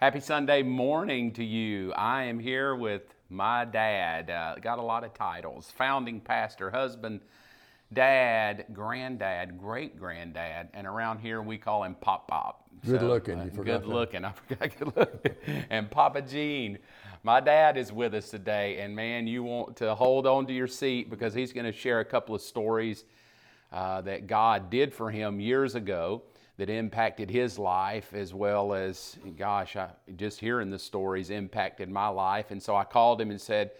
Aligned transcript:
Happy 0.00 0.20
Sunday 0.20 0.62
morning 0.62 1.32
to 1.32 1.42
you. 1.42 1.92
I 1.94 2.22
am 2.22 2.38
here 2.38 2.76
with 2.76 3.02
my 3.30 3.64
dad. 3.64 4.30
Uh, 4.30 4.54
got 4.60 4.78
a 4.78 4.82
lot 4.82 5.02
of 5.02 5.12
titles 5.12 5.72
founding 5.76 6.20
pastor, 6.20 6.70
husband, 6.70 7.18
dad, 7.92 8.66
granddad, 8.72 9.58
great 9.58 9.98
granddad, 9.98 10.68
and 10.72 10.86
around 10.86 11.18
here 11.18 11.42
we 11.42 11.58
call 11.58 11.82
him 11.82 11.96
Pop 11.96 12.28
Pop. 12.28 12.70
Good 12.86 13.02
looking. 13.02 13.38
You 13.38 13.46
uh, 13.46 13.50
forgot 13.50 13.80
good 13.80 13.90
that. 13.90 13.94
looking. 13.96 14.24
I 14.24 14.30
forgot 14.48 14.78
good 14.78 14.96
looking. 14.96 15.64
and 15.68 15.90
Papa 15.90 16.22
Gene. 16.22 16.78
My 17.24 17.40
dad 17.40 17.76
is 17.76 17.92
with 17.92 18.14
us 18.14 18.30
today, 18.30 18.78
and 18.78 18.94
man, 18.94 19.26
you 19.26 19.42
want 19.42 19.78
to 19.78 19.96
hold 19.96 20.28
on 20.28 20.46
to 20.46 20.52
your 20.52 20.68
seat 20.68 21.10
because 21.10 21.34
he's 21.34 21.52
going 21.52 21.66
to 21.66 21.76
share 21.76 21.98
a 21.98 22.04
couple 22.04 22.36
of 22.36 22.40
stories 22.40 23.04
uh, 23.72 24.00
that 24.02 24.28
God 24.28 24.70
did 24.70 24.94
for 24.94 25.10
him 25.10 25.40
years 25.40 25.74
ago 25.74 26.22
that 26.58 26.68
impacted 26.68 27.30
his 27.30 27.58
life 27.58 28.12
as 28.12 28.34
well 28.34 28.74
as, 28.74 29.16
gosh, 29.36 29.76
I, 29.76 29.88
just 30.16 30.40
hearing 30.40 30.70
the 30.70 30.78
stories 30.78 31.30
impacted 31.30 31.88
my 31.88 32.08
life. 32.08 32.50
And 32.50 32.62
so 32.62 32.76
I 32.76 32.84
called 32.84 33.20
him 33.20 33.30
and 33.30 33.40
said, 33.40 33.70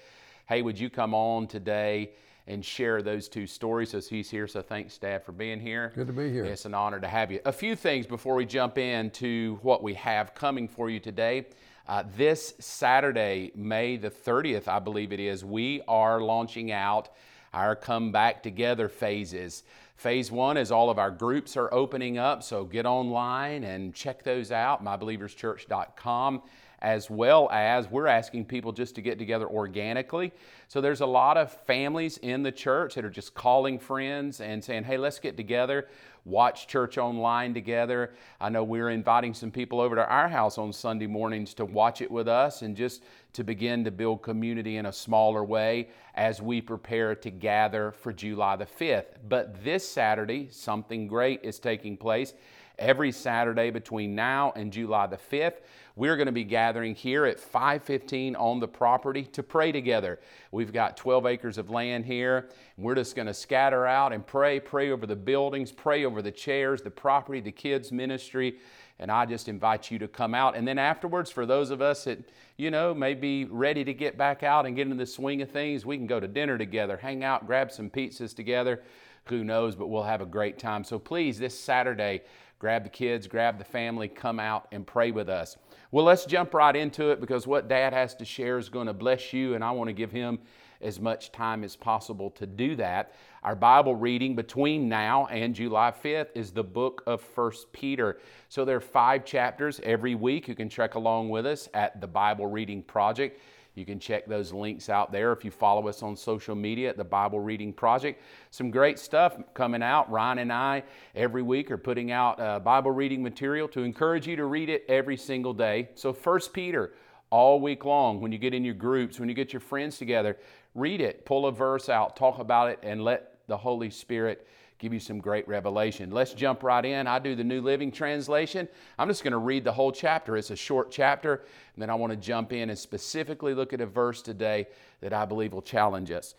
Hey, 0.49 0.63
would 0.63 0.79
you 0.79 0.89
come 0.89 1.13
on 1.13 1.49
today 1.49 2.13
and 2.47 2.65
share 2.65 3.03
those 3.03 3.29
two 3.29 3.47
stories? 3.47 3.91
So 3.91 4.01
he's 4.01 4.31
here. 4.31 4.47
So 4.47 4.63
thanks, 4.63 4.97
Dad, 4.97 5.25
for 5.25 5.33
being 5.33 5.61
here. 5.61 5.93
Good 5.95 6.07
to 6.07 6.13
be 6.13 6.31
here. 6.31 6.45
It's 6.45 6.65
an 6.65 6.73
honor 6.73 7.01
to 7.01 7.09
have 7.09 7.31
you. 7.31 7.41
A 7.45 7.53
few 7.53 7.77
things 7.77 8.07
before 8.07 8.37
we 8.37 8.47
jump 8.47 8.79
into 8.79 9.59
what 9.63 9.83
we 9.83 9.95
have 9.95 10.35
coming 10.35 10.69
for 10.69 10.89
you 10.89 11.01
today. 11.01 11.47
Uh, 11.89 12.05
this 12.17 12.55
Saturday, 12.61 13.51
May 13.55 13.97
the 13.97 14.11
30th, 14.11 14.69
I 14.69 14.79
believe 14.79 15.13
it 15.13 15.21
is, 15.21 15.45
we 15.45 15.83
are 15.89 16.21
launching 16.21 16.71
out 16.71 17.09
our 17.53 17.75
come 17.75 18.13
back 18.13 18.43
together 18.43 18.89
phases. 18.89 19.65
Phase 19.99 20.31
one 20.31 20.57
is 20.57 20.71
all 20.71 20.91
of 20.91 20.99
our 21.01 21.11
groups 21.11 21.57
are 21.57 21.75
opening 21.75 22.19
up, 22.19 22.45
so 22.45 22.65
get 22.65 22.87
online 22.87 23.65
and 23.65 23.93
check 23.93 24.23
those 24.23 24.53
out, 24.53 24.85
mybelieverschurch.com, 24.85 26.43
as 26.81 27.11
well 27.11 27.49
as 27.51 27.91
we're 27.91 28.07
asking 28.07 28.45
people 28.45 28.73
just 28.73 28.95
to 28.95 29.03
get 29.03 29.19
together 29.19 29.47
organically. 29.47 30.33
So 30.69 30.81
there's 30.81 31.01
a 31.01 31.07
lot 31.07 31.37
of 31.37 31.53
families 31.53 32.19
in 32.19 32.43
the 32.43 32.53
church 32.53 32.95
that 32.95 33.05
are 33.05 33.11
just 33.11 33.35
calling 33.35 33.79
friends 33.79 34.41
and 34.41 34.63
saying, 34.63 34.85
hey, 34.85 34.97
let's 34.97 35.19
get 35.19 35.37
together, 35.37 35.89
watch 36.25 36.69
church 36.69 36.99
online 36.99 37.55
together. 37.55 38.15
I 38.41 38.49
know 38.49 38.63
we're 38.63 38.91
inviting 38.91 39.35
some 39.35 39.51
people 39.51 39.81
over 39.81 39.97
to 39.97 40.07
our 40.07 40.29
house 40.29 40.59
on 40.59 40.73
Sunday 40.73 41.07
mornings 41.07 41.55
to 41.55 41.65
watch 41.65 42.01
it 42.01 42.11
with 42.11 42.29
us 42.29 42.63
and 42.63 42.77
just 42.77 43.03
to 43.33 43.45
begin 43.45 43.85
to 43.85 43.91
build 43.91 44.23
community 44.23 44.77
in 44.77 44.87
a 44.87 44.93
smaller 44.93 45.45
way 45.45 45.89
as 46.15 46.43
we 46.43 46.61
prepare 46.61 47.15
to 47.15 47.31
gather 47.31 47.93
for 47.93 48.13
July 48.13 48.57
the 48.57 48.67
5th. 48.67 49.17
But 49.29 49.65
this 49.65 49.89
Saturday, 49.89 50.49
something 50.51 51.09
great 51.09 51.41
is 51.43 51.59
taking 51.59 51.97
place. 51.97 52.35
Every 52.79 53.11
Saturday 53.11 53.71
between 53.71 54.15
now 54.15 54.53
and 54.55 54.73
July 54.73 55.09
the 55.09 55.17
5th, 55.17 55.61
we're 55.97 56.17
going 56.17 56.27
to 56.27 56.33
be 56.33 56.45
gathering 56.45 56.95
here 56.95 57.27
at 57.27 57.41
515 57.41 58.37
on 58.37 58.61
the 58.61 58.69
property 58.69 59.25
to 59.25 59.43
pray 59.43 59.73
together. 59.73 60.21
We've 60.53 60.73
got 60.73 60.97
12 60.97 61.27
acres 61.27 61.59
of 61.59 61.71
land 61.71 62.05
here. 62.07 62.51
We're 62.77 62.95
just 62.95 63.17
going 63.17 63.27
to 63.27 63.35
scatter 63.35 63.85
out 63.85 64.13
and 64.13 64.25
pray, 64.25 64.61
pray 64.61 64.93
over 64.93 65.07
the 65.07 65.17
buildings, 65.17 65.73
pray 65.73 66.05
over 66.05 66.23
the 66.23 66.31
chairs, 66.31 66.81
the 66.81 66.91
property, 66.91 67.41
the 67.41 67.51
kids' 67.51 67.91
ministry. 67.91 68.59
And 69.01 69.11
I 69.11 69.27
just 69.27 69.49
invite 69.49 69.91
you 69.91 69.99
to 69.99 70.07
come 70.07 70.33
out. 70.33 70.57
And 70.57 70.67
then 70.67 70.79
afterwards, 70.79 71.33
for 71.33 71.47
those 71.47 71.71
of 71.71 71.83
us 71.83 72.05
that, 72.05 72.31
you 72.57 72.71
know, 72.71 72.95
may 72.95 73.15
be 73.15 73.45
ready 73.47 73.83
to 73.83 73.95
get 73.95 74.17
back 74.17 74.45
out 74.45 74.67
and 74.67 74.77
get 74.77 74.83
into 74.83 74.97
the 74.97 75.07
swing 75.07 75.43
of 75.43 75.51
things, 75.51 75.85
we 75.85 75.97
can 75.97 76.07
go 76.07 76.21
to 76.21 76.29
dinner 76.29 76.57
together, 76.57 76.97
hang 76.97 77.25
out, 77.25 77.45
grab 77.45 77.73
some 77.73 77.91
pizzas 77.91 78.35
together. 78.35 78.83
Who 79.25 79.45
knows, 79.45 79.75
but 79.75 79.89
we'll 79.89 80.05
have 80.05 80.23
a 80.23 80.27
great 80.27 80.59
time. 80.59 80.85
So 80.85 80.99
please, 80.99 81.39
this 81.39 81.59
Saturday, 81.59 82.23
grab 82.59 82.85
the 82.85 82.91
kids, 82.91 83.27
grab 83.27 83.59
the 83.59 83.65
family, 83.65 84.09
come 84.09 84.41
out 84.41 84.69
and 84.73 84.87
pray 84.87 85.11
with 85.11 85.29
us. 85.29 85.57
Well, 85.91 86.05
let's 86.05 86.27
jump 86.27 86.55
right 86.55 86.75
into 86.75 87.11
it 87.11 87.21
because 87.21 87.47
what 87.47 87.69
Dad 87.69 87.93
has 87.93 88.15
to 88.17 88.25
share 88.25 88.59
is 88.59 88.69
going 88.69 88.87
to 88.89 88.93
bless 88.93 89.33
you, 89.33 89.55
and 89.55 89.65
I 89.65 89.71
want 89.71 89.89
to 89.89 89.95
give 89.95 90.11
him 90.11 90.39
as 90.81 91.01
much 91.01 91.33
time 91.33 91.65
as 91.65 91.77
possible 91.77 92.31
to 92.31 92.47
do 92.47 92.77
that. 92.77 93.15
Our 93.43 93.57
Bible 93.57 93.95
reading 93.95 94.37
between 94.37 94.89
now 94.89 95.27
and 95.27 95.55
July 95.55 95.93
5th 95.93 96.29
is 96.35 96.51
the 96.51 96.63
book 96.63 97.03
of 97.07 97.21
First 97.21 97.73
Peter. 97.73 98.19
So 98.49 98.65
there 98.65 98.77
are 98.77 98.81
five 98.81 99.25
chapters 99.25 99.81
every 99.83 100.15
week. 100.15 100.49
You 100.49 100.55
can 100.55 100.69
check 100.69 100.95
along 100.95 101.31
with 101.31 101.47
us 101.47 101.69
at 101.75 102.01
the 102.01 102.07
Bible 102.07 102.47
Reading 102.47 102.83
Project. 102.83 103.41
You 103.79 103.87
can 103.87 104.01
check 104.01 104.27
those 104.27 104.53
links 104.53 104.89
out 104.89 105.13
there 105.13 105.33
if 105.33 105.45
you 105.45 105.53
follow 105.53 105.87
us 105.87 106.03
on 106.03 106.17
social 106.17 106.57
media 106.57 106.89
at 106.89 106.97
the 106.97 107.05
Bible 107.05 107.39
Reading 107.39 107.73
Project. 107.73 108.21
Some 108.51 108.73
great 108.73 108.99
stuff 108.99 109.39
coming 109.55 109.85
out. 109.85 110.11
Ryan 110.11 110.39
and 110.39 110.53
I 110.53 110.83
every 111.15 111.43
week 111.43 111.71
are 111.71 111.79
putting 111.79 112.11
out 112.11 112.41
uh, 112.41 112.59
Bible 112.59 112.91
reading 112.91 113.23
material 113.23 113.69
to 113.69 113.83
encourage 113.83 114.27
you 114.27 114.35
to 114.35 114.47
read 114.47 114.69
it 114.69 114.85
every 114.89 115.17
single 115.17 115.55
day. 115.55 115.91
So, 115.95 116.13
First 116.13 116.53
Peter, 116.53 116.93
all 117.31 117.61
week 117.61 117.85
long, 117.85 118.21
when 118.21 118.33
you 118.33 118.39
get 118.39 118.53
in 118.53 118.65
your 118.65 118.75
groups, 118.75 119.21
when 119.21 119.29
you 119.29 119.35
get 119.35 119.53
your 119.53 119.61
friends 119.61 119.97
together, 119.97 120.39
read 120.75 121.01
it, 121.01 121.25
pull 121.25 121.47
a 121.47 121.53
verse 121.53 121.89
out, 121.89 122.17
talk 122.17 122.41
about 122.41 122.71
it, 122.71 122.81
and 122.83 123.05
let 123.05 123.35
the 123.47 123.57
Holy 123.57 123.91
Spirit 123.91 124.45
give 124.79 124.93
you 124.93 125.01
some 125.01 125.19
great 125.19 125.47
revelation. 125.49 126.11
Let's 126.11 126.33
jump 126.33 126.63
right 126.63 126.85
in. 126.85 127.07
I 127.07 127.19
do 127.19 127.35
the 127.35 127.45
New 127.45 127.61
Living 127.61 127.91
Translation. 127.91 128.69
I'm 128.99 129.09
just 129.09 129.25
going 129.25 129.33
to 129.33 129.39
read 129.39 129.65
the 129.65 129.73
whole 129.73 129.91
chapter. 129.91 130.37
It's 130.37 130.51
a 130.51 130.57
short 130.57 130.91
chapter, 130.91 131.43
and 131.75 131.83
then 131.83 131.91
I 131.91 131.95
want 131.95 132.13
to 132.13 132.17
jump 132.17 132.53
in 132.53 132.71
and 132.71 132.79
specifically 132.79 133.55
look 133.55 133.73
at 133.73 133.81
a 133.81 133.87
verse 133.87 134.23
today 134.23 134.67
that 135.01 135.13
I 135.13 135.25
believe 135.25 135.53
will 135.53 135.63
challenge 135.63 136.11
us. 136.11 136.35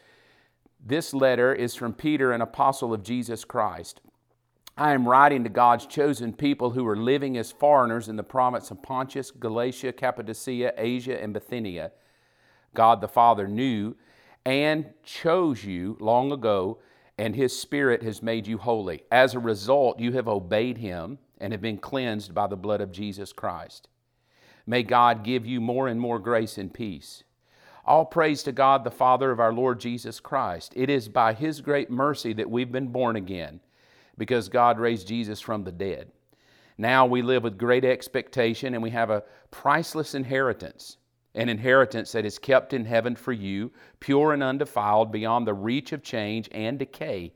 This 0.85 1.13
letter 1.13 1.53
is 1.53 1.75
from 1.75 1.93
Peter, 1.93 2.31
an 2.31 2.41
apostle 2.41 2.93
of 2.93 3.03
Jesus 3.03 3.43
Christ. 3.43 3.99
I 4.77 4.93
am 4.93 5.05
writing 5.05 5.43
to 5.43 5.49
God's 5.49 5.85
chosen 5.85 6.31
people 6.31 6.69
who 6.69 6.87
are 6.87 6.95
living 6.95 7.35
as 7.35 7.51
foreigners 7.51 8.07
in 8.07 8.15
the 8.15 8.23
province 8.23 8.71
of 8.71 8.81
Pontus, 8.81 9.29
Galatia, 9.29 9.91
Cappadocia, 9.91 10.73
Asia, 10.77 11.21
and 11.21 11.33
Bithynia. 11.33 11.91
God 12.73 13.01
the 13.01 13.09
Father 13.09 13.45
knew 13.45 13.97
and 14.45 14.85
chose 15.03 15.65
you 15.65 15.97
long 15.99 16.31
ago, 16.31 16.79
and 17.19 17.35
His 17.35 17.59
Spirit 17.59 18.01
has 18.01 18.23
made 18.23 18.47
you 18.47 18.57
holy. 18.57 19.03
As 19.11 19.35
a 19.35 19.39
result, 19.39 19.99
you 19.99 20.13
have 20.13 20.29
obeyed 20.29 20.77
Him 20.77 21.19
and 21.37 21.51
have 21.51 21.61
been 21.61 21.77
cleansed 21.77 22.33
by 22.33 22.47
the 22.47 22.55
blood 22.55 22.79
of 22.79 22.93
Jesus 22.93 23.33
Christ. 23.33 23.89
May 24.65 24.83
God 24.83 25.23
give 25.23 25.45
you 25.45 25.59
more 25.59 25.89
and 25.89 25.99
more 25.99 26.17
grace 26.17 26.57
and 26.57 26.73
peace. 26.73 27.25
All 27.85 28.05
praise 28.05 28.41
to 28.43 28.53
God, 28.53 28.85
the 28.85 28.89
Father 28.89 29.31
of 29.31 29.39
our 29.39 29.51
Lord 29.51 29.81
Jesus 29.81 30.21
Christ. 30.21 30.71
It 30.77 30.89
is 30.89 31.09
by 31.09 31.33
His 31.33 31.59
great 31.59 31.91
mercy 31.91 32.31
that 32.33 32.49
we've 32.49 32.71
been 32.71 32.87
born 32.87 33.17
again, 33.17 33.59
because 34.17 34.47
God 34.47 34.79
raised 34.79 35.07
Jesus 35.07 35.41
from 35.41 35.65
the 35.65 35.73
dead. 35.73 36.11
Now 36.77 37.05
we 37.05 37.21
live 37.21 37.43
with 37.43 37.57
great 37.57 37.83
expectation 37.83 38.73
and 38.73 38.81
we 38.81 38.91
have 38.91 39.09
a 39.09 39.23
priceless 39.51 40.15
inheritance, 40.15 40.95
an 41.39 41.47
inheritance 41.47 42.11
that 42.11 42.25
is 42.25 42.37
kept 42.37 42.73
in 42.73 42.83
heaven 42.83 43.15
for 43.15 43.31
you, 43.31 43.71
pure 44.01 44.33
and 44.33 44.43
undefiled, 44.43 45.09
beyond 45.09 45.47
the 45.47 45.53
reach 45.53 45.93
of 45.93 46.03
change 46.03 46.49
and 46.51 46.77
decay. 46.77 47.31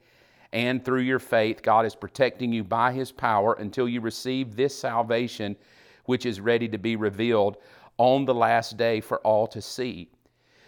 And 0.52 0.84
through 0.84 1.04
your 1.04 1.20
faith, 1.20 1.62
God 1.62 1.86
is 1.86 1.96
protecting 1.96 2.52
you 2.52 2.66
by 2.66 2.92
His 2.92 3.14
power 3.14 3.54
until 3.54 3.88
you 3.88 4.02
receive 4.02 4.58
this 4.58 4.78
salvation, 4.78 5.56
which 6.04 6.26
is 6.26 6.42
ready 6.42 6.68
to 6.68 6.78
be 6.78 6.98
revealed 6.98 7.56
on 7.98 8.26
the 8.26 8.34
last 8.34 8.76
day 8.76 9.00
for 9.00 9.20
all 9.20 9.48
to 9.48 9.62
see. 9.62 10.10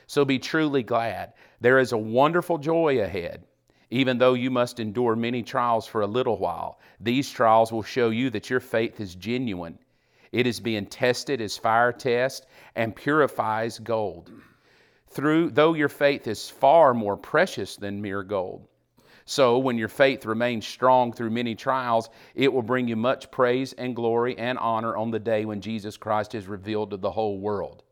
So 0.08 0.24
be 0.24 0.40
truly 0.40 0.82
glad. 0.82 1.34
There 1.60 1.80
is 1.80 1.92
a 1.92 1.98
wonderful 1.98 2.58
joy 2.58 3.02
ahead. 3.02 3.44
Even 3.92 4.18
though 4.18 4.36
you 4.36 4.50
must 4.50 4.80
endure 4.80 5.18
many 5.18 5.44
trials 5.44 5.86
for 5.86 6.02
a 6.02 6.08
little 6.08 6.38
while, 6.38 6.80
these 7.02 7.30
trials 7.30 7.74
will 7.74 7.84
show 7.84 8.12
you 8.12 8.30
that 8.30 8.50
your 8.50 8.62
faith 8.62 9.02
is 9.02 9.14
genuine. 9.14 9.78
It 10.36 10.48
is 10.48 10.60
being 10.60 10.86
tested 10.86 11.40
as 11.40 11.58
fire 11.58 11.94
test 11.94 12.46
and 12.76 12.94
purifies 12.94 13.80
gold. 13.80 14.34
Through 15.08 15.52
though 15.52 15.76
your 15.76 15.88
faith 15.88 16.28
is 16.28 16.50
far 16.50 16.94
more 16.94 17.16
precious 17.16 17.78
than 17.78 18.02
mere 18.02 18.22
gold. 18.22 18.68
So 19.24 19.58
when 19.58 19.78
your 19.78 19.88
faith 19.88 20.26
remains 20.26 20.68
strong 20.68 21.14
through 21.14 21.30
many 21.30 21.56
trials, 21.56 22.10
it 22.34 22.52
will 22.52 22.64
bring 22.64 22.86
you 22.86 22.98
much 22.98 23.32
praise 23.32 23.72
and 23.72 23.96
glory 23.96 24.38
and 24.38 24.58
honor 24.58 24.98
on 24.98 25.10
the 25.10 25.20
day 25.20 25.46
when 25.46 25.62
Jesus 25.62 25.96
Christ 25.96 26.36
is 26.36 26.48
revealed 26.48 26.90
to 26.90 26.98
the 26.98 27.12
whole 27.12 27.40
world. 27.40 27.84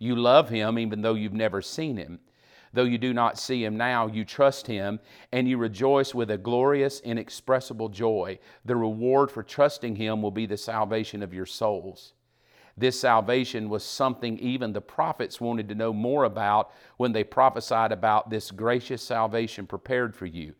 You 0.00 0.16
love 0.16 0.48
him 0.48 0.80
even 0.80 1.00
though 1.00 1.14
you've 1.14 1.32
never 1.32 1.62
seen 1.62 1.96
him. 1.96 2.18
Though 2.74 2.82
you 2.82 2.98
do 2.98 3.14
not 3.14 3.38
see 3.38 3.64
him 3.64 3.76
now, 3.76 4.08
you 4.08 4.24
trust 4.24 4.66
him 4.66 4.98
and 5.30 5.48
you 5.48 5.58
rejoice 5.58 6.12
with 6.12 6.28
a 6.32 6.36
glorious, 6.36 6.98
inexpressible 7.00 7.88
joy. 7.88 8.40
The 8.64 8.74
reward 8.74 9.30
for 9.30 9.44
trusting 9.44 9.94
him 9.94 10.20
will 10.20 10.32
be 10.32 10.46
the 10.46 10.56
salvation 10.56 11.22
of 11.22 11.32
your 11.32 11.46
souls. 11.46 12.14
This 12.76 12.98
salvation 12.98 13.68
was 13.68 13.84
something 13.84 14.40
even 14.40 14.72
the 14.72 14.80
prophets 14.80 15.40
wanted 15.40 15.68
to 15.68 15.76
know 15.76 15.92
more 15.92 16.24
about 16.24 16.72
when 16.96 17.12
they 17.12 17.22
prophesied 17.22 17.92
about 17.92 18.28
this 18.28 18.50
gracious 18.50 19.04
salvation 19.04 19.68
prepared 19.68 20.16
for 20.16 20.26
you. 20.26 20.56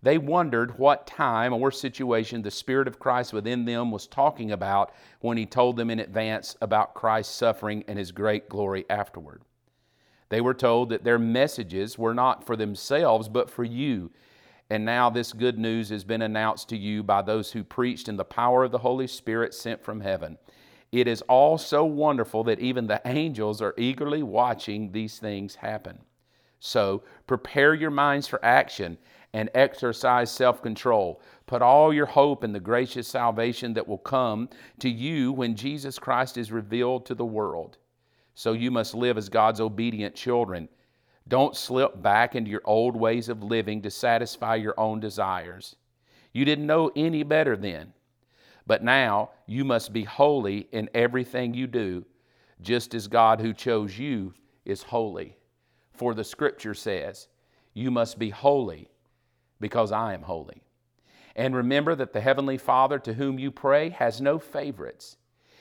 They 0.00 0.16
wondered 0.16 0.78
what 0.78 1.08
time 1.08 1.52
or 1.52 1.72
situation 1.72 2.42
the 2.42 2.52
Spirit 2.52 2.86
of 2.86 3.00
Christ 3.00 3.32
within 3.32 3.64
them 3.64 3.90
was 3.90 4.06
talking 4.06 4.52
about 4.52 4.92
when 5.18 5.36
He 5.36 5.44
told 5.44 5.76
them 5.76 5.90
in 5.90 5.98
advance 5.98 6.56
about 6.60 6.94
Christ's 6.94 7.34
suffering 7.34 7.82
and 7.88 7.98
His 7.98 8.12
great 8.12 8.48
glory 8.48 8.84
afterward. 8.88 9.42
They 10.28 10.40
were 10.40 10.54
told 10.54 10.90
that 10.90 11.04
their 11.04 11.18
messages 11.18 11.98
were 11.98 12.14
not 12.14 12.44
for 12.44 12.56
themselves, 12.56 13.28
but 13.28 13.50
for 13.50 13.64
you. 13.64 14.10
And 14.70 14.84
now 14.84 15.08
this 15.08 15.32
good 15.32 15.58
news 15.58 15.88
has 15.88 16.04
been 16.04 16.20
announced 16.20 16.68
to 16.68 16.76
you 16.76 17.02
by 17.02 17.22
those 17.22 17.52
who 17.52 17.64
preached 17.64 18.08
in 18.08 18.16
the 18.16 18.24
power 18.24 18.64
of 18.64 18.70
the 18.70 18.78
Holy 18.78 19.06
Spirit 19.06 19.54
sent 19.54 19.82
from 19.82 20.00
heaven. 20.00 20.36
It 20.92 21.08
is 21.08 21.22
all 21.22 21.58
so 21.58 21.84
wonderful 21.84 22.44
that 22.44 22.60
even 22.60 22.86
the 22.86 23.00
angels 23.04 23.62
are 23.62 23.74
eagerly 23.78 24.22
watching 24.22 24.92
these 24.92 25.18
things 25.18 25.56
happen. 25.56 25.98
So 26.60 27.02
prepare 27.26 27.74
your 27.74 27.90
minds 27.90 28.26
for 28.26 28.44
action 28.44 28.98
and 29.32 29.50
exercise 29.54 30.30
self 30.30 30.62
control. 30.62 31.20
Put 31.46 31.62
all 31.62 31.92
your 31.92 32.06
hope 32.06 32.44
in 32.44 32.52
the 32.52 32.60
gracious 32.60 33.08
salvation 33.08 33.74
that 33.74 33.86
will 33.86 33.98
come 33.98 34.48
to 34.80 34.88
you 34.88 35.32
when 35.32 35.56
Jesus 35.56 35.98
Christ 35.98 36.36
is 36.36 36.50
revealed 36.50 37.06
to 37.06 37.14
the 37.14 37.24
world. 37.24 37.78
So 38.38 38.52
you 38.52 38.70
must 38.70 38.94
live 38.94 39.18
as 39.18 39.28
God's 39.28 39.60
obedient 39.60 40.14
children. 40.14 40.68
Don't 41.26 41.56
slip 41.56 42.00
back 42.00 42.36
into 42.36 42.52
your 42.52 42.60
old 42.64 42.94
ways 42.94 43.28
of 43.28 43.42
living 43.42 43.82
to 43.82 43.90
satisfy 43.90 44.54
your 44.54 44.78
own 44.78 45.00
desires. 45.00 45.74
You 46.32 46.44
didn't 46.44 46.68
know 46.68 46.92
any 46.94 47.24
better 47.24 47.56
then. 47.56 47.94
But 48.64 48.84
now 48.84 49.30
you 49.48 49.64
must 49.64 49.92
be 49.92 50.04
holy 50.04 50.68
in 50.70 50.88
everything 50.94 51.52
you 51.52 51.66
do, 51.66 52.04
just 52.62 52.94
as 52.94 53.08
God 53.08 53.40
who 53.40 53.52
chose 53.52 53.98
you 53.98 54.34
is 54.64 54.84
holy. 54.84 55.36
For 55.92 56.14
the 56.14 56.22
scripture 56.22 56.74
says, 56.74 57.26
You 57.74 57.90
must 57.90 58.20
be 58.20 58.30
holy 58.30 58.88
because 59.58 59.90
I 59.90 60.14
am 60.14 60.22
holy. 60.22 60.62
And 61.34 61.56
remember 61.56 61.96
that 61.96 62.12
the 62.12 62.20
Heavenly 62.20 62.56
Father 62.56 63.00
to 63.00 63.14
whom 63.14 63.40
you 63.40 63.50
pray 63.50 63.88
has 63.88 64.20
no 64.20 64.38
favorites. 64.38 65.16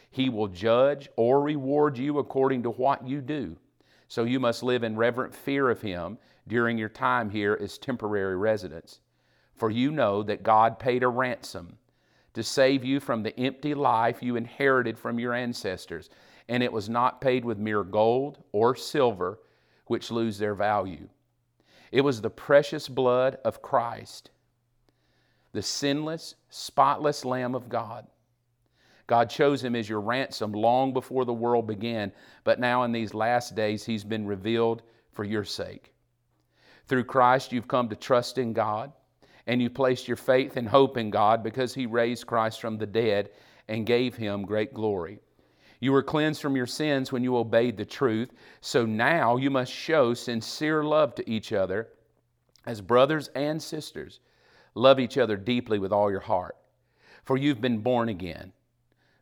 He 0.09 0.29
will 0.29 0.47
judge 0.47 1.09
or 1.15 1.41
reward 1.41 1.97
you 1.97 2.17
according 2.19 2.63
to 2.63 2.71
what 2.71 3.07
you 3.07 3.21
do. 3.21 3.57
So 4.07 4.23
you 4.23 4.39
must 4.39 4.63
live 4.63 4.83
in 4.83 4.95
reverent 4.95 5.35
fear 5.35 5.69
of 5.69 5.81
Him 5.81 6.17
during 6.47 6.77
your 6.77 6.89
time 6.89 7.29
here 7.29 7.57
as 7.59 7.77
temporary 7.77 8.37
residents. 8.37 8.99
For 9.53 9.69
you 9.69 9.91
know 9.91 10.23
that 10.23 10.43
God 10.43 10.79
paid 10.79 11.03
a 11.03 11.07
ransom 11.07 11.77
to 12.33 12.43
save 12.43 12.85
you 12.85 12.99
from 12.99 13.23
the 13.23 13.37
empty 13.39 13.73
life 13.73 14.21
you 14.21 14.35
inherited 14.35 14.97
from 14.97 15.19
your 15.19 15.33
ancestors, 15.33 16.09
and 16.47 16.61
it 16.61 16.71
was 16.71 16.87
not 16.87 17.19
paid 17.19 17.43
with 17.43 17.57
mere 17.57 17.83
gold 17.83 18.43
or 18.51 18.75
silver, 18.75 19.39
which 19.87 20.11
lose 20.11 20.37
their 20.37 20.53
value. 20.53 21.09
It 21.91 22.01
was 22.01 22.21
the 22.21 22.29
precious 22.29 22.87
blood 22.87 23.39
of 23.43 23.61
Christ, 23.61 24.29
the 25.51 25.61
sinless, 25.61 26.35
spotless 26.49 27.25
Lamb 27.25 27.55
of 27.55 27.69
God. 27.69 28.05
God 29.07 29.29
chose 29.29 29.63
him 29.63 29.75
as 29.75 29.87
your 29.87 30.01
ransom 30.01 30.51
long 30.51 30.93
before 30.93 31.25
the 31.25 31.33
world 31.33 31.65
began, 31.65 32.11
but 32.43 32.59
now 32.59 32.83
in 32.83 32.91
these 32.91 33.13
last 33.13 33.55
days, 33.55 33.85
he's 33.85 34.03
been 34.03 34.27
revealed 34.27 34.83
for 35.11 35.23
your 35.23 35.45
sake. 35.45 35.93
Through 36.87 37.05
Christ, 37.05 37.51
you've 37.51 37.67
come 37.67 37.89
to 37.89 37.95
trust 37.95 38.37
in 38.37 38.53
God 38.53 38.91
and 39.47 39.61
you 39.61 39.69
placed 39.69 40.07
your 40.07 40.17
faith 40.17 40.57
and 40.57 40.67
hope 40.67 40.97
in 40.97 41.09
God 41.09 41.41
because 41.41 41.73
He 41.73 41.85
raised 41.85 42.27
Christ 42.27 42.61
from 42.61 42.77
the 42.77 42.85
dead 42.85 43.29
and 43.67 43.85
gave 43.85 44.15
Him 44.15 44.43
great 44.43 44.73
glory. 44.73 45.19
You 45.79 45.93
were 45.93 46.03
cleansed 46.03 46.41
from 46.41 46.55
your 46.55 46.65
sins 46.65 47.11
when 47.11 47.23
you 47.23 47.37
obeyed 47.37 47.77
the 47.77 47.85
truth, 47.85 48.33
so 48.61 48.85
now 48.85 49.37
you 49.37 49.49
must 49.49 49.71
show 49.71 50.13
sincere 50.13 50.83
love 50.83 51.15
to 51.15 51.29
each 51.29 51.53
other 51.53 51.89
as 52.65 52.81
brothers 52.81 53.29
and 53.35 53.61
sisters. 53.61 54.19
Love 54.75 54.99
each 54.99 55.17
other 55.17 55.37
deeply 55.37 55.79
with 55.79 55.93
all 55.93 56.11
your 56.11 56.19
heart, 56.19 56.57
for 57.23 57.37
you've 57.37 57.61
been 57.61 57.79
born 57.79 58.09
again, 58.09 58.51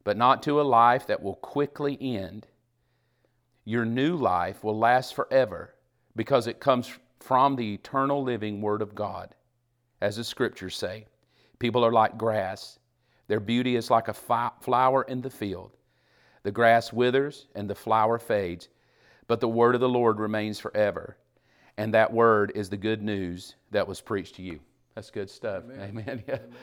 but 0.06 0.16
not 0.16 0.42
to 0.44 0.62
a 0.62 0.64
life 0.64 1.08
that 1.08 1.22
will 1.22 1.36
quickly 1.36 1.98
end. 2.00 2.48
Your 3.66 3.84
new 3.84 4.16
life 4.16 4.64
will 4.64 4.80
last 4.80 5.14
forever 5.14 5.76
because 6.16 6.48
it 6.48 6.62
comes 6.62 6.90
from 7.20 7.58
the 7.58 7.74
eternal 7.74 8.24
living 8.24 8.62
Word 8.62 8.82
of 8.82 8.96
God 8.96 9.36
as 10.00 10.16
the 10.16 10.24
scriptures 10.24 10.78
say. 10.78 11.08
People 11.60 11.84
are 11.86 11.92
like 11.92 12.18
grass, 12.18 12.80
their 13.28 13.40
beauty 13.40 13.76
is 13.76 13.90
like 13.90 14.08
a 14.08 14.14
flower 14.14 15.04
in 15.04 15.22
the 15.22 15.30
field. 15.30 15.76
The 16.44 16.52
grass 16.52 16.94
withers 16.94 17.48
and 17.56 17.68
the 17.68 17.74
flower 17.76 18.20
fades, 18.20 18.70
but 19.28 19.40
the 19.40 19.48
word 19.48 19.74
of 19.74 19.82
the 19.82 19.90
Lord 19.90 20.20
remains 20.20 20.60
forever. 20.60 21.18
And 21.78 21.94
that 21.94 22.14
word 22.14 22.52
is 22.54 22.70
the 22.70 22.78
good 22.78 23.02
news 23.02 23.56
that 23.72 23.88
was 23.88 24.00
preached 24.00 24.36
to 24.36 24.44
you. 24.44 24.60
That's 24.94 25.10
good 25.10 25.30
stuff. 25.30 25.64
Amen. 25.64 25.90
Amen. 25.90 26.24
Yeah. 26.28 26.36
Amen. 26.44 26.54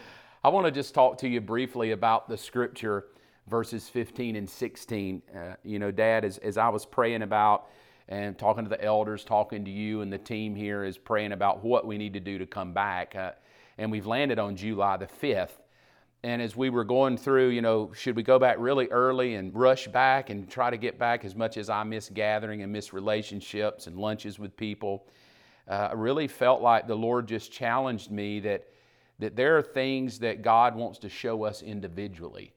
I 0.44 0.48
want 0.48 0.66
to 0.66 0.72
just 0.72 0.94
talk 0.94 1.18
to 1.18 1.28
you 1.28 1.40
briefly 1.40 1.92
about 1.92 2.28
the 2.28 2.36
scripture, 2.36 3.06
verses 3.48 3.88
15 3.88 4.36
and 4.36 4.48
16. 4.48 5.22
Uh, 5.34 5.54
you 5.64 5.78
know, 5.78 5.90
Dad, 5.90 6.24
as, 6.24 6.38
as 6.38 6.56
I 6.56 6.68
was 6.68 6.84
praying 6.84 7.22
about 7.22 7.68
and 8.08 8.38
talking 8.38 8.64
to 8.64 8.70
the 8.70 8.82
elders, 8.82 9.24
talking 9.24 9.64
to 9.64 9.70
you 9.70 10.00
and 10.00 10.12
the 10.12 10.18
team 10.18 10.54
here 10.54 10.84
is 10.84 10.98
praying 10.98 11.32
about 11.32 11.64
what 11.64 11.86
we 11.86 11.98
need 11.98 12.12
to 12.14 12.20
do 12.20 12.38
to 12.38 12.46
come 12.46 12.72
back. 12.72 13.14
Uh, 13.14 13.32
and 13.78 13.90
we've 13.90 14.06
landed 14.06 14.38
on 14.38 14.56
July 14.56 14.96
the 14.96 15.06
5th. 15.06 15.58
And 16.24 16.40
as 16.40 16.54
we 16.56 16.70
were 16.70 16.84
going 16.84 17.16
through, 17.16 17.48
you 17.48 17.62
know, 17.62 17.92
should 17.94 18.14
we 18.14 18.22
go 18.22 18.38
back 18.38 18.56
really 18.60 18.86
early 18.88 19.34
and 19.34 19.52
rush 19.54 19.88
back 19.88 20.30
and 20.30 20.48
try 20.48 20.70
to 20.70 20.76
get 20.76 20.96
back 20.96 21.24
as 21.24 21.34
much 21.34 21.56
as 21.56 21.68
I 21.68 21.82
miss 21.82 22.08
gathering 22.08 22.62
and 22.62 22.72
miss 22.72 22.92
relationships 22.92 23.88
and 23.88 23.96
lunches 23.96 24.38
with 24.38 24.56
people? 24.56 25.08
Uh, 25.68 25.88
I 25.90 25.92
really 25.94 26.28
felt 26.28 26.62
like 26.62 26.86
the 26.86 26.94
Lord 26.94 27.26
just 27.26 27.50
challenged 27.50 28.12
me 28.12 28.38
that, 28.40 28.68
that 29.18 29.34
there 29.34 29.56
are 29.58 29.62
things 29.62 30.20
that 30.20 30.42
God 30.42 30.76
wants 30.76 31.00
to 31.00 31.08
show 31.08 31.44
us 31.44 31.60
individually. 31.62 32.52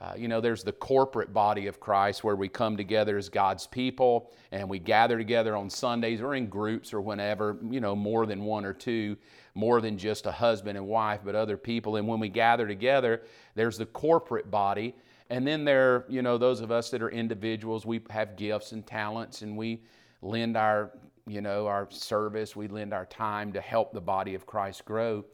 Uh, 0.00 0.14
you 0.16 0.28
know, 0.28 0.40
there's 0.40 0.64
the 0.64 0.72
corporate 0.72 1.30
body 1.32 1.66
of 1.66 1.78
Christ 1.78 2.24
where 2.24 2.36
we 2.36 2.48
come 2.48 2.74
together 2.74 3.18
as 3.18 3.28
God's 3.28 3.66
people 3.66 4.32
and 4.50 4.66
we 4.66 4.78
gather 4.78 5.18
together 5.18 5.54
on 5.54 5.68
Sundays 5.68 6.22
or 6.22 6.34
in 6.34 6.46
groups 6.46 6.94
or 6.94 7.02
whenever, 7.02 7.58
you 7.68 7.80
know, 7.80 7.94
more 7.94 8.24
than 8.24 8.42
one 8.42 8.64
or 8.64 8.72
two, 8.72 9.14
more 9.54 9.82
than 9.82 9.98
just 9.98 10.24
a 10.24 10.32
husband 10.32 10.78
and 10.78 10.86
wife, 10.86 11.20
but 11.22 11.34
other 11.34 11.58
people. 11.58 11.96
And 11.96 12.08
when 12.08 12.18
we 12.18 12.30
gather 12.30 12.66
together, 12.66 13.22
there's 13.54 13.76
the 13.76 13.84
corporate 13.84 14.50
body. 14.50 14.94
And 15.28 15.46
then 15.46 15.66
there, 15.66 16.06
you 16.08 16.22
know, 16.22 16.38
those 16.38 16.62
of 16.62 16.70
us 16.70 16.88
that 16.90 17.02
are 17.02 17.10
individuals, 17.10 17.84
we 17.84 18.00
have 18.08 18.36
gifts 18.36 18.72
and 18.72 18.86
talents 18.86 19.42
and 19.42 19.54
we 19.54 19.82
lend 20.22 20.56
our, 20.56 20.92
you 21.26 21.42
know, 21.42 21.66
our 21.66 21.86
service, 21.90 22.56
we 22.56 22.68
lend 22.68 22.94
our 22.94 23.04
time 23.04 23.52
to 23.52 23.60
help 23.60 23.92
the 23.92 24.00
body 24.00 24.34
of 24.34 24.46
Christ 24.46 24.86
grow. 24.86 25.26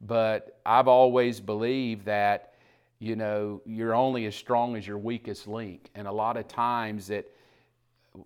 But 0.00 0.60
I've 0.64 0.88
always 0.88 1.40
believed 1.40 2.04
that 2.04 2.52
you 2.98 3.16
know, 3.16 3.60
you're 3.66 3.94
only 3.94 4.26
as 4.26 4.34
strong 4.34 4.76
as 4.76 4.86
your 4.86 4.98
weakest 4.98 5.46
link. 5.46 5.90
And 5.94 6.06
a 6.08 6.12
lot 6.12 6.36
of 6.36 6.48
times 6.48 7.06
that 7.08 7.30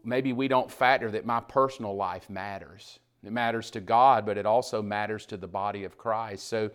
maybe 0.05 0.33
we 0.33 0.49
don't 0.49 0.71
factor 0.71 1.11
that 1.11 1.27
my 1.27 1.41
personal 1.41 1.97
life 1.97 2.31
matters. 2.31 3.01
It 3.25 3.33
matters 3.33 3.71
to 3.73 3.81
God, 3.81 4.25
but 4.25 4.39
it 4.39 4.47
also 4.47 4.81
matters 4.81 5.27
to 5.27 5.37
the 5.37 5.49
body 5.49 5.85
of 5.85 5.99
Christ. 5.99 6.49
So 6.49 6.71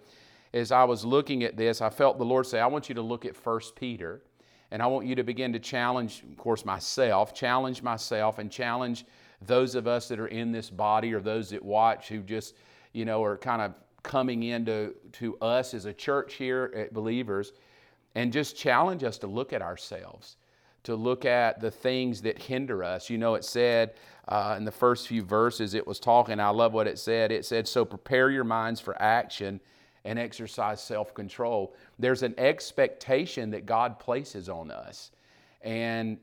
as 0.53 0.71
I 0.71 0.83
was 0.83 1.05
looking 1.05 1.43
at 1.43 1.57
this, 1.57 1.81
I 1.81 1.89
felt 1.89 2.17
the 2.17 2.25
Lord 2.25 2.45
say, 2.45 2.59
I 2.59 2.67
want 2.67 2.89
you 2.89 2.95
to 2.95 3.01
look 3.01 3.25
at 3.25 3.35
1 3.35 3.59
Peter, 3.75 4.21
and 4.71 4.81
I 4.81 4.87
want 4.87 5.05
you 5.05 5.15
to 5.15 5.23
begin 5.23 5.53
to 5.53 5.59
challenge, 5.59 6.23
of 6.29 6.37
course, 6.37 6.65
myself, 6.65 7.33
challenge 7.33 7.81
myself, 7.81 8.39
and 8.39 8.51
challenge 8.51 9.05
those 9.41 9.75
of 9.75 9.87
us 9.87 10.07
that 10.09 10.19
are 10.19 10.27
in 10.27 10.51
this 10.51 10.69
body 10.69 11.13
or 11.13 11.19
those 11.19 11.49
that 11.49 11.63
watch 11.63 12.09
who 12.09 12.19
just, 12.19 12.55
you 12.93 13.05
know, 13.05 13.23
are 13.23 13.37
kind 13.37 13.61
of 13.61 13.73
coming 14.03 14.43
into 14.43 14.93
to 15.13 15.37
us 15.39 15.73
as 15.73 15.85
a 15.85 15.93
church 15.93 16.35
here 16.35 16.71
at 16.75 16.93
Believers 16.93 17.53
and 18.15 18.31
just 18.31 18.57
challenge 18.57 19.03
us 19.03 19.17
to 19.19 19.27
look 19.27 19.53
at 19.53 19.61
ourselves, 19.61 20.37
to 20.83 20.95
look 20.95 21.25
at 21.25 21.59
the 21.59 21.69
things 21.69 22.21
that 22.21 22.41
hinder 22.41 22.83
us. 22.83 23.09
You 23.09 23.17
know, 23.17 23.35
it 23.35 23.43
said 23.43 23.93
uh, 24.27 24.55
in 24.57 24.63
the 24.63 24.71
first 24.71 25.07
few 25.07 25.21
verses, 25.21 25.73
it 25.73 25.85
was 25.85 25.99
talking, 25.99 26.39
I 26.39 26.49
love 26.49 26.73
what 26.73 26.87
it 26.87 26.97
said. 26.97 27.31
It 27.31 27.45
said, 27.45 27.67
So 27.67 27.83
prepare 27.83 28.29
your 28.29 28.45
minds 28.45 28.79
for 28.79 28.99
action 29.01 29.59
and 30.05 30.17
exercise 30.17 30.81
self 30.81 31.13
control. 31.13 31.75
There's 31.99 32.23
an 32.23 32.33
expectation 32.37 33.51
that 33.51 33.65
God 33.65 33.99
places 33.99 34.47
on 34.47 34.71
us. 34.71 35.11
And 35.61 36.17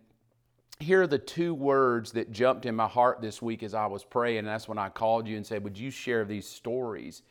here 0.78 1.02
are 1.02 1.06
the 1.06 1.18
two 1.18 1.54
words 1.54 2.12
that 2.12 2.32
jumped 2.32 2.66
in 2.66 2.74
my 2.74 2.88
heart 2.88 3.20
this 3.20 3.42
week 3.42 3.62
as 3.62 3.74
I 3.74 3.86
was 3.86 4.02
praying. 4.02 4.38
And 4.38 4.48
that's 4.48 4.68
when 4.68 4.78
I 4.78 4.88
called 4.88 5.28
you 5.28 5.36
and 5.36 5.46
said, 5.46 5.62
Would 5.62 5.76
you 5.76 5.90
share 5.90 6.24
these 6.24 6.48
stories? 6.48 7.22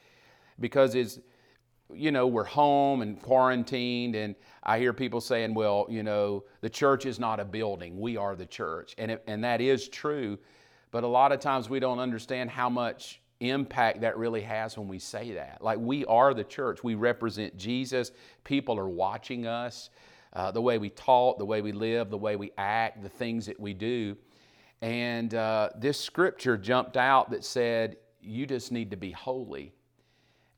Because 0.60 0.94
it's, 0.94 1.20
you 1.94 2.12
know, 2.12 2.28
we're 2.28 2.44
home 2.44 3.02
and 3.02 3.22
quarantined, 3.22 4.16
and 4.16 4.36
I 4.64 4.80
hear 4.80 4.94
people 4.94 5.22
saying, 5.22 5.54
well, 5.54 5.88
you 5.90 6.04
know, 6.04 6.44
the 6.62 6.70
church 6.70 7.06
is 7.06 7.20
not 7.20 7.40
a 7.40 7.46
building, 7.46 8.00
we 8.00 8.18
are 8.18 8.36
the 8.36 8.46
church. 8.46 8.96
And, 8.98 9.12
it, 9.12 9.24
and 9.28 9.44
that 9.44 9.62
is 9.62 9.88
true, 9.88 10.38
but 10.92 11.04
a 11.04 11.08
lot 11.08 11.32
of 11.32 11.40
times 11.40 11.70
we 11.70 11.80
don't 11.80 12.00
understand 12.00 12.50
how 12.50 12.70
much 12.70 13.22
impact 13.40 14.02
that 14.02 14.18
really 14.18 14.42
has 14.42 14.78
when 14.78 14.88
we 14.88 15.00
say 15.00 15.32
that. 15.34 15.60
Like, 15.62 15.80
we 15.80 16.06
are 16.06 16.34
the 16.34 16.44
church, 16.44 16.84
we 16.84 16.96
represent 16.96 17.58
Jesus, 17.58 18.12
people 18.44 18.78
are 18.78 18.90
watching 18.90 19.48
us, 19.48 19.90
uh, 20.34 20.52
the 20.52 20.62
way 20.62 20.78
we 20.78 20.90
talk, 20.90 21.38
the 21.38 21.46
way 21.46 21.62
we 21.62 21.72
live, 21.72 22.10
the 22.10 22.18
way 22.18 22.36
we 22.36 22.52
act, 22.58 23.02
the 23.04 23.10
things 23.10 23.46
that 23.48 23.60
we 23.60 23.74
do. 23.74 24.16
And 24.82 25.34
uh, 25.36 25.70
this 25.78 26.00
scripture 26.00 26.58
jumped 26.58 26.98
out 26.98 27.32
that 27.32 27.44
said, 27.44 27.98
you 28.22 28.46
just 28.46 28.72
need 28.72 28.92
to 28.92 28.98
be 28.98 29.12
holy 29.12 29.74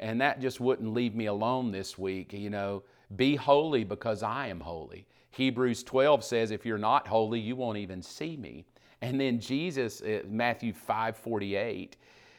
and 0.04 0.20
that 0.20 0.42
just 0.42 0.60
wouldn't 0.60 0.94
leave 0.94 1.16
me 1.16 1.28
alone 1.28 1.72
this 1.72 1.98
week. 1.98 2.34
You 2.34 2.50
know, 2.50 2.84
be 3.16 3.38
holy 3.38 3.86
because 3.86 4.22
I 4.22 4.48
am 4.48 4.60
holy. 4.60 5.08
Hebrews 5.32 5.82
12 5.84 6.26
says, 6.26 6.52
if 6.52 6.66
you're 6.66 6.78
not 6.78 7.08
holy, 7.08 7.40
you 7.40 7.56
won't 7.56 7.78
even 7.78 8.02
see 8.02 8.36
me. 8.36 8.66
And 9.02 9.20
then 9.20 9.40
Jesus, 9.40 10.02
uh, 10.02 10.24
Matthew 10.28 10.74
5 10.74 11.16
48, 11.16 11.96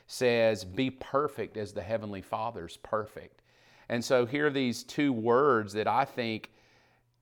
says, 0.06 0.62
Be 0.62 0.90
perfect 0.90 1.56
as 1.56 1.72
the 1.72 1.82
Heavenly 1.82 2.20
Father's 2.20 2.76
perfect. 2.76 3.40
And 3.88 4.04
so 4.04 4.26
here 4.26 4.48
are 4.48 4.50
these 4.50 4.82
two 4.82 5.14
words 5.14 5.72
that 5.72 5.88
I 5.88 6.04
think 6.04 6.50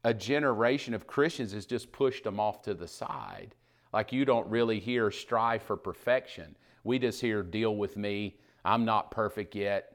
a 0.03 0.13
generation 0.13 0.93
of 0.93 1.07
Christians 1.07 1.53
has 1.53 1.67
just 1.67 1.93
pushed 1.93 2.25
them 2.25 2.41
off 2.41 2.63
to 2.63 2.75
the 2.75 2.89
side. 2.89 3.55
Like 3.93 4.13
you 4.13 4.25
don't 4.25 4.49
really 4.49 4.81
hear 4.81 5.13
strive 5.13 5.63
for 5.63 5.77
perfection. 5.77 6.57
We 6.83 6.99
just 6.99 7.21
hear 7.21 7.45
deal 7.45 7.77
with 7.77 7.97
me. 7.97 8.39
I'm 8.65 8.85
not 8.85 9.13
perfect 9.13 9.55
yet. 9.55 9.92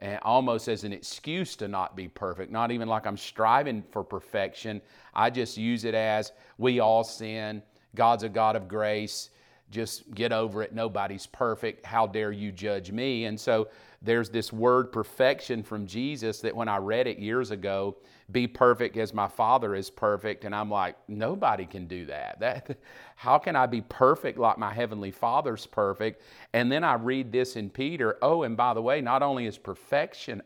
And 0.00 0.18
almost 0.22 0.68
as 0.68 0.84
an 0.84 0.92
excuse 0.92 1.56
to 1.56 1.66
not 1.66 1.96
be 1.96 2.06
perfect, 2.06 2.52
not 2.52 2.70
even 2.70 2.88
like 2.88 3.06
I'm 3.06 3.16
striving 3.16 3.82
for 3.90 4.04
perfection. 4.04 4.80
I 5.12 5.30
just 5.30 5.56
use 5.56 5.84
it 5.84 5.94
as 5.94 6.32
we 6.56 6.78
all 6.78 7.02
sin. 7.02 7.62
God's 7.96 8.22
a 8.22 8.28
God 8.28 8.54
of 8.54 8.68
grace. 8.68 9.30
Just 9.70 10.14
get 10.14 10.32
over 10.32 10.62
it. 10.62 10.72
Nobody's 10.72 11.26
perfect. 11.26 11.84
How 11.84 12.06
dare 12.06 12.32
you 12.32 12.52
judge 12.52 12.92
me? 12.92 13.24
And 13.24 13.38
so 13.38 13.68
there's 14.00 14.30
this 14.30 14.52
word 14.52 14.92
perfection 14.92 15.62
from 15.62 15.86
Jesus 15.86 16.40
that 16.40 16.54
when 16.54 16.68
I 16.68 16.76
read 16.76 17.08
it 17.08 17.18
years 17.18 17.50
ago, 17.50 17.96
be 18.30 18.46
perfect 18.46 18.96
as 18.96 19.12
my 19.12 19.26
Father 19.26 19.74
is 19.74 19.90
perfect. 19.90 20.44
And 20.44 20.54
I'm 20.54 20.70
like, 20.70 20.96
nobody 21.08 21.66
can 21.66 21.86
do 21.86 22.06
that. 22.06 22.38
that 22.40 22.78
how 23.16 23.38
can 23.38 23.56
I 23.56 23.66
be 23.66 23.80
perfect 23.80 24.38
like 24.38 24.58
my 24.58 24.72
Heavenly 24.72 25.10
Father's 25.10 25.66
perfect? 25.66 26.22
And 26.52 26.70
then 26.70 26.84
I 26.84 26.94
read 26.94 27.32
this 27.32 27.56
in 27.56 27.70
Peter. 27.70 28.18
Oh, 28.22 28.44
and 28.44 28.56
by 28.56 28.72
the 28.74 28.82
way, 28.82 29.00
not 29.00 29.22
only 29.22 29.46
is 29.46 29.58
perfection 29.58 30.42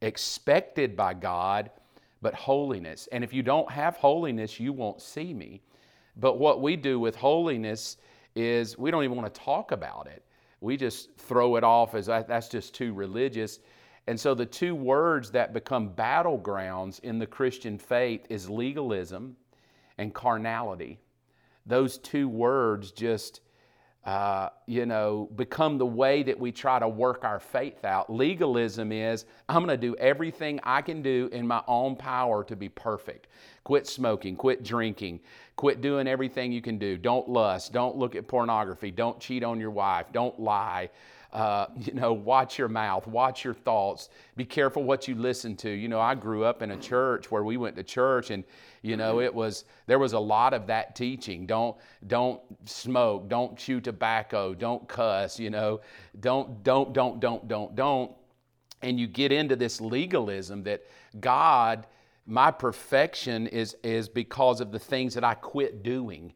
expected 0.00 0.96
by 0.96 1.14
God, 1.14 1.70
but 2.20 2.34
holiness. 2.34 3.08
And 3.12 3.22
if 3.22 3.32
you 3.32 3.42
don't 3.42 3.70
have 3.70 3.96
holiness, 3.96 4.58
you 4.58 4.72
won't 4.72 5.00
see 5.00 5.32
me. 5.32 5.62
But 6.16 6.38
what 6.38 6.60
we 6.60 6.76
do 6.76 6.98
with 6.98 7.14
holiness 7.14 7.96
is 8.34 8.76
we 8.76 8.90
don't 8.90 9.04
even 9.04 9.16
want 9.16 9.32
to 9.32 9.40
talk 9.40 9.72
about 9.72 10.08
it. 10.08 10.24
We 10.62 10.76
just 10.76 11.10
throw 11.18 11.56
it 11.56 11.64
off 11.64 11.94
as 11.94 12.06
that's 12.06 12.48
just 12.48 12.72
too 12.72 12.94
religious. 12.94 13.58
And 14.06 14.18
so 14.18 14.32
the 14.34 14.46
two 14.46 14.74
words 14.74 15.30
that 15.32 15.52
become 15.52 15.90
battlegrounds 15.90 17.00
in 17.00 17.18
the 17.18 17.26
Christian 17.26 17.78
faith 17.78 18.26
is 18.30 18.48
legalism 18.48 19.36
and 19.98 20.14
carnality. 20.14 21.00
Those 21.66 21.98
two 21.98 22.28
words 22.28 22.92
just, 22.92 23.40
uh, 24.04 24.48
you 24.66 24.84
know, 24.84 25.28
become 25.36 25.78
the 25.78 25.86
way 25.86 26.24
that 26.24 26.38
we 26.38 26.50
try 26.50 26.78
to 26.78 26.88
work 26.88 27.24
our 27.24 27.38
faith 27.38 27.84
out. 27.84 28.10
Legalism 28.10 28.90
is, 28.90 29.26
I'm 29.48 29.64
going 29.64 29.68
to 29.68 29.76
do 29.76 29.94
everything 29.96 30.58
I 30.64 30.82
can 30.82 31.02
do 31.02 31.28
in 31.32 31.46
my 31.46 31.62
own 31.68 31.94
power 31.94 32.42
to 32.44 32.56
be 32.56 32.68
perfect. 32.68 33.28
Quit 33.62 33.86
smoking, 33.86 34.34
quit 34.34 34.64
drinking, 34.64 35.20
quit 35.54 35.80
doing 35.80 36.08
everything 36.08 36.50
you 36.50 36.60
can 36.60 36.78
do. 36.78 36.96
Don't 36.96 37.28
lust, 37.28 37.72
don't 37.72 37.96
look 37.96 38.16
at 38.16 38.26
pornography, 38.26 38.90
don't 38.90 39.20
cheat 39.20 39.44
on 39.44 39.60
your 39.60 39.70
wife, 39.70 40.06
don't 40.12 40.38
lie. 40.40 40.90
Uh, 41.32 41.66
you 41.78 41.94
know, 41.94 42.12
watch 42.12 42.58
your 42.58 42.68
mouth, 42.68 43.06
watch 43.06 43.44
your 43.44 43.54
thoughts, 43.54 44.10
be 44.36 44.44
careful 44.44 44.82
what 44.82 45.08
you 45.08 45.14
listen 45.14 45.56
to. 45.56 45.70
You 45.70 45.88
know, 45.88 46.00
I 46.00 46.14
grew 46.14 46.44
up 46.44 46.62
in 46.62 46.72
a 46.72 46.76
church 46.76 47.30
where 47.30 47.42
we 47.42 47.56
went 47.56 47.76
to 47.76 47.82
church 47.82 48.30
and, 48.30 48.44
you 48.82 48.96
know, 48.96 49.20
it 49.20 49.32
was, 49.32 49.64
there 49.86 49.98
was 49.98 50.12
a 50.12 50.18
lot 50.18 50.52
of 50.52 50.66
that 50.66 50.94
teaching. 50.94 51.46
Don't, 51.46 51.76
don't 52.06 52.40
smoke, 52.64 53.28
don't 53.28 53.56
chew 53.56 53.80
tobacco, 53.80 54.54
don't 54.54 54.86
cuss, 54.88 55.38
you 55.38 55.50
know, 55.50 55.80
don't, 56.20 56.62
don't, 56.62 56.92
don't, 56.92 57.20
don't, 57.20 57.48
don't, 57.48 57.74
don't. 57.74 58.12
And 58.82 58.98
you 58.98 59.06
get 59.06 59.32
into 59.32 59.56
this 59.56 59.80
legalism 59.80 60.64
that 60.64 60.82
God, 61.20 61.86
my 62.26 62.50
perfection 62.50 63.46
is, 63.46 63.76
is 63.82 64.08
because 64.08 64.60
of 64.60 64.72
the 64.72 64.78
things 64.78 65.14
that 65.14 65.24
I 65.24 65.34
quit 65.34 65.82
doing. 65.82 66.32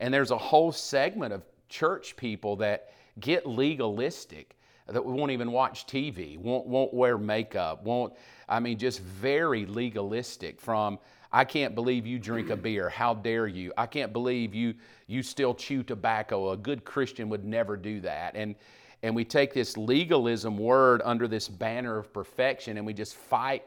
And 0.00 0.14
there's 0.14 0.30
a 0.30 0.38
whole 0.38 0.70
segment 0.70 1.32
of 1.32 1.42
church 1.68 2.16
people 2.16 2.56
that 2.56 2.92
get 3.20 3.46
legalistic 3.46 4.56
that 4.86 5.04
we 5.04 5.12
won't 5.12 5.32
even 5.32 5.52
watch 5.52 5.86
TV, 5.86 6.38
won't, 6.38 6.66
won't 6.66 6.94
wear 6.94 7.18
makeup, 7.18 7.84
won't, 7.84 8.14
I 8.48 8.58
mean, 8.58 8.78
just 8.78 9.00
very 9.00 9.66
legalistic 9.66 10.60
from, 10.60 10.98
I 11.30 11.44
can't 11.44 11.74
believe 11.74 12.06
you 12.06 12.18
drink 12.18 12.50
a 12.50 12.56
beer. 12.56 12.88
How 12.88 13.14
dare 13.14 13.46
you? 13.46 13.72
I 13.76 13.86
can't 13.86 14.12
believe 14.12 14.54
you, 14.54 14.74
you 15.06 15.22
still 15.22 15.54
chew 15.54 15.82
tobacco. 15.82 16.52
A 16.52 16.56
good 16.56 16.84
Christian 16.84 17.28
would 17.28 17.44
never 17.44 17.76
do 17.76 18.00
that. 18.00 18.34
And, 18.34 18.54
and 19.02 19.14
we 19.14 19.24
take 19.24 19.52
this 19.52 19.76
legalism 19.76 20.56
word 20.56 21.02
under 21.04 21.28
this 21.28 21.48
banner 21.48 21.98
of 21.98 22.12
perfection 22.12 22.78
and 22.78 22.86
we 22.86 22.94
just 22.94 23.14
fight 23.14 23.64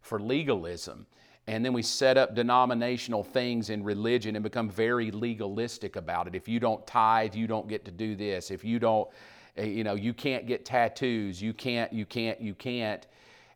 for 0.00 0.18
legalism. 0.18 1.06
And 1.48 1.64
then 1.64 1.72
we 1.72 1.82
set 1.82 2.16
up 2.16 2.34
denominational 2.34 3.24
things 3.24 3.70
in 3.70 3.82
religion 3.82 4.36
and 4.36 4.42
become 4.42 4.70
very 4.70 5.10
legalistic 5.10 5.96
about 5.96 6.28
it. 6.28 6.34
If 6.34 6.48
you 6.48 6.60
don't 6.60 6.86
tithe, 6.86 7.34
you 7.34 7.46
don't 7.46 7.68
get 7.68 7.84
to 7.86 7.90
do 7.90 8.14
this. 8.14 8.50
If 8.50 8.64
you 8.64 8.78
don't, 8.78 9.08
eh, 9.56 9.64
you 9.64 9.82
know, 9.82 9.94
you 9.94 10.14
can't 10.14 10.46
get 10.46 10.64
tattoos. 10.64 11.42
You 11.42 11.52
can't, 11.52 11.92
you 11.92 12.06
can't, 12.06 12.40
you 12.40 12.54
can't. 12.54 13.06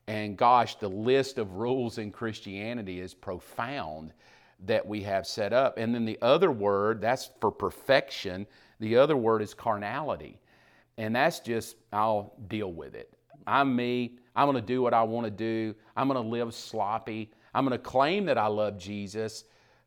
And 0.08 0.36
gosh, 0.36 0.76
the 0.76 0.88
list 0.88 1.38
of 1.38 1.54
rules 1.54 1.98
in 1.98 2.10
Christianity 2.10 3.00
is 3.00 3.14
profound 3.14 4.12
that 4.64 4.84
we 4.84 5.02
have 5.02 5.26
set 5.26 5.52
up. 5.52 5.78
And 5.78 5.94
then 5.94 6.04
the 6.04 6.18
other 6.22 6.50
word, 6.50 7.00
that's 7.00 7.30
for 7.40 7.50
perfection. 7.50 8.46
The 8.80 8.96
other 8.96 9.16
word 9.16 9.42
is 9.42 9.54
carnality. 9.54 10.40
And 10.98 11.14
that's 11.14 11.40
just, 11.40 11.76
I'll 11.92 12.34
deal 12.48 12.72
with 12.72 12.94
it. 12.94 13.12
I'm 13.46 13.76
me. 13.76 14.18
I'm 14.34 14.46
going 14.46 14.60
to 14.60 14.66
do 14.66 14.82
what 14.82 14.94
I 14.94 15.02
want 15.02 15.26
to 15.26 15.30
do. 15.30 15.74
I'm 15.96 16.08
going 16.08 16.22
to 16.22 16.28
live 16.28 16.54
sloppy. 16.54 17.30
I'm 17.56 17.64
going 17.64 17.72
to 17.72 17.82
claim 17.82 18.26
that 18.26 18.36
I 18.36 18.48
love 18.48 18.76
Jesus, 18.76 19.44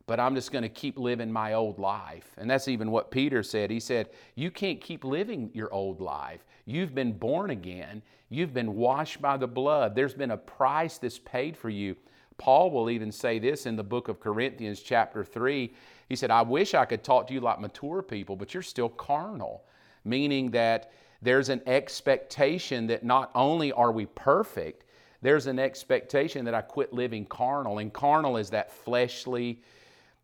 but 0.07 0.19
I'm 0.19 0.33
just 0.33 0.51
going 0.51 0.63
to 0.63 0.69
keep 0.69 0.97
living 0.97 1.31
my 1.31 1.53
old 1.53 1.77
life. 1.77 2.33
And 2.35 2.49
that's 2.49 2.67
even 2.67 2.89
what 2.89 3.11
Peter 3.11 3.43
said. 3.43 3.69
He 3.69 3.79
said, 3.79 4.09
You 4.33 4.49
can't 4.49 4.81
keep 4.81 5.03
living 5.03 5.51
your 5.53 5.71
old 5.71 6.01
life. 6.01 6.47
You've 6.65 6.95
been 6.95 7.11
born 7.11 7.51
again, 7.51 8.01
you've 8.29 8.55
been 8.55 8.75
washed 8.75 9.21
by 9.21 9.37
the 9.37 9.45
blood. 9.45 9.93
There's 9.93 10.15
been 10.15 10.31
a 10.31 10.37
price 10.37 10.97
that's 10.97 11.19
paid 11.19 11.55
for 11.55 11.69
you. 11.69 11.95
Paul 12.39 12.71
will 12.71 12.89
even 12.89 13.11
say 13.11 13.37
this 13.37 13.67
in 13.67 13.75
the 13.75 13.83
book 13.83 14.07
of 14.07 14.19
Corinthians, 14.19 14.79
chapter 14.79 15.23
3. 15.23 15.71
He 16.07 16.15
said, 16.15 16.31
I 16.31 16.41
wish 16.41 16.73
I 16.73 16.85
could 16.85 17.03
talk 17.03 17.27
to 17.27 17.35
you 17.35 17.39
like 17.39 17.59
mature 17.59 18.01
people, 18.01 18.35
but 18.35 18.51
you're 18.51 18.63
still 18.63 18.89
carnal, 18.89 19.63
meaning 20.03 20.49
that 20.51 20.91
there's 21.21 21.49
an 21.49 21.61
expectation 21.67 22.87
that 22.87 23.03
not 23.03 23.29
only 23.35 23.71
are 23.73 23.91
we 23.91 24.07
perfect, 24.07 24.85
there's 25.21 25.47
an 25.47 25.59
expectation 25.59 26.45
that 26.45 26.53
I 26.53 26.61
quit 26.61 26.93
living 26.93 27.25
carnal. 27.25 27.79
And 27.79 27.91
carnal 27.91 28.37
is 28.37 28.49
that 28.51 28.71
fleshly, 28.71 29.61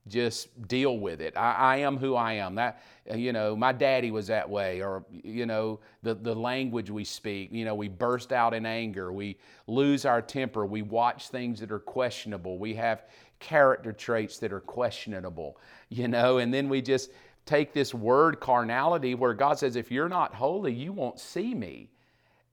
just 0.08 0.68
deal 0.68 1.00
with 1.00 1.20
it. 1.20 1.36
I, 1.36 1.54
I, 1.54 1.78
am 1.78 1.98
who 1.98 2.16
I 2.16 2.34
am. 2.34 2.56
That 2.56 2.82
you 3.14 3.34
know, 3.34 3.56
my 3.56 3.72
daddy 3.72 4.12
was 4.12 4.28
that 4.28 4.48
way, 4.48 4.82
or 4.82 5.04
you 5.12 5.46
know, 5.46 5.80
the, 6.04 6.14
the 6.14 6.36
language 6.36 6.92
we 6.92 7.04
speak, 7.04 7.52
you 7.52 7.66
know, 7.66 7.74
we 7.74 7.88
burst 7.88 8.32
out 8.32 8.54
in 8.54 8.66
anger, 8.66 9.12
we 9.12 9.38
lose 9.68 10.06
our 10.06 10.22
temper, 10.22 10.66
we 10.66 10.84
watch 10.84 11.30
things 11.30 11.60
that 11.60 11.72
are 11.72 11.80
questionable, 11.80 12.60
we 12.60 12.76
have 12.76 13.06
character 13.40 13.92
traits 13.92 14.38
that 14.40 14.54
are 14.54 14.60
questionable, 14.60 15.58
you 15.90 16.08
know, 16.08 16.38
and 16.38 16.54
then 16.54 16.70
we 16.70 16.82
just 16.82 17.12
take 17.46 17.74
this 17.74 17.94
word 17.94 18.40
carnality 18.40 19.16
where 19.16 19.34
God 19.34 19.60
says, 19.60 19.76
if 19.76 19.92
you're 19.92 20.10
not 20.10 20.34
holy, 20.34 20.74
you 20.74 20.94
won't 20.94 21.20
see 21.20 21.54
me. 21.54 21.90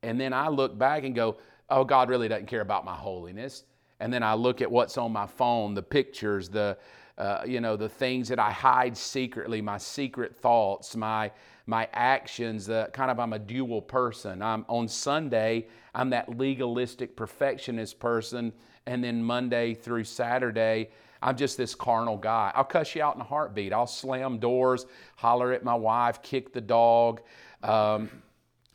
And 0.02 0.20
then 0.20 0.32
I 0.32 0.48
look 0.48 0.76
back 0.76 1.04
and 1.04 1.14
go, 1.14 1.36
oh, 1.72 1.84
God 1.84 2.08
really 2.08 2.28
doesn't 2.28 2.46
care 2.46 2.60
about 2.60 2.84
my 2.84 2.94
holiness. 2.94 3.64
And 4.00 4.12
then 4.12 4.22
I 4.22 4.34
look 4.34 4.60
at 4.60 4.70
what's 4.70 4.98
on 4.98 5.12
my 5.12 5.26
phone, 5.26 5.74
the 5.74 5.82
pictures, 5.82 6.48
the, 6.48 6.76
uh, 7.18 7.42
you 7.46 7.60
know, 7.60 7.76
the 7.76 7.88
things 7.88 8.28
that 8.28 8.38
I 8.38 8.50
hide 8.50 8.96
secretly, 8.96 9.60
my 9.62 9.78
secret 9.78 10.36
thoughts, 10.36 10.96
my, 10.96 11.30
my 11.66 11.88
actions, 11.92 12.66
kind 12.92 13.10
of 13.10 13.18
I'm 13.18 13.32
a 13.32 13.38
dual 13.38 13.80
person. 13.80 14.42
I'm 14.42 14.64
on 14.68 14.88
Sunday, 14.88 15.66
I'm 15.94 16.10
that 16.10 16.36
legalistic 16.36 17.16
perfectionist 17.16 17.98
person. 18.00 18.52
And 18.86 19.04
then 19.04 19.22
Monday 19.22 19.74
through 19.74 20.04
Saturday, 20.04 20.90
I'm 21.22 21.36
just 21.36 21.56
this 21.56 21.74
carnal 21.74 22.16
guy. 22.16 22.50
I'll 22.54 22.64
cuss 22.64 22.96
you 22.96 23.02
out 23.02 23.14
in 23.14 23.20
a 23.20 23.24
heartbeat. 23.24 23.72
I'll 23.72 23.86
slam 23.86 24.38
doors, 24.38 24.86
holler 25.16 25.52
at 25.52 25.62
my 25.62 25.74
wife, 25.74 26.20
kick 26.22 26.52
the 26.52 26.60
dog. 26.60 27.20
Um, 27.62 28.10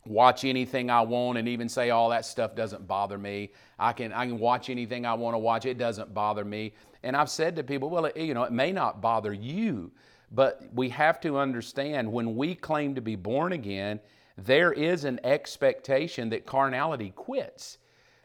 watch 0.08 0.44
anything 0.44 0.90
I 0.90 1.02
want 1.02 1.38
and 1.38 1.46
even 1.48 1.68
say 1.68 1.90
all 1.90 2.08
that 2.10 2.24
stuff 2.24 2.54
doesn't 2.54 2.86
bother 2.88 3.18
me. 3.18 3.50
I 3.78 3.92
can 3.92 4.12
I 4.12 4.26
can 4.26 4.38
watch 4.38 4.70
anything 4.70 5.06
I 5.06 5.14
want 5.14 5.34
to 5.34 5.38
watch. 5.38 5.66
It 5.66 5.78
doesn't 5.78 6.14
bother 6.14 6.44
me. 6.44 6.72
And 7.02 7.16
I've 7.16 7.30
said 7.30 7.56
to 7.56 7.62
people, 7.62 7.90
well, 7.90 8.06
it, 8.06 8.16
you 8.16 8.34
know, 8.34 8.42
it 8.42 8.52
may 8.52 8.72
not 8.72 9.00
bother 9.00 9.32
you, 9.32 9.92
but 10.32 10.62
we 10.74 10.88
have 10.88 11.20
to 11.20 11.38
understand 11.38 12.10
when 12.10 12.36
we 12.36 12.54
claim 12.54 12.94
to 12.94 13.00
be 13.00 13.16
born 13.16 13.52
again, 13.52 14.00
there 14.36 14.72
is 14.72 15.04
an 15.04 15.20
expectation 15.24 16.30
that 16.30 16.46
carnality 16.46 17.10
quits. 17.10 17.78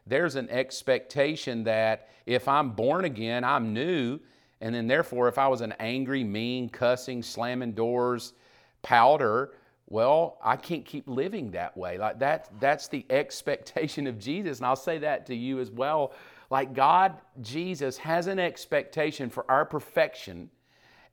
There's 0.07 0.35
an 0.35 0.49
expectation 0.49 1.63
that 1.65 2.09
if 2.25 2.47
I'm 2.47 2.71
born 2.71 3.05
again, 3.05 3.43
I'm 3.43 3.73
new, 3.73 4.19
and 4.61 4.73
then 4.73 4.87
therefore 4.87 5.27
if 5.27 5.37
I 5.37 5.47
was 5.47 5.61
an 5.61 5.73
angry, 5.79 6.23
mean, 6.23 6.69
cussing, 6.69 7.21
slamming 7.21 7.73
doors, 7.73 8.33
powder, 8.81 9.51
well, 9.93 10.39
I 10.43 10.55
can't 10.55 10.83
keep 10.83 11.07
living 11.07 11.51
that 11.51 11.77
way. 11.77 11.99
Like 11.99 12.17
that, 12.17 12.49
that's 12.59 12.87
the 12.87 13.05
expectation 13.11 14.07
of 14.07 14.17
Jesus. 14.17 14.57
And 14.57 14.65
I'll 14.65 14.75
say 14.75 14.97
that 14.97 15.27
to 15.27 15.35
you 15.35 15.59
as 15.59 15.69
well. 15.69 16.13
Like 16.49 16.73
God, 16.73 17.13
Jesus 17.41 17.97
has 17.99 18.25
an 18.25 18.39
expectation 18.39 19.29
for 19.29 19.45
our 19.51 19.65
perfection 19.65 20.49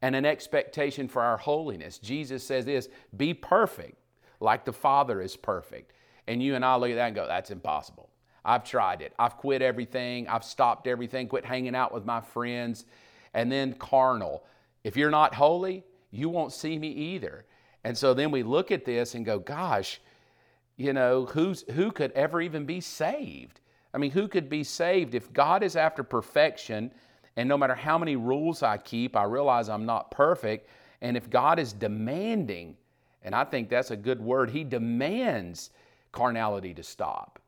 and 0.00 0.16
an 0.16 0.24
expectation 0.24 1.08
for 1.08 1.20
our 1.20 1.36
holiness. 1.36 1.98
Jesus 1.98 2.42
says 2.42 2.64
this 2.64 2.88
be 3.18 3.34
perfect 3.34 3.98
like 4.40 4.64
the 4.64 4.72
Father 4.72 5.20
is 5.20 5.36
perfect. 5.36 5.92
And 6.26 6.42
you 6.42 6.54
and 6.54 6.64
I 6.64 6.76
look 6.76 6.88
at 6.88 6.94
that 6.96 7.08
and 7.08 7.14
go, 7.14 7.26
that's 7.26 7.50
impossible. 7.50 8.08
I've 8.46 8.64
tried 8.64 9.02
it. 9.02 9.12
I've 9.18 9.36
quit 9.36 9.60
everything. 9.60 10.26
I've 10.26 10.42
stopped 10.42 10.86
everything, 10.86 11.28
quit 11.28 11.44
hanging 11.44 11.74
out 11.74 11.92
with 11.92 12.06
my 12.06 12.22
friends. 12.22 12.86
And 13.34 13.52
then 13.52 13.74
carnal. 13.74 14.46
If 14.84 14.96
you're 14.96 15.10
not 15.10 15.34
holy, 15.34 15.84
you 16.10 16.30
won't 16.30 16.54
see 16.54 16.78
me 16.78 16.88
either. 16.88 17.44
And 17.84 17.96
so 17.96 18.14
then 18.14 18.30
we 18.30 18.42
look 18.42 18.70
at 18.70 18.84
this 18.84 19.14
and 19.14 19.24
go, 19.24 19.38
gosh, 19.38 20.00
you 20.76 20.92
know, 20.92 21.26
who's, 21.26 21.62
who 21.72 21.90
could 21.92 22.12
ever 22.12 22.40
even 22.40 22.64
be 22.64 22.80
saved? 22.80 23.60
I 23.92 23.98
mean, 23.98 24.10
who 24.10 24.28
could 24.28 24.48
be 24.48 24.64
saved 24.64 25.14
if 25.14 25.32
God 25.32 25.62
is 25.62 25.76
after 25.76 26.02
perfection 26.02 26.92
and 27.36 27.48
no 27.48 27.56
matter 27.56 27.74
how 27.74 27.96
many 27.98 28.16
rules 28.16 28.62
I 28.62 28.76
keep, 28.76 29.16
I 29.16 29.24
realize 29.24 29.68
I'm 29.68 29.86
not 29.86 30.10
perfect. 30.10 30.68
And 31.00 31.16
if 31.16 31.30
God 31.30 31.58
is 31.58 31.72
demanding, 31.72 32.76
and 33.22 33.34
I 33.34 33.44
think 33.44 33.68
that's 33.68 33.90
a 33.90 33.96
good 33.96 34.20
word, 34.20 34.50
He 34.50 34.64
demands 34.64 35.70
carnality 36.12 36.74
to 36.74 36.82
stop 36.82 37.38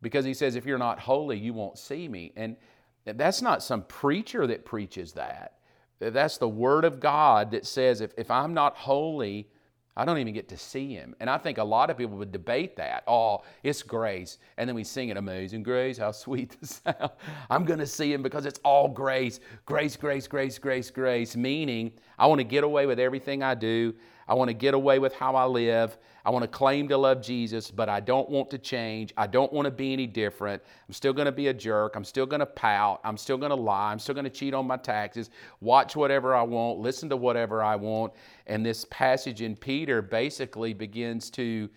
because 0.00 0.24
He 0.24 0.34
says, 0.34 0.54
if 0.54 0.66
you're 0.66 0.78
not 0.78 1.00
holy, 1.00 1.38
you 1.38 1.54
won't 1.54 1.78
see 1.78 2.08
me. 2.08 2.32
And 2.36 2.56
that's 3.04 3.42
not 3.42 3.62
some 3.62 3.82
preacher 3.84 4.46
that 4.46 4.64
preaches 4.64 5.12
that. 5.14 5.58
That's 5.98 6.38
the 6.38 6.48
Word 6.48 6.84
of 6.84 7.00
God 7.00 7.50
that 7.52 7.66
says, 7.66 8.00
if, 8.00 8.12
if 8.16 8.30
I'm 8.30 8.54
not 8.54 8.76
holy, 8.76 9.48
I 9.94 10.06
don't 10.06 10.18
even 10.18 10.32
get 10.32 10.48
to 10.48 10.56
see 10.56 10.94
him. 10.94 11.14
And 11.20 11.28
I 11.28 11.36
think 11.36 11.58
a 11.58 11.64
lot 11.64 11.90
of 11.90 11.98
people 11.98 12.16
would 12.16 12.32
debate 12.32 12.76
that. 12.76 13.04
Oh, 13.06 13.42
it's 13.62 13.82
grace. 13.82 14.38
And 14.56 14.66
then 14.66 14.74
we 14.74 14.84
sing 14.84 15.10
it, 15.10 15.18
Amazing 15.18 15.64
Grace, 15.64 15.98
how 15.98 16.12
sweet 16.12 16.56
the 16.60 16.66
sound. 16.66 17.10
I'm 17.50 17.64
going 17.64 17.78
to 17.78 17.86
see 17.86 18.12
him 18.12 18.22
because 18.22 18.46
it's 18.46 18.58
all 18.64 18.88
grace. 18.88 19.40
Grace, 19.66 19.96
grace, 19.96 20.26
grace, 20.26 20.58
grace, 20.58 20.90
grace. 20.90 21.36
Meaning, 21.36 21.92
I 22.18 22.26
want 22.26 22.38
to 22.38 22.44
get 22.44 22.64
away 22.64 22.86
with 22.86 22.98
everything 22.98 23.42
I 23.42 23.54
do. 23.54 23.94
I 24.26 24.34
want 24.34 24.48
to 24.48 24.54
get 24.54 24.72
away 24.72 24.98
with 24.98 25.14
how 25.14 25.36
I 25.36 25.44
live. 25.44 25.98
I 26.24 26.30
want 26.30 26.44
to 26.44 26.48
claim 26.48 26.88
to 26.88 26.96
love 26.96 27.20
Jesus, 27.20 27.70
but 27.70 27.88
I 27.88 27.98
don't 28.00 28.28
want 28.28 28.50
to 28.50 28.58
change. 28.58 29.12
I 29.16 29.26
don't 29.26 29.52
want 29.52 29.66
to 29.66 29.70
be 29.70 29.92
any 29.92 30.06
different. 30.06 30.62
I'm 30.86 30.94
still 30.94 31.12
going 31.12 31.26
to 31.26 31.32
be 31.32 31.48
a 31.48 31.54
jerk. 31.54 31.96
I'm 31.96 32.04
still 32.04 32.26
going 32.26 32.40
to 32.40 32.46
pout. 32.46 33.00
I'm 33.02 33.16
still 33.16 33.36
going 33.36 33.50
to 33.50 33.56
lie. 33.56 33.90
I'm 33.90 33.98
still 33.98 34.14
going 34.14 34.24
to 34.24 34.30
cheat 34.30 34.54
on 34.54 34.66
my 34.66 34.76
taxes, 34.76 35.30
watch 35.60 35.96
whatever 35.96 36.34
I 36.34 36.42
want, 36.42 36.78
listen 36.78 37.08
to 37.08 37.16
whatever 37.16 37.62
I 37.62 37.76
want. 37.76 38.12
And 38.46 38.64
this 38.64 38.84
passage 38.90 39.42
in 39.42 39.56
Peter 39.56 40.00
basically 40.00 40.72
begins 40.74 41.28
to, 41.30 41.68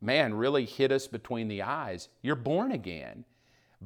man, 0.00 0.32
really 0.32 0.64
hit 0.64 0.90
us 0.90 1.06
between 1.06 1.48
the 1.48 1.62
eyes. 1.62 2.08
You're 2.22 2.36
born 2.36 2.72
again 2.72 3.24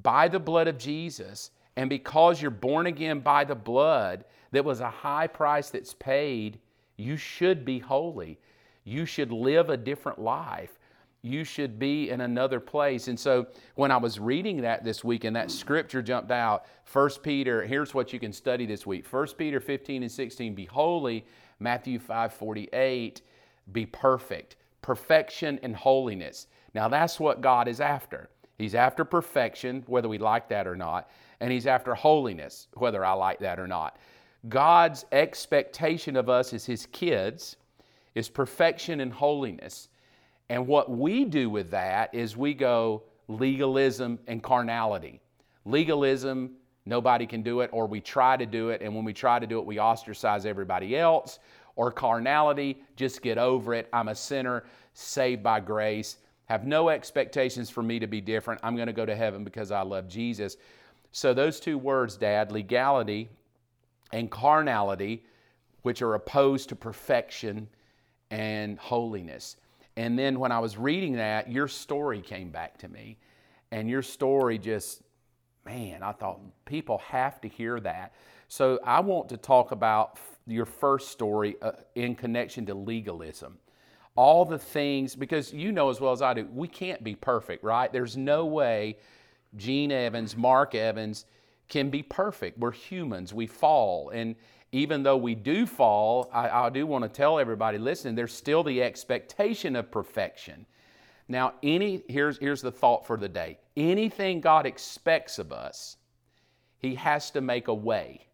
by 0.03 0.29
the 0.29 0.41
blood 0.41 0.69
of 0.69 0.79
Jesus. 0.79 1.51
And 1.77 1.91
because 1.91 2.41
you're 2.41 2.51
born 2.51 2.87
again 2.87 3.21
by 3.21 3.45
the 3.45 3.55
blood, 3.55 4.25
that 4.53 4.65
was 4.65 4.81
a 4.81 4.91
high 4.91 5.27
price 5.27 5.69
that's 5.71 5.95
paid, 5.95 6.59
you 6.97 7.17
should 7.17 7.65
be 7.65 7.79
holy. 7.79 8.39
You 8.87 9.05
should 9.05 9.33
live 9.33 9.69
a 9.69 9.77
different 9.77 10.21
life. 10.21 10.79
You 11.21 11.43
should 11.43 11.77
be 11.79 12.09
in 12.11 12.21
another 12.21 12.61
place. 12.61 13.09
And 13.09 13.19
so 13.19 13.49
when 13.75 13.91
I 13.91 13.97
was 13.97 14.21
reading 14.21 14.61
that 14.63 14.85
this 14.85 15.03
week 15.03 15.25
and 15.25 15.35
that 15.35 15.51
scripture 15.51 16.01
jumped 16.01 16.31
out, 16.31 16.67
1 16.93 17.11
Peter, 17.25 17.67
here's 17.67 17.95
what 17.95 18.13
you 18.13 18.21
can 18.21 18.33
study 18.33 18.65
this 18.65 18.87
week 18.87 19.05
1 19.13 19.27
Peter 19.37 19.59
15 19.59 20.05
and 20.05 20.13
16, 20.13 20.55
be 20.55 20.65
holy. 20.67 21.27
Matthew 21.59 21.99
5 21.99 22.33
48, 22.33 23.23
be 23.73 23.87
perfect. 23.87 24.57
Perfection 24.83 25.59
and 25.65 25.75
holiness. 25.75 26.47
Now 26.73 26.87
that's 26.87 27.19
what 27.19 27.41
God 27.41 27.67
is 27.67 27.81
after. 27.81 28.29
He's 28.57 28.77
after 28.77 29.05
perfection, 29.05 29.83
whether 29.87 30.09
we 30.09 30.19
like 30.19 30.49
that 30.51 30.67
or 30.67 30.77
not, 30.77 31.11
and 31.41 31.53
He's 31.53 31.67
after 31.67 31.95
holiness, 31.95 32.69
whether 32.75 33.05
I 33.05 33.13
like 33.13 33.41
that 33.41 33.59
or 33.59 33.67
not. 33.67 33.99
God's 34.49 35.05
expectation 35.11 36.17
of 36.17 36.29
us 36.29 36.53
as 36.53 36.65
His 36.65 36.87
kids 36.87 37.57
is 38.17 38.31
perfection 38.31 39.01
and 39.01 39.13
holiness. 39.13 39.89
And 40.49 40.67
what 40.67 40.91
we 40.91 41.27
do 41.27 41.51
with 41.51 41.71
that 41.71 42.15
is 42.15 42.37
we 42.37 42.55
go 42.55 43.03
legalism 43.29 44.19
and 44.27 44.43
carnality. 44.43 45.21
Legalism, 45.67 46.53
nobody 46.87 47.27
can 47.27 47.43
do 47.43 47.61
it, 47.61 47.69
or 47.75 47.87
we 47.87 48.01
try 48.01 48.37
to 48.39 48.47
do 48.47 48.71
it, 48.71 48.81
and 48.81 48.95
when 48.95 49.05
we 49.05 49.13
try 49.13 49.39
to 49.39 49.47
do 49.47 49.59
it, 49.59 49.67
we 49.67 49.79
ostracize 49.79 50.47
everybody 50.47 50.97
else. 50.97 51.39
Or 51.77 51.93
carnality, 51.93 52.83
just 52.97 53.21
get 53.21 53.37
over 53.37 53.75
it. 53.75 53.87
I'm 53.93 54.09
a 54.09 54.15
sinner, 54.15 54.65
saved 54.95 55.43
by 55.43 55.61
grace, 55.61 56.17
have 56.47 56.67
no 56.67 56.89
expectations 56.89 57.69
for 57.69 57.83
me 57.83 57.99
to 57.99 58.07
be 58.07 58.23
different. 58.23 58.63
I'm 58.65 58.77
going 58.77 58.87
to 58.87 58.95
go 58.95 59.05
to 59.05 59.15
heaven 59.15 59.45
because 59.45 59.71
I 59.71 59.83
love 59.83 60.09
Jesus. 60.09 60.57
So, 61.13 61.35
those 61.35 61.61
two 61.61 61.77
words, 61.77 62.17
Dad, 62.17 62.51
legality 62.51 63.29
and 64.11 64.31
carnality, 64.31 65.23
which 65.83 66.01
are 66.01 66.15
opposed 66.15 66.71
to 66.71 66.77
perfection 66.77 67.69
and 68.31 68.79
holiness. 68.79 69.57
And 69.97 70.19
then 70.19 70.39
when 70.39 70.53
I 70.53 70.59
was 70.59 70.77
reading 70.77 71.15
that, 71.15 71.51
your 71.51 71.69
story 71.69 72.21
came 72.21 72.51
back 72.51 72.79
to 72.79 72.89
me. 72.89 73.19
And 73.71 73.89
your 73.89 74.03
story 74.03 74.59
just, 74.59 75.03
man, 75.65 76.03
I 76.03 76.13
thought 76.13 76.41
people 76.65 76.99
have 76.99 77.41
to 77.41 77.49
hear 77.49 77.81
that. 77.81 78.13
So 78.49 78.79
I 78.85 79.01
want 79.01 79.29
to 79.31 79.37
talk 79.37 79.73
about 79.73 80.19
your 80.47 80.67
first 80.67 81.09
story 81.09 81.57
uh, 81.63 81.73
in 81.95 82.15
connection 82.15 82.67
to 82.67 82.75
legalism. 82.75 83.59
All 84.15 84.45
the 84.45 84.59
things, 84.59 85.15
because 85.17 85.53
you 85.53 85.73
know 85.73 85.91
as 85.91 86.01
well 86.01 86.13
as 86.13 86.23
I 86.23 86.33
do, 86.35 86.49
we 86.53 86.69
can't 86.69 87.03
be 87.03 87.15
perfect, 87.15 87.65
right? 87.65 87.93
There's 87.93 88.17
no 88.17 88.47
way 88.47 88.97
Gene 89.57 89.93
Evans, 89.93 90.37
Mark 90.37 90.75
Evans, 90.75 91.27
can 91.69 91.91
be 91.91 92.03
perfect. 92.03 92.59
We're 92.59 92.73
humans, 92.73 93.35
we 93.35 93.47
fall. 93.47 94.11
And 94.11 94.37
even 94.73 95.03
though 95.03 95.17
we 95.17 95.35
do 95.35 95.67
fall, 95.67 96.29
I, 96.33 96.49
I 96.49 96.71
do 96.71 96.87
want 96.87 97.05
to 97.05 97.09
tell 97.09 97.39
everybody 97.39 97.79
listen, 97.79 98.15
there's 98.15 98.35
still 98.35 98.63
the 98.63 98.83
expectation 98.83 99.77
of 99.77 99.91
perfection. 99.91 100.67
Now, 101.29 101.55
any 101.63 102.03
here's, 102.09 102.39
here's 102.39 102.63
the 102.63 102.73
thought 102.73 103.07
for 103.07 103.17
the 103.17 103.29
day 103.29 103.59
anything 103.77 104.41
God 104.41 104.67
expects 104.67 105.39
of 105.39 105.53
us, 105.53 105.97
He 106.79 106.95
has 106.97 107.31
to 107.33 107.41
make 107.41 107.69
a 107.69 107.75
way. 107.75 108.27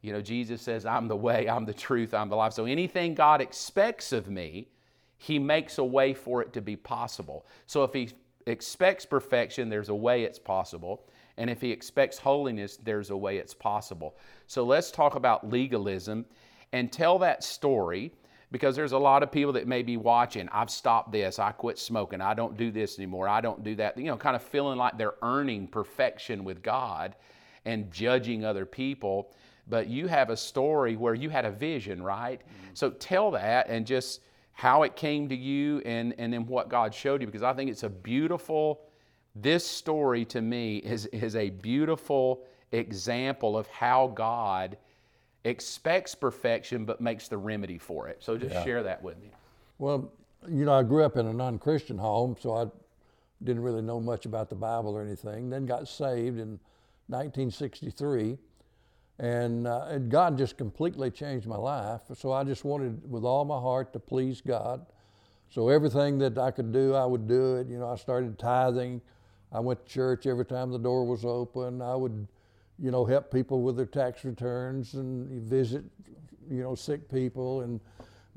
You 0.00 0.12
know, 0.12 0.20
Jesus 0.20 0.62
says, 0.62 0.86
I'm 0.86 1.08
the 1.08 1.16
way, 1.16 1.48
I'm 1.48 1.64
the 1.64 1.74
truth, 1.74 2.14
I'm 2.14 2.28
the 2.28 2.36
life. 2.36 2.52
So 2.52 2.64
anything 2.64 3.14
God 3.14 3.40
expects 3.40 4.12
of 4.12 4.28
me, 4.28 4.68
He 5.16 5.38
makes 5.38 5.78
a 5.78 5.84
way 5.84 6.14
for 6.14 6.40
it 6.42 6.52
to 6.52 6.60
be 6.60 6.76
possible. 6.76 7.46
So 7.66 7.82
if 7.84 7.92
He 7.92 8.10
expects 8.46 9.04
perfection, 9.04 9.68
there's 9.68 9.88
a 9.88 9.94
way 9.94 10.22
it's 10.24 10.38
possible. 10.38 11.04
And 11.38 11.48
if 11.48 11.60
he 11.60 11.70
expects 11.70 12.18
holiness, 12.18 12.76
there's 12.76 13.10
a 13.10 13.16
way 13.16 13.38
it's 13.38 13.54
possible. 13.54 14.16
So 14.46 14.64
let's 14.64 14.90
talk 14.90 15.14
about 15.14 15.48
legalism 15.48 16.26
and 16.72 16.92
tell 16.92 17.18
that 17.20 17.42
story 17.42 18.12
because 18.50 18.74
there's 18.74 18.92
a 18.92 18.98
lot 18.98 19.22
of 19.22 19.30
people 19.30 19.52
that 19.52 19.66
may 19.66 19.82
be 19.82 19.96
watching. 19.96 20.48
I've 20.50 20.70
stopped 20.70 21.12
this. 21.12 21.38
I 21.38 21.52
quit 21.52 21.78
smoking. 21.78 22.20
I 22.20 22.34
don't 22.34 22.56
do 22.56 22.70
this 22.70 22.98
anymore. 22.98 23.28
I 23.28 23.40
don't 23.40 23.62
do 23.62 23.74
that. 23.76 23.96
You 23.96 24.04
know, 24.04 24.16
kind 24.16 24.36
of 24.36 24.42
feeling 24.42 24.78
like 24.78 24.98
they're 24.98 25.14
earning 25.22 25.68
perfection 25.68 26.44
with 26.44 26.62
God 26.62 27.14
and 27.64 27.90
judging 27.90 28.44
other 28.44 28.66
people. 28.66 29.32
But 29.68 29.88
you 29.88 30.06
have 30.06 30.30
a 30.30 30.36
story 30.36 30.96
where 30.96 31.14
you 31.14 31.28
had 31.28 31.44
a 31.44 31.50
vision, 31.50 32.02
right? 32.02 32.40
Mm-hmm. 32.40 32.70
So 32.74 32.90
tell 32.90 33.30
that 33.32 33.68
and 33.68 33.86
just 33.86 34.22
how 34.52 34.82
it 34.82 34.96
came 34.96 35.28
to 35.28 35.36
you 35.36 35.82
and, 35.84 36.14
and 36.18 36.32
then 36.32 36.46
what 36.46 36.68
God 36.68 36.92
showed 36.92 37.20
you 37.20 37.26
because 37.26 37.44
I 37.44 37.52
think 37.52 37.70
it's 37.70 37.84
a 37.84 37.88
beautiful 37.88 38.80
this 39.34 39.66
story 39.66 40.24
to 40.26 40.40
me 40.40 40.78
is, 40.78 41.06
is 41.06 41.36
a 41.36 41.50
beautiful 41.50 42.44
example 42.72 43.56
of 43.56 43.66
how 43.68 44.08
God 44.08 44.76
expects 45.44 46.14
perfection 46.14 46.84
but 46.84 47.00
makes 47.00 47.28
the 47.28 47.38
remedy 47.38 47.78
for 47.78 48.08
it. 48.08 48.22
So 48.22 48.36
just 48.36 48.54
yeah. 48.54 48.64
share 48.64 48.82
that 48.82 49.02
with 49.02 49.18
me. 49.20 49.30
Well, 49.78 50.12
you 50.48 50.64
know, 50.64 50.74
I 50.74 50.82
grew 50.82 51.04
up 51.04 51.16
in 51.16 51.26
a 51.26 51.32
non 51.32 51.58
Christian 51.58 51.98
home, 51.98 52.36
so 52.40 52.54
I 52.54 52.66
didn't 53.44 53.62
really 53.62 53.82
know 53.82 54.00
much 54.00 54.26
about 54.26 54.48
the 54.48 54.56
Bible 54.56 54.90
or 54.90 55.02
anything. 55.02 55.50
Then 55.50 55.66
got 55.66 55.88
saved 55.88 56.38
in 56.38 56.58
1963. 57.08 58.38
And, 59.20 59.66
uh, 59.66 59.86
and 59.88 60.10
God 60.10 60.38
just 60.38 60.56
completely 60.56 61.10
changed 61.10 61.46
my 61.46 61.56
life. 61.56 62.02
So 62.14 62.30
I 62.30 62.44
just 62.44 62.64
wanted 62.64 63.10
with 63.10 63.24
all 63.24 63.44
my 63.44 63.58
heart 63.58 63.92
to 63.94 63.98
please 63.98 64.40
God. 64.40 64.86
So 65.50 65.68
everything 65.70 66.18
that 66.18 66.38
I 66.38 66.50
could 66.50 66.72
do, 66.72 66.94
I 66.94 67.04
would 67.04 67.26
do 67.26 67.56
it. 67.56 67.68
You 67.68 67.78
know, 67.78 67.88
I 67.88 67.96
started 67.96 68.38
tithing. 68.38 69.00
I 69.52 69.60
went 69.60 69.84
to 69.84 69.92
church 69.92 70.26
every 70.26 70.44
time 70.44 70.70
the 70.70 70.78
door 70.78 71.06
was 71.06 71.24
open. 71.24 71.80
I 71.80 71.94
would, 71.94 72.26
you 72.78 72.90
know, 72.90 73.04
help 73.04 73.32
people 73.32 73.62
with 73.62 73.76
their 73.76 73.86
tax 73.86 74.24
returns 74.24 74.94
and 74.94 75.42
visit, 75.42 75.84
you 76.50 76.62
know, 76.62 76.74
sick 76.74 77.10
people. 77.10 77.62
And 77.62 77.80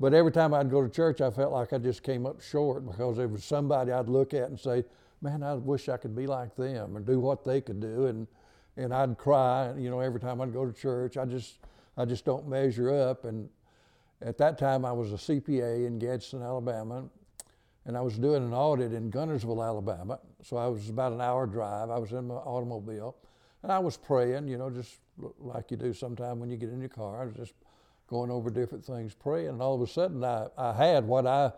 but 0.00 0.14
every 0.14 0.32
time 0.32 0.54
I'd 0.54 0.70
go 0.70 0.82
to 0.82 0.88
church, 0.88 1.20
I 1.20 1.30
felt 1.30 1.52
like 1.52 1.72
I 1.72 1.78
just 1.78 2.02
came 2.02 2.26
up 2.26 2.40
short 2.40 2.86
because 2.86 3.16
there 3.16 3.28
was 3.28 3.44
somebody 3.44 3.92
I'd 3.92 4.08
look 4.08 4.34
at 4.34 4.48
and 4.48 4.58
say, 4.58 4.84
"Man, 5.20 5.42
I 5.42 5.54
wish 5.54 5.88
I 5.88 5.96
could 5.96 6.16
be 6.16 6.26
like 6.26 6.56
them 6.56 6.96
and 6.96 7.06
do 7.06 7.20
what 7.20 7.44
they 7.44 7.60
could 7.60 7.80
do." 7.80 8.06
And 8.06 8.26
and 8.76 8.92
I'd 8.94 9.18
cry, 9.18 9.72
you 9.76 9.90
know, 9.90 10.00
every 10.00 10.20
time 10.20 10.40
I'd 10.40 10.52
go 10.52 10.64
to 10.64 10.72
church. 10.72 11.16
I 11.16 11.24
just 11.24 11.58
I 11.96 12.04
just 12.04 12.24
don't 12.24 12.48
measure 12.48 12.90
up. 12.90 13.24
And 13.24 13.48
at 14.20 14.38
that 14.38 14.58
time, 14.58 14.84
I 14.84 14.92
was 14.92 15.12
a 15.12 15.16
CPA 15.16 15.86
in 15.86 15.98
Gadsden, 15.98 16.42
Alabama, 16.42 17.04
and 17.84 17.96
I 17.96 18.00
was 18.00 18.18
doing 18.18 18.42
an 18.44 18.52
audit 18.54 18.92
in 18.92 19.10
Guntersville, 19.10 19.66
Alabama. 19.66 20.18
So 20.42 20.56
I 20.56 20.66
was 20.68 20.88
about 20.88 21.12
an 21.12 21.20
hour 21.20 21.46
drive. 21.46 21.90
I 21.90 21.98
was 21.98 22.12
in 22.12 22.26
my 22.28 22.34
automobile, 22.34 23.16
and 23.62 23.72
I 23.72 23.78
was 23.78 23.96
praying, 23.96 24.48
you 24.48 24.58
know, 24.58 24.70
just 24.70 24.98
like 25.38 25.70
you 25.70 25.76
do 25.76 25.92
sometime 25.92 26.38
when 26.38 26.50
you 26.50 26.56
get 26.56 26.70
in 26.70 26.80
your 26.80 26.88
car. 26.88 27.22
I 27.22 27.26
was 27.26 27.34
just 27.34 27.54
going 28.08 28.30
over 28.30 28.50
different 28.50 28.84
things, 28.84 29.14
praying, 29.14 29.48
and 29.48 29.62
all 29.62 29.74
of 29.74 29.80
a 29.80 29.86
sudden 29.86 30.22
I, 30.22 30.46
I 30.56 30.72
had 30.72 31.06
what 31.06 31.26
I 31.26 31.52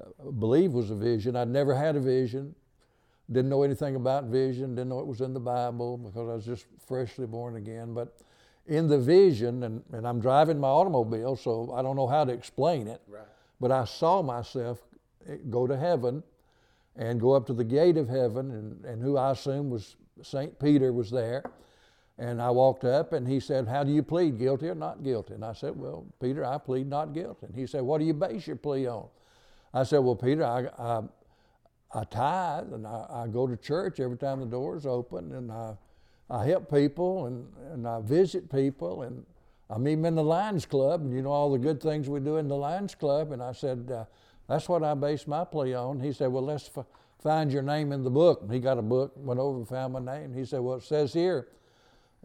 uh, 0.00 0.30
believe 0.38 0.72
was 0.72 0.90
a 0.90 0.94
vision. 0.94 1.36
I'd 1.36 1.48
never 1.48 1.74
had 1.74 1.96
a 1.96 2.00
vision. 2.00 2.54
Didn't 3.30 3.48
know 3.48 3.62
anything 3.62 3.96
about 3.96 4.24
vision, 4.24 4.74
didn't 4.74 4.90
know 4.90 4.98
it 5.00 5.06
was 5.06 5.22
in 5.22 5.32
the 5.32 5.40
Bible 5.40 5.96
because 5.96 6.28
I 6.28 6.34
was 6.34 6.44
just 6.44 6.66
freshly 6.86 7.26
born 7.26 7.56
again. 7.56 7.94
But 7.94 8.18
in 8.66 8.86
the 8.86 8.98
vision, 8.98 9.62
and, 9.62 9.82
and 9.92 10.06
I'm 10.06 10.20
driving 10.20 10.58
my 10.58 10.68
automobile, 10.68 11.34
so 11.36 11.72
I 11.72 11.80
don't 11.80 11.96
know 11.96 12.06
how 12.06 12.24
to 12.24 12.32
explain 12.32 12.86
it, 12.86 13.00
Right. 13.08 13.22
but 13.60 13.70
I 13.72 13.86
saw 13.86 14.20
myself 14.20 14.78
go 15.50 15.66
to 15.66 15.76
heaven 15.76 16.22
and 16.96 17.20
go 17.20 17.32
up 17.32 17.46
to 17.46 17.52
the 17.52 17.64
gate 17.64 17.96
of 17.96 18.08
heaven, 18.08 18.50
and, 18.50 18.84
and 18.84 19.02
who 19.02 19.16
I 19.16 19.32
assume 19.32 19.70
was 19.70 19.96
St. 20.22 20.58
Peter 20.58 20.92
was 20.92 21.10
there. 21.10 21.44
And 22.16 22.40
I 22.40 22.50
walked 22.50 22.84
up 22.84 23.12
and 23.12 23.26
he 23.26 23.40
said, 23.40 23.66
How 23.66 23.82
do 23.82 23.90
you 23.90 24.02
plead, 24.02 24.38
guilty 24.38 24.68
or 24.68 24.76
not 24.76 25.02
guilty? 25.02 25.34
And 25.34 25.44
I 25.44 25.52
said, 25.52 25.76
Well, 25.76 26.06
Peter, 26.20 26.44
I 26.44 26.58
plead 26.58 26.88
not 26.88 27.12
guilty. 27.12 27.46
And 27.46 27.54
he 27.54 27.66
said, 27.66 27.82
What 27.82 27.98
do 27.98 28.04
you 28.04 28.14
base 28.14 28.46
your 28.46 28.56
plea 28.56 28.86
on? 28.86 29.08
I 29.72 29.82
said, 29.82 29.98
Well, 29.98 30.14
Peter, 30.14 30.44
I, 30.44 30.68
I, 30.78 31.02
I 31.92 32.04
tithe 32.04 32.72
and 32.72 32.86
I, 32.86 33.06
I 33.10 33.26
go 33.26 33.48
to 33.48 33.56
church 33.56 33.98
every 33.98 34.16
time 34.16 34.38
the 34.38 34.46
door's 34.46 34.86
open 34.86 35.32
and 35.32 35.50
I, 35.50 35.76
I 36.30 36.46
help 36.46 36.72
people 36.72 37.26
and, 37.26 37.48
and 37.72 37.86
I 37.86 38.00
visit 38.00 38.50
people 38.50 39.02
and 39.02 39.26
I'm 39.68 39.88
even 39.88 40.04
in 40.04 40.14
the 40.14 40.22
Lions 40.22 40.66
Club 40.66 41.00
and 41.00 41.12
you 41.12 41.22
know 41.22 41.32
all 41.32 41.50
the 41.50 41.58
good 41.58 41.82
things 41.82 42.08
we 42.08 42.20
do 42.20 42.36
in 42.36 42.46
the 42.46 42.56
Lions 42.56 42.94
Club. 42.94 43.32
And 43.32 43.42
I 43.42 43.52
said, 43.52 43.90
uh, 43.90 44.04
That's 44.48 44.68
what 44.68 44.82
I 44.82 44.94
base 44.94 45.26
my 45.26 45.44
plea 45.44 45.74
on. 45.74 46.00
He 46.00 46.12
said, 46.12 46.30
Well, 46.30 46.44
let's 46.44 46.70
f- 46.76 46.86
find 47.22 47.50
your 47.50 47.62
name 47.62 47.92
in 47.92 48.04
the 48.04 48.10
book. 48.10 48.42
He 48.50 48.60
got 48.60 48.78
a 48.78 48.82
book, 48.82 49.12
went 49.16 49.40
over 49.40 49.58
and 49.58 49.68
found 49.68 49.94
my 49.94 50.00
name. 50.00 50.34
He 50.34 50.44
said, 50.44 50.60
Well, 50.60 50.76
it 50.76 50.82
says 50.82 51.12
here, 51.12 51.48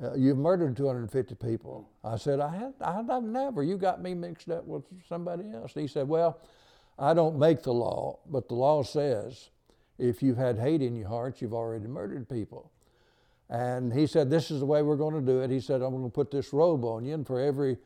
uh, 0.01 0.13
you've 0.15 0.37
murdered 0.37 0.77
250 0.77 1.35
people. 1.35 1.89
I 2.03 2.17
said, 2.17 2.39
I 2.39 2.55
had, 2.55 2.73
I, 2.81 2.93
have 2.93 3.23
never. 3.23 3.63
You 3.63 3.77
got 3.77 4.01
me 4.01 4.13
mixed 4.13 4.49
up 4.49 4.65
with 4.65 4.83
somebody 5.07 5.51
else. 5.53 5.73
He 5.73 5.87
said, 5.87 6.07
Well, 6.07 6.39
I 6.97 7.13
don't 7.13 7.39
make 7.39 7.63
the 7.63 7.73
law, 7.73 8.19
but 8.29 8.47
the 8.47 8.55
law 8.55 8.83
says 8.83 9.49
if 9.97 10.23
you've 10.23 10.37
had 10.37 10.57
hate 10.57 10.81
in 10.81 10.95
your 10.95 11.07
heart, 11.07 11.41
you've 11.41 11.53
already 11.53 11.87
murdered 11.87 12.29
people. 12.29 12.71
And 13.49 13.91
he 13.91 14.07
said, 14.07 14.29
This 14.29 14.51
is 14.51 14.59
the 14.59 14.65
way 14.65 14.81
we're 14.81 14.95
going 14.95 15.15
to 15.15 15.21
do 15.21 15.41
it. 15.41 15.49
He 15.49 15.59
said, 15.59 15.81
I'm 15.81 15.91
going 15.91 16.03
to 16.03 16.09
put 16.09 16.31
this 16.31 16.53
robe 16.53 16.85
on 16.85 17.05
you, 17.05 17.13
and 17.13 17.25
for 17.25 17.39
every 17.39 17.77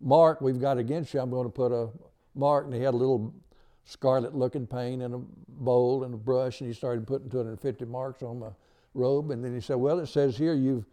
mark 0.00 0.40
we've 0.40 0.60
got 0.60 0.78
against 0.78 1.14
you, 1.14 1.20
I'm 1.20 1.30
going 1.30 1.46
to 1.46 1.52
put 1.52 1.72
a 1.72 1.88
mark. 2.34 2.64
And 2.64 2.74
he 2.74 2.80
had 2.80 2.94
a 2.94 2.96
little 2.96 3.34
scarlet 3.84 4.34
looking 4.34 4.66
paint 4.66 5.02
and 5.02 5.14
a 5.14 5.20
bowl 5.48 6.04
and 6.04 6.14
a 6.14 6.16
brush, 6.16 6.60
and 6.60 6.68
he 6.68 6.74
started 6.74 7.06
putting 7.06 7.30
250 7.30 7.84
marks 7.86 8.22
on 8.22 8.38
my 8.38 8.48
robe. 8.94 9.30
And 9.30 9.44
then 9.44 9.54
he 9.54 9.60
said, 9.60 9.76
Well, 9.76 9.98
it 10.00 10.06
says 10.06 10.36
here 10.36 10.54
you've 10.54 10.84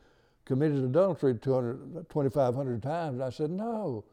committed 0.46 0.84
adultery 0.84 1.36
200, 1.36 2.10
2,500 2.10 2.84
times. 2.84 3.22
I 3.22 3.30
said, 3.30 3.52
No. 3.52 4.06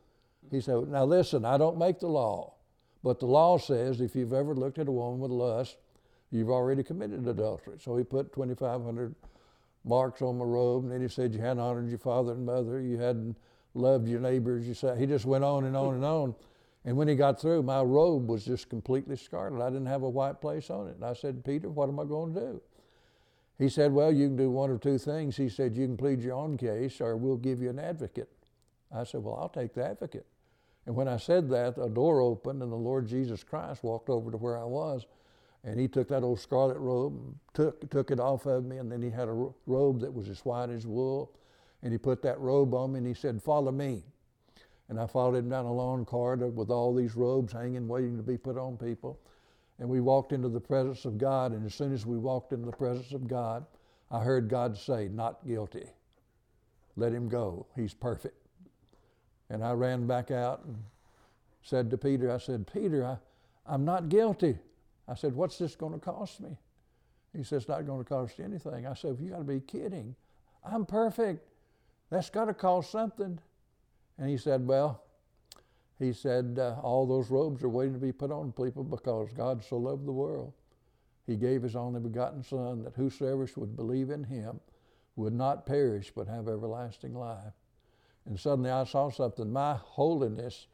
He 0.51 0.61
said, 0.61 0.89
Now 0.89 1.05
listen, 1.05 1.45
I 1.45 1.59
don't 1.59 1.79
make 1.79 1.99
the 1.99 2.07
law, 2.07 2.55
but 3.03 3.19
the 3.19 3.27
law 3.27 3.59
says 3.59 4.01
if 4.01 4.15
you've 4.15 4.33
ever 4.33 4.55
looked 4.55 4.79
at 4.79 4.89
a 4.89 4.93
woman 4.93 5.21
with 5.21 5.31
lust, 5.31 5.77
you've 6.31 6.51
already 6.51 6.83
committed 6.83 7.27
adultery. 7.27 7.77
So 7.81 7.97
he 7.97 8.05
put 8.05 8.33
2,500 8.33 9.15
marks 9.85 10.23
on 10.23 10.39
my 10.39 10.45
robe, 10.45 10.85
and 10.85 10.93
then 10.93 11.01
he 11.01 11.09
said, 11.09 11.35
You 11.35 11.41
hadn't 11.41 11.61
honored 11.61 11.89
your 11.89 11.99
father 11.99 12.33
and 12.33 12.45
mother, 12.45 12.81
you 12.81 12.99
hadn't 12.99 13.37
loved 13.77 14.09
your 14.09 14.21
neighbors. 14.21 14.67
You 14.67 14.75
said, 14.75 14.99
he 14.99 15.07
just 15.07 15.25
went 15.25 15.45
on 15.45 15.65
and 15.65 15.77
on 15.77 15.95
and 15.95 16.05
on. 16.05 16.35
And 16.87 16.97
when 16.97 17.09
he 17.09 17.17
got 17.17 17.41
through, 17.41 17.65
my 17.65 17.83
robe 17.83 18.29
was 18.29 18.45
just 18.45 18.71
completely 18.71 19.17
scarlet. 19.17 19.61
I 19.61 19.69
didn't 19.71 19.87
have 19.87 20.05
a 20.05 20.09
white 20.09 20.41
place 20.41 20.71
on 20.71 20.87
it. 20.87 20.95
And 20.95 21.05
I 21.05 21.15
said, 21.15 21.45
Peter, 21.45 21.69
what 21.69 21.89
am 21.89 21.99
I 21.99 22.05
going 22.05 22.33
to 22.33 22.41
do? 22.41 22.63
He 23.59 23.69
said, 23.69 23.93
Well, 23.93 24.13
you 24.13 24.29
can 24.29 24.37
do 24.37 24.51
one 24.51 24.71
of 24.71 24.81
two 24.81 24.97
things. 24.97 25.37
He 25.37 25.49
said, 25.49 25.77
You 25.77 25.87
can 25.87 25.97
plead 25.97 26.23
your 26.23 26.35
own 26.35 26.57
case, 26.57 27.01
or 27.01 27.17
we'll 27.17 27.39
give 27.39 27.61
you 27.61 27.71
an 27.71 27.81
advocate. 27.81 28.31
I 28.95 29.03
said, 29.03 29.25
Well, 29.25 29.35
I'll 29.35 29.49
take 29.49 29.75
the 29.75 29.85
advocate. 29.85 30.27
And 30.87 30.95
when 30.95 31.09
I 31.09 31.17
said 31.17 31.51
that, 31.51 31.77
a 31.77 31.89
door 31.89 32.21
opened, 32.21 32.63
and 32.63 32.71
the 32.71 32.77
Lord 32.77 33.09
Jesus 33.09 33.43
Christ 33.43 33.83
walked 33.83 34.09
over 34.09 34.31
to 34.31 34.37
where 34.37 34.57
I 34.57 34.65
was. 34.65 35.07
And 35.65 35.81
he 35.81 35.89
took 35.89 36.07
that 36.09 36.23
old 36.23 36.39
scarlet 36.39 36.79
robe, 36.79 37.35
took, 37.53 37.91
took 37.91 38.13
it 38.13 38.21
off 38.21 38.47
of 38.47 38.65
me, 38.65 38.77
and 38.77 38.93
then 38.93 39.03
he 39.03 39.11
had 39.11 39.27
a 39.27 39.49
robe 39.67 40.01
that 40.01 40.15
was 40.15 40.29
as 40.29 40.45
white 40.45 40.71
as 40.71 40.87
wool. 40.87 41.33
And 41.83 41.93
he 41.93 41.99
put 41.99 42.23
that 42.23 42.39
robe 42.39 42.73
on 42.75 42.93
me, 42.93 42.99
and 42.99 43.07
he 43.07 43.15
said, 43.15 43.43
Follow 43.43 43.73
me. 43.73 44.05
And 44.89 45.01
I 45.01 45.07
followed 45.07 45.37
him 45.37 45.49
down 45.49 45.65
a 45.65 45.73
long 45.73 46.05
corridor 46.05 46.49
with 46.49 46.71
all 46.71 46.95
these 46.95 47.17
robes 47.17 47.53
hanging, 47.53 47.89
waiting 47.89 48.17
to 48.17 48.23
be 48.23 48.39
put 48.39 48.57
on 48.57 48.77
people. 48.77 49.19
And 49.79 49.89
we 49.89 50.01
walked 50.01 50.33
into 50.33 50.49
the 50.49 50.61
presence 50.61 51.05
of 51.05 51.19
God, 51.19 51.53
and 51.53 51.67
as 51.67 51.75
soon 51.75 51.93
as 51.93 52.07
we 52.07 52.17
walked 52.17 52.53
into 52.53 52.67
the 52.67 52.77
presence 52.77 53.13
of 53.13 53.27
God, 53.27 53.67
I 54.11 54.21
heard 54.21 54.49
God 54.49 54.77
say, 54.77 55.09
Not 55.09 55.47
guilty. 55.47 55.87
Let 56.97 57.13
him 57.13 57.29
go. 57.29 57.67
He's 57.77 57.93
perfect. 57.93 58.37
And 59.51 59.63
I 59.63 59.73
ran 59.73 60.07
back 60.07 60.31
out 60.31 60.65
and 60.65 60.77
said 61.63 61.91
to 61.91 61.99
Peter, 61.99 62.33
I 62.33 62.39
said, 62.39 62.67
Peter, 62.73 63.05
I, 63.05 63.19
I'm 63.67 63.85
not 63.85 64.09
guilty. 64.09 64.59
I 65.09 65.15
said, 65.15 65.35
What's 65.35 65.59
this 65.59 65.75
going 65.75 65.93
to 65.93 65.99
cost 65.99 66.41
me? 66.41 66.57
He 67.37 67.43
said, 67.43 67.57
It's 67.57 67.69
not 67.69 67.87
going 67.87 68.03
to 68.03 68.09
cost 68.09 68.39
you 68.39 68.45
anything. 68.45 68.87
I 68.87 68.95
said, 68.95 69.19
You 69.21 69.31
got 69.31 69.39
to 69.39 69.45
be 69.45 69.61
kidding. 69.61 70.15
I'm 70.65 70.87
perfect. 70.87 71.47
That's 72.11 72.31
got 72.31 72.47
to 72.47 72.55
cost 72.55 72.91
something. 72.91 73.39
And 74.19 74.29
he 74.29 74.37
said, 74.37 74.67
Well, 74.67 75.03
he 75.99 76.13
said, 76.13 76.59
uh, 76.59 76.77
All 76.83 77.07
those 77.07 77.31
robes 77.31 77.63
are 77.63 77.69
waiting 77.69 77.95
to 77.95 78.01
be 78.01 78.13
put 78.13 78.31
on 78.31 78.53
people 78.53 78.85
because 78.85 79.33
God 79.33 79.65
so 79.65 79.77
loved 79.77 80.07
the 80.07 80.13
world. 80.13 80.53
He 81.27 81.37
gave 81.37 81.63
his 81.63 81.77
only 81.77 82.01
begotten 82.01 82.43
Son 82.43 82.85
that 82.85 82.95
whosoever 82.95 83.49
would 83.57 83.77
believe 83.77 84.11
in 84.11 84.25
him 84.25 84.61
would 85.17 85.33
not 85.33 85.67
perish 85.67 86.13
but 86.15 86.29
have 86.29 86.49
everlasting 86.49 87.15
life. 87.15 87.55
And 88.27 88.39
suddenly 88.39 88.71
I 88.71 88.85
saw 88.85 89.11
something. 89.11 89.53
My 89.53 89.75
holiness 89.75 90.67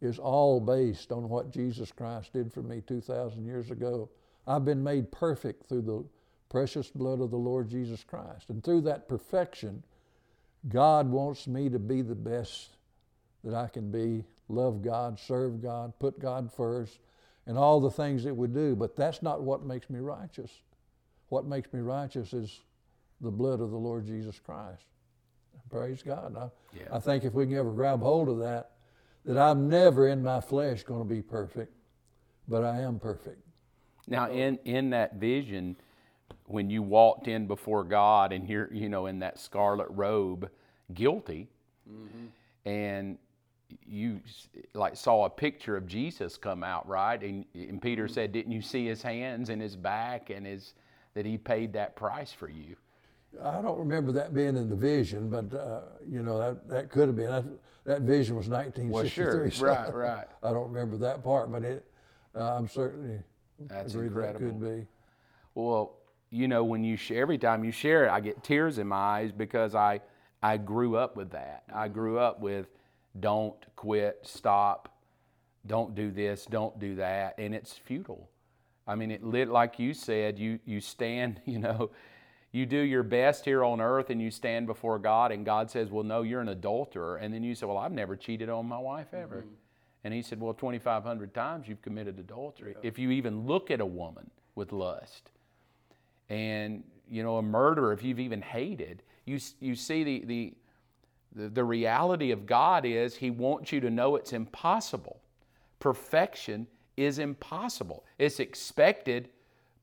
is 0.00 0.18
all 0.18 0.60
based 0.60 1.12
on 1.12 1.28
what 1.28 1.50
Jesus 1.50 1.90
Christ 1.90 2.32
did 2.32 2.52
for 2.52 2.62
me 2.62 2.82
2,000 2.86 3.44
years 3.44 3.70
ago. 3.70 4.08
I've 4.46 4.64
been 4.64 4.82
made 4.82 5.10
perfect 5.10 5.68
through 5.68 5.82
the 5.82 6.04
precious 6.50 6.90
blood 6.90 7.20
of 7.20 7.30
the 7.30 7.36
Lord 7.36 7.68
Jesus 7.68 8.04
Christ. 8.04 8.50
And 8.50 8.62
through 8.62 8.82
that 8.82 9.08
perfection, 9.08 9.82
God 10.68 11.10
wants 11.10 11.46
me 11.46 11.68
to 11.68 11.78
be 11.78 12.02
the 12.02 12.14
best 12.14 12.70
that 13.42 13.54
I 13.54 13.68
can 13.68 13.90
be, 13.90 14.24
love 14.48 14.82
God, 14.82 15.18
serve 15.18 15.62
God, 15.62 15.92
put 15.98 16.18
God 16.18 16.50
first, 16.52 16.98
and 17.46 17.58
all 17.58 17.80
the 17.80 17.90
things 17.90 18.24
that 18.24 18.34
we 18.34 18.48
do. 18.48 18.74
But 18.74 18.96
that's 18.96 19.22
not 19.22 19.42
what 19.42 19.64
makes 19.64 19.90
me 19.90 20.00
righteous. 20.00 20.50
What 21.28 21.44
makes 21.44 21.72
me 21.72 21.80
righteous 21.80 22.32
is 22.32 22.60
the 23.20 23.30
blood 23.30 23.60
of 23.60 23.70
the 23.70 23.76
Lord 23.76 24.06
Jesus 24.06 24.38
Christ. 24.38 24.84
Praise 25.70 26.02
God. 26.02 26.36
I, 26.36 26.50
Yeah. 26.76 26.88
I 26.92 26.98
think 27.00 27.24
if 27.24 27.34
we 27.34 27.46
can 27.46 27.56
ever 27.56 27.72
grab 27.72 28.00
hold 28.00 28.28
of 28.28 28.38
that, 28.38 28.72
that 29.24 29.38
I'm 29.38 29.68
never 29.68 30.08
in 30.08 30.22
my 30.22 30.40
flesh 30.40 30.82
going 30.82 31.06
to 31.06 31.14
be 31.14 31.22
perfect, 31.22 31.72
but 32.48 32.62
I 32.64 32.80
am 32.80 32.98
perfect. 32.98 33.40
Now, 34.06 34.30
in 34.30 34.58
in 34.64 34.90
that 34.90 35.14
vision, 35.14 35.76
when 36.46 36.70
you 36.70 36.82
walked 36.82 37.28
in 37.28 37.46
before 37.46 37.84
God 37.84 38.32
and 38.32 38.48
you're, 38.48 38.72
you 38.72 38.88
know, 38.88 39.06
in 39.06 39.18
that 39.20 39.38
scarlet 39.38 39.88
robe, 39.90 40.50
guilty, 40.92 41.48
and 42.64 43.18
you 43.86 44.20
like 44.74 44.96
saw 44.96 45.24
a 45.24 45.30
picture 45.30 45.76
of 45.76 45.86
Jesus 45.86 46.36
come 46.36 46.62
out, 46.62 46.86
right? 46.86 47.20
And, 47.22 47.44
and 47.54 47.80
Peter 47.80 48.08
said, 48.08 48.32
"Didn't 48.32 48.52
you 48.52 48.62
see 48.62 48.86
his 48.86 49.02
hands 49.02 49.48
and 49.48 49.60
his 49.60 49.76
back 49.76 50.30
and 50.30 50.46
his 50.46 50.74
that 51.14 51.26
he 51.26 51.38
paid 51.38 51.72
that 51.72 51.96
price 51.96 52.32
for 52.32 52.48
you?" 52.48 52.76
I 53.42 53.60
don't 53.60 53.78
remember 53.78 54.12
that 54.12 54.32
being 54.32 54.56
in 54.56 54.68
the 54.68 54.76
vision, 54.76 55.28
but 55.28 55.52
uh, 55.56 55.80
you 56.08 56.22
know 56.22 56.38
that 56.38 56.68
that 56.68 56.90
could 56.90 57.08
have 57.08 57.16
been. 57.16 57.30
That, 57.30 57.44
that 57.84 58.02
vision 58.02 58.36
was 58.36 58.48
1963. 58.48 59.50
so 59.50 59.66
Right, 59.66 59.92
right. 59.92 60.26
I 60.42 60.52
don't 60.52 60.72
remember 60.72 60.96
that 60.98 61.22
part, 61.22 61.52
but 61.52 61.64
it. 61.64 61.84
Uh, 62.34 62.56
I'm 62.56 62.68
certainly 62.68 63.18
That's 63.68 63.94
agree 63.94 64.08
that 64.08 64.36
could 64.36 64.42
incredible. 64.42 64.76
be. 64.78 64.86
Well, 65.54 65.98
you 66.34 66.48
know, 66.48 66.64
when 66.64 66.82
you 66.82 66.96
share, 66.96 67.22
every 67.22 67.38
time 67.38 67.64
you 67.64 67.70
share 67.70 68.06
it, 68.06 68.10
I 68.10 68.20
get 68.20 68.42
tears 68.42 68.78
in 68.78 68.88
my 68.88 68.96
eyes 68.96 69.32
because 69.32 69.74
I 69.74 70.00
I 70.42 70.56
grew 70.56 70.96
up 70.96 71.16
with 71.16 71.30
that. 71.30 71.62
I 71.72 71.88
grew 71.88 72.18
up 72.18 72.40
with 72.40 72.66
don't 73.18 73.56
quit, 73.76 74.18
stop, 74.22 74.88
don't 75.66 75.94
do 75.94 76.10
this, 76.10 76.44
don't 76.44 76.78
do 76.78 76.96
that, 76.96 77.34
and 77.38 77.54
it's 77.54 77.72
futile. 77.72 78.28
I 78.86 78.96
mean, 78.96 79.10
it 79.10 79.22
lit 79.22 79.48
like 79.48 79.78
you 79.78 79.94
said. 79.94 80.38
You 80.38 80.58
you 80.64 80.80
stand, 80.80 81.40
you 81.46 81.58
know, 81.60 81.90
you 82.50 82.66
do 82.66 82.78
your 82.78 83.04
best 83.04 83.44
here 83.44 83.62
on 83.62 83.80
earth, 83.80 84.10
and 84.10 84.20
you 84.20 84.30
stand 84.30 84.66
before 84.66 84.98
God, 84.98 85.30
and 85.30 85.46
God 85.46 85.70
says, 85.70 85.90
"Well, 85.90 86.04
no, 86.04 86.22
you're 86.22 86.40
an 86.40 86.48
adulterer," 86.48 87.16
and 87.16 87.32
then 87.32 87.44
you 87.44 87.54
say, 87.54 87.66
"Well, 87.66 87.78
I've 87.78 87.92
never 87.92 88.16
cheated 88.16 88.48
on 88.48 88.66
my 88.66 88.78
wife 88.78 89.14
ever." 89.14 89.42
Mm-hmm. 89.42 89.54
And 90.04 90.12
he 90.12 90.20
said, 90.20 90.38
Well, 90.38 90.52
2,500 90.52 91.32
times 91.32 91.66
you've 91.66 91.80
committed 91.80 92.18
adultery. 92.18 92.76
If 92.82 92.98
you 92.98 93.10
even 93.10 93.46
look 93.46 93.70
at 93.70 93.80
a 93.80 93.86
woman 93.86 94.30
with 94.54 94.70
lust, 94.70 95.30
and 96.28 96.82
you 97.08 97.22
know 97.22 97.36
a 97.36 97.42
murderer 97.42 97.92
if 97.92 98.02
you've 98.02 98.20
even 98.20 98.40
hated 98.40 99.02
you 99.26 99.38
you 99.60 99.74
see 99.74 100.04
the 100.04 100.24
the 100.26 100.54
the, 101.34 101.64
reality 101.64 102.30
of 102.30 102.46
God 102.46 102.84
is 102.84 103.16
he 103.16 103.30
wants 103.30 103.72
you 103.72 103.80
to 103.80 103.90
know 103.90 104.16
it's 104.16 104.32
impossible. 104.32 105.20
Perfection 105.80 106.66
is 106.96 107.18
impossible. 107.18 108.04
It's 108.18 108.40
expected 108.40 109.30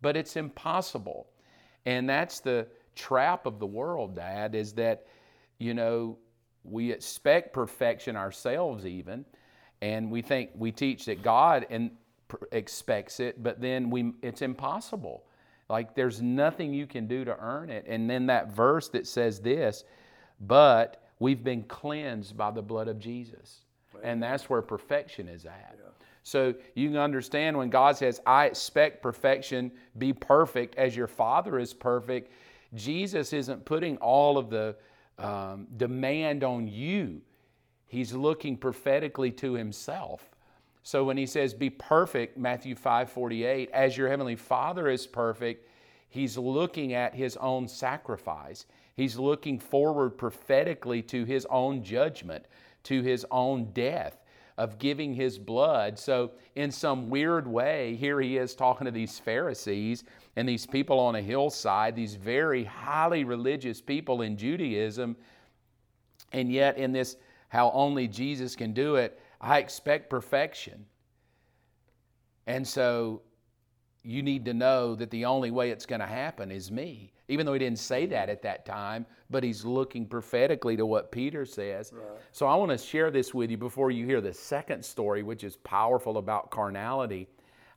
but 0.02 0.18
it's 0.18 0.36
impossible. 0.36 1.28
And 1.86 2.10
that's 2.10 2.40
the 2.40 2.68
trap 2.96 3.46
of 3.46 3.60
the 3.60 3.66
world 3.66 4.16
dad 4.16 4.56
is 4.56 4.74
that 4.74 5.06
you 5.60 5.74
know 5.74 6.18
we 6.64 6.92
expect 6.92 7.54
perfection 7.54 8.16
ourselves 8.16 8.86
even 8.86 9.26
and 9.82 10.12
we 10.12 10.22
think 10.22 10.50
we 10.56 10.72
teach 10.72 11.06
that 11.06 11.24
God 11.24 11.66
and 11.70 11.92
expects 12.52 13.22
it 13.22 13.42
but 13.42 13.62
then 13.62 13.90
we 13.90 14.12
it's 14.22 14.42
impossible 14.42 15.24
Like 15.72 15.96
there's 15.96 16.22
nothing 16.22 16.74
you 16.74 16.86
can 16.86 17.08
do 17.08 17.24
to 17.24 17.36
earn 17.40 17.70
it. 17.70 17.86
And 17.88 18.10
then 18.10 18.26
that 18.26 18.52
verse 18.52 18.90
that 18.90 19.08
says 19.08 19.40
this, 19.40 19.86
but 20.42 21.02
we've 21.20 21.44
been 21.44 21.64
cleansed 21.64 22.36
by 22.36 22.52
the 22.52 22.62
blood 22.62 22.90
of 22.90 23.00
Jesus. 23.00 23.62
And 24.04 24.22
that's 24.22 24.50
where 24.50 24.62
perfection 24.62 25.30
is 25.30 25.46
at. 25.46 25.78
Yeah. 25.78 25.90
So 26.24 26.54
you 26.76 26.90
can 26.90 26.98
understand 26.98 27.58
when 27.58 27.70
God 27.70 27.96
says, 27.96 28.20
I 28.26 28.48
expect 28.48 29.02
perfection, 29.02 29.72
be 29.98 30.12
perfect 30.12 30.76
as 30.76 30.96
your 30.96 31.08
Father 31.08 31.58
is 31.58 31.74
perfect. 31.74 32.32
Jesus 32.74 33.32
isn't 33.32 33.64
putting 33.64 33.96
all 33.98 34.38
of 34.38 34.50
the 34.50 34.76
um, 35.18 35.68
demand 35.78 36.44
on 36.44 36.68
you, 36.68 37.22
He's 37.88 38.14
looking 38.14 38.58
prophetically 38.58 39.32
to 39.32 39.54
Himself. 39.54 40.31
So 40.84 41.04
when 41.04 41.18
He 41.18 41.26
says, 41.26 41.54
Be 41.54 41.70
perfect, 41.70 42.38
Matthew 42.38 42.76
5 42.76 43.10
48, 43.10 43.70
as 43.72 43.98
your 43.98 44.10
Heavenly 44.10 44.36
Father 44.36 44.90
is 44.90 45.08
perfect, 45.08 45.68
He's 46.10 46.38
looking 46.38 46.94
at 46.94 47.16
His 47.16 47.38
own 47.38 47.68
sacrifice. 47.68 48.66
He's 48.96 49.18
looking 49.18 49.60
forward 49.60 50.18
prophetically 50.18 51.02
to 51.04 51.24
His 51.24 51.46
own 51.50 51.84
judgment, 51.84 52.46
to 52.84 53.02
His 53.02 53.26
own 53.32 53.72
death 53.74 54.22
of 54.58 54.78
giving 54.78 55.14
his 55.14 55.38
blood. 55.38 55.98
So, 55.98 56.32
in 56.56 56.72
some 56.72 57.10
weird 57.10 57.48
way, 57.48 57.96
here 57.96 58.20
he 58.22 58.38
is 58.38 58.56
talking 58.56 58.86
to 58.86 58.92
these 58.92 59.20
Pharisees 59.20 60.04
and 60.36 60.48
these 60.48 60.66
people 60.66 61.00
on 61.00 61.16
a 61.16 61.22
hillside, 61.22 61.96
these 61.96 62.16
very 62.16 62.64
highly 62.64 63.24
religious 63.24 63.82
people 63.82 64.22
in 64.22 64.38
Judaism. 64.38 65.16
And 66.34 66.52
yet, 66.52 66.78
in 66.78 66.92
this, 66.92 67.18
how 67.50 67.72
only 67.72 68.08
Jesus 68.08 68.56
can 68.56 68.74
do 68.74 68.96
it, 68.96 69.20
I 69.42 69.58
expect 69.58 70.10
perfection. 70.10 70.86
And 72.48 72.66
so, 72.66 73.24
you 74.04 74.24
need 74.24 74.46
to 74.46 74.54
know 74.54 74.96
that 74.96 75.12
the 75.12 75.26
only 75.26 75.52
way 75.52 75.70
it's 75.70 75.86
going 75.86 76.02
to 76.02 76.08
happen 76.08 76.52
is 76.52 76.72
me. 76.72 77.14
Even 77.28 77.46
though 77.46 77.54
he 77.54 77.60
didn't 77.60 77.80
say 77.80 78.06
that 78.08 78.30
at 78.30 78.42
that 78.42 78.66
time, 78.66 79.06
but 79.30 79.44
he's 79.44 79.64
looking 79.64 80.06
prophetically 80.06 80.76
to 80.76 80.86
what 80.86 81.12
Peter 81.12 81.46
says. 81.46 81.92
Right. 81.94 82.20
So 82.32 82.48
I 82.48 82.56
want 82.56 82.72
to 82.72 82.78
share 82.78 83.12
this 83.12 83.34
with 83.34 83.50
you 83.52 83.58
before 83.58 83.92
you 83.92 84.06
hear 84.06 84.20
the 84.20 84.34
second 84.34 84.84
story, 84.84 85.24
which 85.24 85.44
is 85.44 85.56
powerful 85.58 86.18
about 86.18 86.52
carnality. 86.52 87.28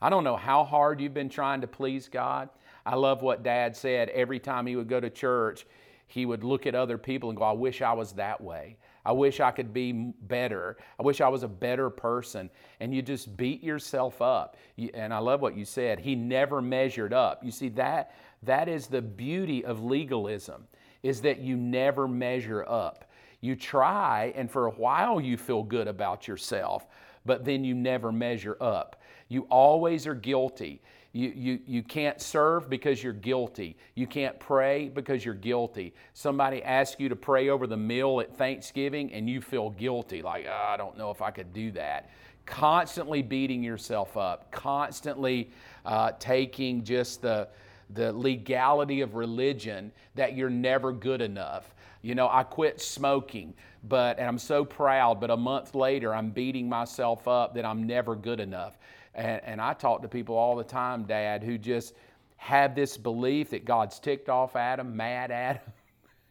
I 0.01 0.11
don't 0.11 0.25
know 0.25 0.37
how 0.37 0.65
hard 0.65 1.01
you've 1.01 1.15
been 1.15 1.29
trying 1.29 1.61
to 1.61 1.67
please 1.67 2.09
God. 2.09 2.49
I 2.85 2.97
love 2.97 3.23
what 3.23 3.43
dad 3.43 3.77
said 3.77 4.09
every 4.11 4.41
time 4.41 4.67
he 4.67 4.77
would 4.77 4.89
go 4.89 5.01
to 5.01 5.11
church, 5.11 5.67
he 6.07 6.27
would 6.27 6.43
look 6.43 6.67
at 6.67 6.75
other 6.75 6.99
people 6.99 7.31
and 7.31 7.39
go, 7.39 7.45
I 7.45 7.53
wish 7.53 7.81
I 7.81 7.93
was 7.93 8.13
that 8.13 8.41
way. 8.41 8.77
I 9.05 9.13
wish 9.13 9.41
I 9.41 9.51
could 9.51 9.73
be 9.73 9.93
better. 9.93 10.77
I 10.99 11.03
wish 11.03 11.21
I 11.21 11.29
was 11.29 11.43
a 11.43 11.49
better 11.49 11.91
person. 11.91 12.49
And 12.81 12.95
you 12.95 13.03
just 13.03 13.37
beat 13.37 13.63
yourself 13.63 14.23
up. 14.23 14.57
And 14.95 15.13
I 15.13 15.19
love 15.19 15.43
what 15.43 15.57
you 15.57 15.65
said. 15.65 15.99
He 15.99 16.15
never 16.15 16.63
measured 16.63 17.13
up. 17.13 17.45
You 17.45 17.51
see, 17.51 17.69
that, 17.71 18.15
that 18.43 18.69
is 18.69 18.87
the 18.87 19.03
beauty 19.03 19.65
of 19.65 19.85
legalism, 19.85 20.67
is 21.03 21.21
that 21.23 21.41
you 21.41 21.57
never 21.57 22.09
measure 22.09 22.65
up. 22.69 23.11
You 23.41 23.57
try, 23.57 24.33
and 24.37 24.51
for 24.51 24.69
a 24.69 24.71
while 24.71 25.21
you 25.21 25.37
feel 25.37 25.63
good 25.63 25.87
about 25.87 26.27
yourself, 26.27 26.87
but 27.27 27.45
then 27.45 27.63
you 27.63 27.75
never 27.75 28.11
measure 28.11 28.57
up. 28.59 29.03
You 29.29 29.43
always 29.51 30.07
are 30.07 30.15
guilty. 30.15 30.81
You, 31.15 31.33
you, 31.37 31.61
you 31.65 31.83
can't 31.85 32.21
serve 32.21 32.69
because 32.69 33.01
you're 33.01 33.13
guilty. 33.13 33.77
You 33.95 34.09
can't 34.09 34.37
pray 34.41 34.89
because 34.89 35.25
you're 35.25 35.33
guilty. 35.33 35.95
Somebody 36.13 36.61
asks 36.65 36.99
you 36.99 37.09
to 37.09 37.15
pray 37.15 37.51
over 37.51 37.69
the 37.69 37.77
meal 37.77 38.19
at 38.21 38.37
Thanksgiving 38.37 39.13
and 39.13 39.31
you 39.31 39.41
feel 39.41 39.71
guilty, 39.71 40.23
like, 40.23 40.45
oh, 40.49 40.73
I 40.73 40.77
don't 40.77 40.99
know 40.99 41.13
if 41.13 41.23
I 41.23 41.31
could 41.31 41.53
do 41.53 41.71
that. 41.71 42.11
Constantly 42.47 43.23
beating 43.23 43.63
yourself 43.63 44.17
up, 44.17 44.51
constantly 44.51 45.53
uh, 45.87 46.11
taking 46.19 46.83
just 46.83 47.23
the, 47.23 47.47
the 47.91 48.13
legality 48.13 49.01
of 49.01 49.15
religion 49.15 49.93
that 50.17 50.35
you're 50.37 50.51
never 50.51 50.93
good 50.93 51.21
enough. 51.21 51.77
You 52.03 52.17
know, 52.17 52.29
I 52.29 52.43
quit 52.43 52.81
smoking, 52.81 53.55
but, 53.85 54.19
and 54.19 54.27
I'm 54.27 54.39
so 54.39 54.65
proud, 54.65 55.21
but 55.21 55.31
a 55.31 55.37
month 55.37 55.77
later 55.77 56.13
I'm 56.13 56.31
beating 56.31 56.69
myself 56.69 57.29
up 57.29 57.55
that 57.55 57.65
I'm 57.65 57.87
never 57.87 58.17
good 58.17 58.41
enough. 58.41 58.77
And, 59.15 59.41
and 59.45 59.61
I 59.61 59.75
talk 59.75 60.03
to 60.03 60.09
people 60.09 60.37
all 60.37 60.57
the 60.57 60.65
time, 60.65 61.05
Dad, 61.05 61.43
who 61.43 61.59
just 61.59 61.95
have 62.37 62.75
this 62.75 62.97
belief 62.97 63.51
that 63.51 63.65
God's 63.65 63.99
ticked 63.99 64.29
off 64.29 64.57
at 64.57 64.77
them, 64.77 64.97
mad 64.97 65.31
at 65.31 65.65
them, 65.65 65.73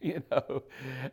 you 0.00 0.22
know. 0.30 0.62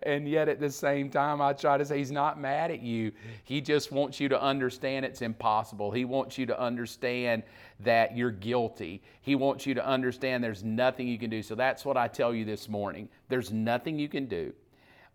And 0.04 0.28
yet 0.28 0.50
at 0.50 0.60
the 0.60 0.70
same 0.70 1.10
time, 1.10 1.42
I 1.42 1.54
try 1.54 1.78
to 1.78 1.86
say 1.86 1.98
He's 1.98 2.12
not 2.12 2.40
mad 2.40 2.72
at 2.72 2.82
you. 2.82 3.12
He 3.44 3.62
just 3.62 3.92
wants 3.92 4.20
you 4.20 4.30
to 4.30 4.42
understand 4.42 5.06
it's 5.06 5.22
impossible. 5.22 5.92
He 5.92 6.06
wants 6.06 6.38
you 6.38 6.46
to 6.48 6.60
understand 6.60 7.44
that 7.80 8.16
you're 8.16 8.32
guilty. 8.32 9.02
He 9.22 9.36
wants 9.36 9.66
you 9.66 9.74
to 9.74 9.86
understand 9.86 10.44
there's 10.44 10.64
nothing 10.64 11.08
you 11.08 11.18
can 11.18 11.30
do. 11.30 11.42
So 11.42 11.56
that's 11.56 11.86
what 11.86 11.98
I 11.98 12.08
tell 12.08 12.34
you 12.34 12.46
this 12.46 12.70
morning. 12.70 13.10
There's 13.30 13.52
nothing 13.52 13.98
you 13.98 14.10
can 14.10 14.26
do. 14.28 14.54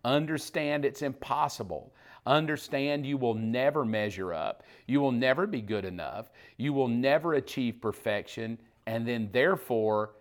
Understand 0.03 0.85
it's 0.85 1.01
impossible. 1.01 1.93
Understand 2.27 3.05
you 3.05 3.17
will 3.17 3.33
never 3.33 3.85
measure 3.85 4.33
up. 4.33 4.63
You 4.85 4.99
will 4.99 5.13
never 5.13 5.47
be 5.47 5.61
good 5.61 5.85
enough. 5.85 6.29
You 6.57 6.73
will 6.73 6.89
never 6.89 7.35
achieve 7.35 7.81
perfection. 7.81 8.59
And 8.85 9.07
then, 9.07 9.29
therefore, 9.31 10.11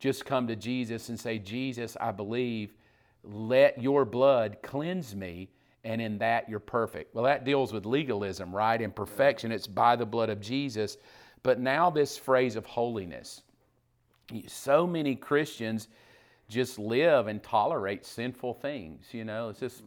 just 0.00 0.24
come 0.24 0.48
to 0.48 0.56
Jesus 0.56 1.08
and 1.08 1.18
say, 1.18 1.38
Jesus, 1.38 1.96
I 2.00 2.10
believe. 2.10 2.74
Let 3.22 3.80
your 3.80 4.04
blood 4.04 4.56
cleanse 4.62 5.14
me. 5.14 5.50
And 5.84 6.00
in 6.00 6.18
that, 6.18 6.48
you're 6.48 6.58
perfect. 6.58 7.14
Well, 7.14 7.24
that 7.24 7.44
deals 7.44 7.72
with 7.72 7.86
legalism, 7.86 8.54
right? 8.54 8.80
And 8.80 8.94
perfection. 8.94 9.52
It's 9.52 9.68
by 9.68 9.94
the 9.94 10.04
blood 10.04 10.30
of 10.30 10.40
Jesus. 10.40 10.96
But 11.44 11.60
now, 11.60 11.90
this 11.90 12.18
phrase 12.18 12.56
of 12.56 12.66
holiness. 12.66 13.42
So 14.48 14.84
many 14.84 15.14
Christians 15.14 15.86
just 16.48 16.78
live 16.80 17.28
and 17.28 17.40
tolerate 17.40 18.04
sinful 18.04 18.54
things. 18.54 19.06
You 19.12 19.24
know, 19.24 19.50
it's 19.50 19.60
just 19.60 19.84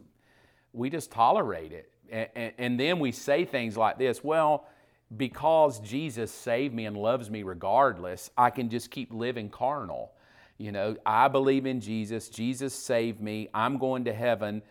we 0.76 0.90
just 0.90 1.10
tolerate 1.10 1.72
it. 1.72 1.90
And, 2.10 2.52
and, 2.58 2.80
then 2.80 3.00
we 3.00 3.10
say 3.10 3.44
things 3.44 3.76
like 3.76 3.98
this 3.98 4.22
well, 4.22 4.68
because 5.16 5.80
Jesus 5.80 6.30
saved 6.30 6.72
me 6.72 6.86
and 6.86 6.96
loves 6.96 7.30
me 7.30 7.42
regardless, 7.42 8.30
I 8.36 8.50
can 8.50 8.70
just 8.70 8.90
keep 8.90 9.12
living 9.12 9.48
carnal. 9.48 10.12
You 10.58 10.72
know, 10.72 10.96
I 11.04 11.28
believe 11.28 11.66
in 11.66 11.80
Jesus. 11.80 12.28
Jesus 12.28 12.74
saved 12.74 13.20
me. 13.20 13.48
I'm 13.52 13.78
going 13.78 14.04
to 14.04 14.12
heaven. 14.12 14.62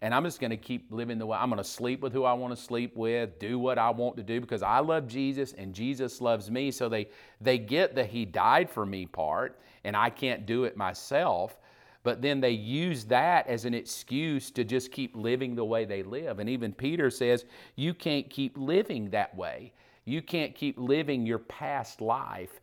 And 0.00 0.14
I'm 0.14 0.24
just 0.24 0.38
going 0.38 0.50
to 0.50 0.56
keep 0.56 0.92
living 0.92 1.18
the 1.18 1.26
way 1.26 1.38
I'm 1.38 1.48
going 1.48 1.62
to 1.62 1.68
sleep 1.68 2.00
with 2.00 2.12
who 2.12 2.24
I 2.24 2.34
want 2.34 2.54
to 2.54 2.62
sleep 2.62 2.94
with, 2.96 3.38
do 3.38 3.58
what 3.58 3.78
I 3.78 3.90
want 3.90 4.16
to 4.18 4.22
do 4.22 4.40
because 4.40 4.62
I 4.62 4.80
love 4.80 5.08
Jesus 5.08 5.54
and 5.54 5.74
Jesus 5.74 6.20
loves 6.20 6.50
me. 6.50 6.70
So 6.70 6.88
they, 6.88 7.08
they 7.40 7.58
get 7.58 7.94
the 7.94 8.04
He 8.04 8.26
died 8.26 8.68
for 8.68 8.84
me 8.84 9.06
part, 9.06 9.58
and 9.82 9.96
I 9.96 10.10
can't 10.10 10.44
do 10.44 10.64
it 10.64 10.76
myself 10.76 11.56
but 12.04 12.20
then 12.20 12.40
they 12.40 12.50
use 12.50 13.06
that 13.06 13.48
as 13.48 13.64
an 13.64 13.74
excuse 13.74 14.50
to 14.52 14.62
just 14.62 14.92
keep 14.92 15.16
living 15.16 15.56
the 15.56 15.64
way 15.64 15.86
they 15.86 16.02
live. 16.02 16.38
And 16.38 16.48
even 16.50 16.72
Peter 16.72 17.10
says, 17.10 17.46
You 17.74 17.94
can't 17.94 18.28
keep 18.30 18.56
living 18.56 19.10
that 19.10 19.34
way. 19.34 19.72
You 20.04 20.20
can't 20.20 20.54
keep 20.54 20.78
living 20.78 21.26
your 21.26 21.38
past 21.38 22.02
life. 22.02 22.60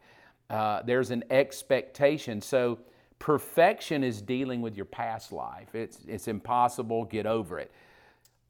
Uh, 0.49 0.83
there's 0.83 1.09
an 1.09 1.23
expectation. 1.31 2.39
So, 2.39 2.79
perfection 3.17 4.03
is 4.03 4.21
dealing 4.21 4.61
with 4.61 4.75
your 4.75 4.85
past 4.85 5.31
life. 5.31 5.73
It's, 5.73 5.99
it's 6.07 6.27
impossible, 6.27 7.05
get 7.05 7.25
over 7.25 7.57
it. 7.57 7.71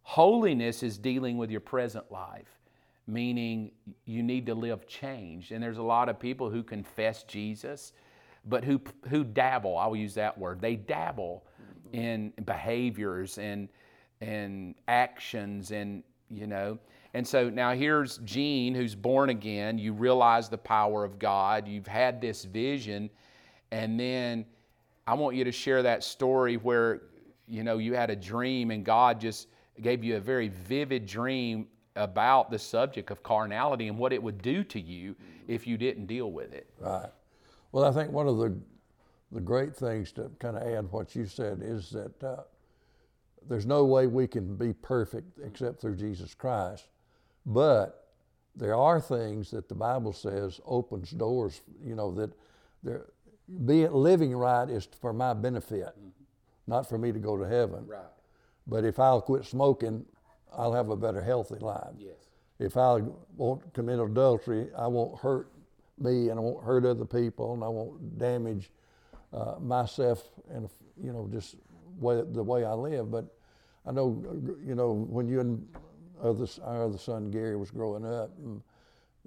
Holiness 0.04 0.84
is 0.84 0.98
dealing 0.98 1.38
with 1.38 1.50
your 1.52 1.62
present 1.62 2.12
life, 2.12 2.60
meaning 3.08 3.72
you 4.06 4.24
need 4.24 4.46
to 4.48 4.56
live 4.56 4.88
changed. 4.88 5.54
And 5.54 5.64
there's 5.64 5.78
a 5.78 5.84
lot 5.84 6.10
of 6.10 6.20
people 6.20 6.50
who 6.50 6.64
confess 6.64 7.24
Jesus 7.24 7.94
but 8.46 8.64
who, 8.64 8.82
who 9.10 9.24
dabble, 9.24 9.78
I'll 9.78 9.96
use 9.96 10.14
that 10.16 10.38
word, 10.38 10.62
they 10.62 10.76
dabble 10.76 11.46
in 11.94 12.34
behaviors 12.46 13.38
and, 13.38 13.70
and 14.22 14.76
actions 14.88 15.72
and, 15.72 16.04
you 16.30 16.48
know. 16.48 16.80
And 17.14 17.28
so 17.28 17.50
now 17.50 17.74
here's 17.74 18.20
Gene, 18.20 18.74
who's 18.74 18.96
born 18.96 19.30
again. 19.30 19.78
You 19.78 19.94
realize 19.94 20.48
the 20.48 20.58
power 20.58 21.04
of 21.04 21.20
God. 21.20 21.68
You've 21.68 21.88
had 21.88 22.22
this 22.22 22.46
vision. 22.46 23.10
And 23.72 24.00
then 24.00 24.46
I 25.08 25.14
want 25.14 25.36
you 25.36 25.44
to 25.44 25.52
share 25.52 25.84
that 25.84 26.04
story 26.04 26.56
where, 26.58 27.02
you 27.48 27.64
know, 27.64 27.80
you 27.80 27.94
had 27.94 28.10
a 28.10 28.16
dream 28.16 28.72
and 28.72 28.86
God 28.86 29.20
just 29.20 29.48
gave 29.82 30.04
you 30.04 30.16
a 30.16 30.20
very 30.20 30.48
vivid 30.48 31.06
dream 31.06 31.68
about 31.98 32.50
the 32.50 32.60
subject 32.60 33.12
of 33.12 33.22
carnality 33.24 33.88
and 33.88 33.98
what 33.98 34.14
it 34.14 34.24
would 34.24 34.42
do 34.42 34.64
to 34.64 34.80
you 34.80 35.16
if 35.48 35.68
you 35.68 35.78
didn't 35.78 36.06
deal 36.06 36.32
with 36.32 36.54
it. 36.54 36.70
Right. 36.80 37.10
Well, 37.72 37.86
I 37.86 37.92
think 37.92 38.12
one 38.12 38.28
of 38.28 38.38
the, 38.38 38.56
the 39.32 39.42
great 39.42 39.76
things 39.76 40.12
to 40.14 40.30
kind 40.40 40.58
of 40.58 40.64
add 40.64 40.92
what 40.92 41.16
you 41.16 41.26
said 41.26 41.62
is 41.62 41.90
that 41.92 42.24
uh, 42.24 42.44
there's 43.48 43.66
no 43.66 43.86
way 43.86 44.08
we 44.08 44.28
can 44.28 44.56
be 44.56 44.74
perfect 44.74 45.40
except 45.44 45.82
through 45.82 45.96
Jesus 45.96 46.34
Christ. 46.34 46.88
But 47.46 48.10
there 48.56 48.76
are 48.76 49.00
things 49.00 49.50
that 49.52 49.70
the 49.70 49.76
Bible 49.76 50.14
says 50.14 50.60
opens 50.66 51.12
doors, 51.12 51.62
you 51.84 51.96
know, 51.96 52.12
that 52.12 52.32
there, 52.84 53.06
be 53.66 53.84
it 53.84 53.94
living 53.94 54.36
right 54.36 54.70
is 54.70 54.88
for 55.00 55.14
my 55.14 55.34
benefit, 55.34 55.88
mm-hmm. 55.88 56.10
not 56.68 56.88
for 56.88 56.98
me 56.98 57.12
to 57.12 57.20
go 57.20 57.38
to 57.38 57.48
heaven. 57.48 57.86
Right. 57.88 58.02
But 58.68 58.86
if 58.86 59.00
I'll 59.00 59.22
quit 59.22 59.46
smoking, 59.46 60.06
I'll 60.56 60.74
have 60.74 60.90
a 60.90 60.98
better 60.98 61.22
healthy 61.22 61.56
life. 61.60 61.96
Yes. 61.98 62.16
If 62.60 62.78
I 62.78 63.02
won't 63.38 63.74
commit 63.74 64.00
adultery, 64.00 64.68
I 64.78 64.88
won't 64.88 65.20
hurt 65.20 65.52
me 66.02 66.30
and 66.30 66.40
I 66.40 66.42
won't 66.42 66.64
hurt 66.64 66.86
other 66.86 67.06
people 67.06 67.54
and 67.54 67.64
I 67.64 67.68
won't 67.68 68.18
damage 68.18 68.72
uh, 69.34 69.56
myself 69.60 70.24
and 70.50 70.70
you 71.02 71.14
know 71.14 71.28
just 71.32 71.56
way, 72.00 72.22
the 72.32 72.44
way 72.44 72.66
I 72.66 72.74
live. 72.74 73.12
But 73.12 73.26
I 73.86 73.92
know 73.92 74.24
you 74.66 74.76
know 74.76 74.94
when 74.94 75.28
you 75.28 75.40
and 75.40 75.68
other, 76.22 76.46
our 76.64 76.84
other 76.84 76.98
son 76.98 77.32
Gary 77.32 77.56
was 77.56 77.72
growing 77.72 78.06
up. 78.06 78.32
And, 78.38 78.62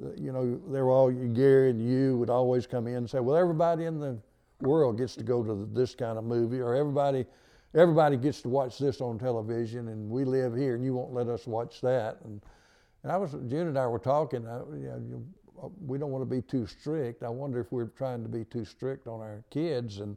uh, 0.02 0.10
you 0.16 0.32
know, 0.32 0.60
they 0.70 0.80
were 0.80 0.90
all 0.90 1.10
Gary 1.10 1.70
and 1.70 1.80
you 1.80 2.16
would 2.18 2.30
always 2.30 2.66
come 2.66 2.86
in 2.86 2.96
and 2.96 3.10
say, 3.10 3.20
"Well, 3.20 3.36
everybody 3.36 3.84
in 3.84 4.00
the 4.00 4.18
world 4.60 4.98
gets 4.98 5.14
to 5.16 5.24
go 5.24 5.42
to 5.42 5.68
this 5.72 5.94
kind 5.94 6.18
of 6.18 6.24
movie, 6.24 6.60
or 6.60 6.74
everybody, 6.74 7.26
everybody 7.74 8.16
gets 8.16 8.42
to 8.42 8.48
watch 8.48 8.78
this 8.78 9.00
on 9.00 9.18
television, 9.18 9.88
and 9.88 10.10
we 10.10 10.24
live 10.24 10.54
here, 10.54 10.74
and 10.74 10.84
you 10.84 10.94
won't 10.94 11.12
let 11.12 11.28
us 11.28 11.46
watch 11.46 11.80
that." 11.80 12.18
And 12.24 12.40
and 13.04 13.12
I 13.12 13.16
was 13.16 13.32
June 13.48 13.68
and 13.68 13.78
I 13.78 13.86
were 13.86 13.98
talking. 13.98 14.46
I, 14.48 14.58
you 14.74 14.88
know, 14.88 15.22
we 15.86 15.98
don't 15.98 16.10
want 16.10 16.22
to 16.22 16.34
be 16.34 16.42
too 16.42 16.66
strict. 16.66 17.22
I 17.22 17.28
wonder 17.28 17.60
if 17.60 17.70
we're 17.72 17.86
trying 17.86 18.22
to 18.22 18.28
be 18.28 18.44
too 18.44 18.64
strict 18.64 19.06
on 19.06 19.20
our 19.20 19.44
kids. 19.50 19.98
And 19.98 20.16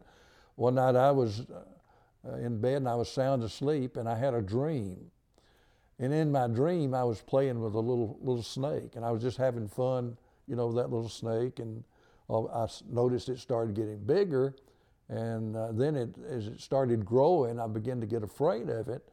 one 0.56 0.76
night 0.76 0.95
I 0.95 1.12
was 1.12 1.45
uh, 2.28 2.36
in 2.38 2.60
bed 2.60 2.78
and 2.78 2.89
I 2.89 2.95
was 2.95 3.10
sound 3.10 3.43
asleep, 3.43 3.97
and 3.97 4.08
I 4.10 4.17
had 4.17 4.34
a 4.34 4.41
dream. 4.41 5.12
And 6.00 6.13
in 6.13 6.32
my 6.32 6.47
dream, 6.47 6.93
I 6.93 7.04
was 7.04 7.21
playing 7.21 7.62
with 7.62 7.73
a 7.73 7.80
little 7.80 8.17
little 8.21 8.43
snake, 8.43 8.95
and 8.95 9.04
I 9.04 9.12
was 9.12 9.21
just 9.21 9.38
having 9.38 9.67
fun, 9.67 10.17
you 10.47 10.56
know, 10.56 10.67
with 10.67 10.76
that 10.76 10.91
little 10.91 11.10
snake. 11.10 11.60
And 11.60 11.84
uh, 12.30 12.45
I 12.45 12.67
noticed 12.89 13.30
it 13.30 13.39
started 13.39 13.76
getting 13.76 14.00
bigger, 14.00 14.56
and 15.10 15.56
uh, 15.56 15.71
then 15.71 15.95
it, 15.95 16.10
as 16.30 16.47
it 16.47 16.62
started 16.62 17.06
growing, 17.06 17.60
I 17.60 17.67
began 17.67 18.00
to 18.02 18.08
get 18.08 18.23
afraid 18.23 18.69
of 18.69 18.89
it. 18.89 19.08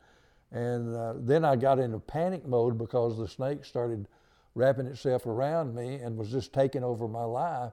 And 0.53 0.95
uh, 0.95 1.15
then 1.17 1.45
I 1.45 1.57
got 1.57 1.79
into 1.79 1.99
panic 1.99 2.47
mode 2.47 2.79
because 2.79 3.19
the 3.19 3.27
snake 3.27 3.65
started 3.65 4.07
wrapping 4.55 4.87
itself 4.87 5.27
around 5.27 5.75
me 5.75 5.97
and 5.97 6.17
was 6.17 6.31
just 6.31 6.53
taking 6.53 6.85
over 6.85 7.09
my 7.09 7.25
life. 7.25 7.73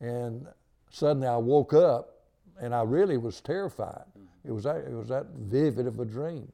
And 0.00 0.46
suddenly 0.90 1.28
I 1.28 1.36
woke 1.36 1.72
up 1.72 2.22
and 2.60 2.74
I 2.74 2.82
really 2.82 3.16
was 3.16 3.40
terrified. 3.40 4.04
It 4.44 4.52
was 4.52 4.64
that, 4.64 4.76
it 4.76 4.92
was 4.92 5.08
that 5.08 5.26
vivid 5.36 5.86
of 5.86 6.00
a 6.00 6.04
dream. 6.04 6.50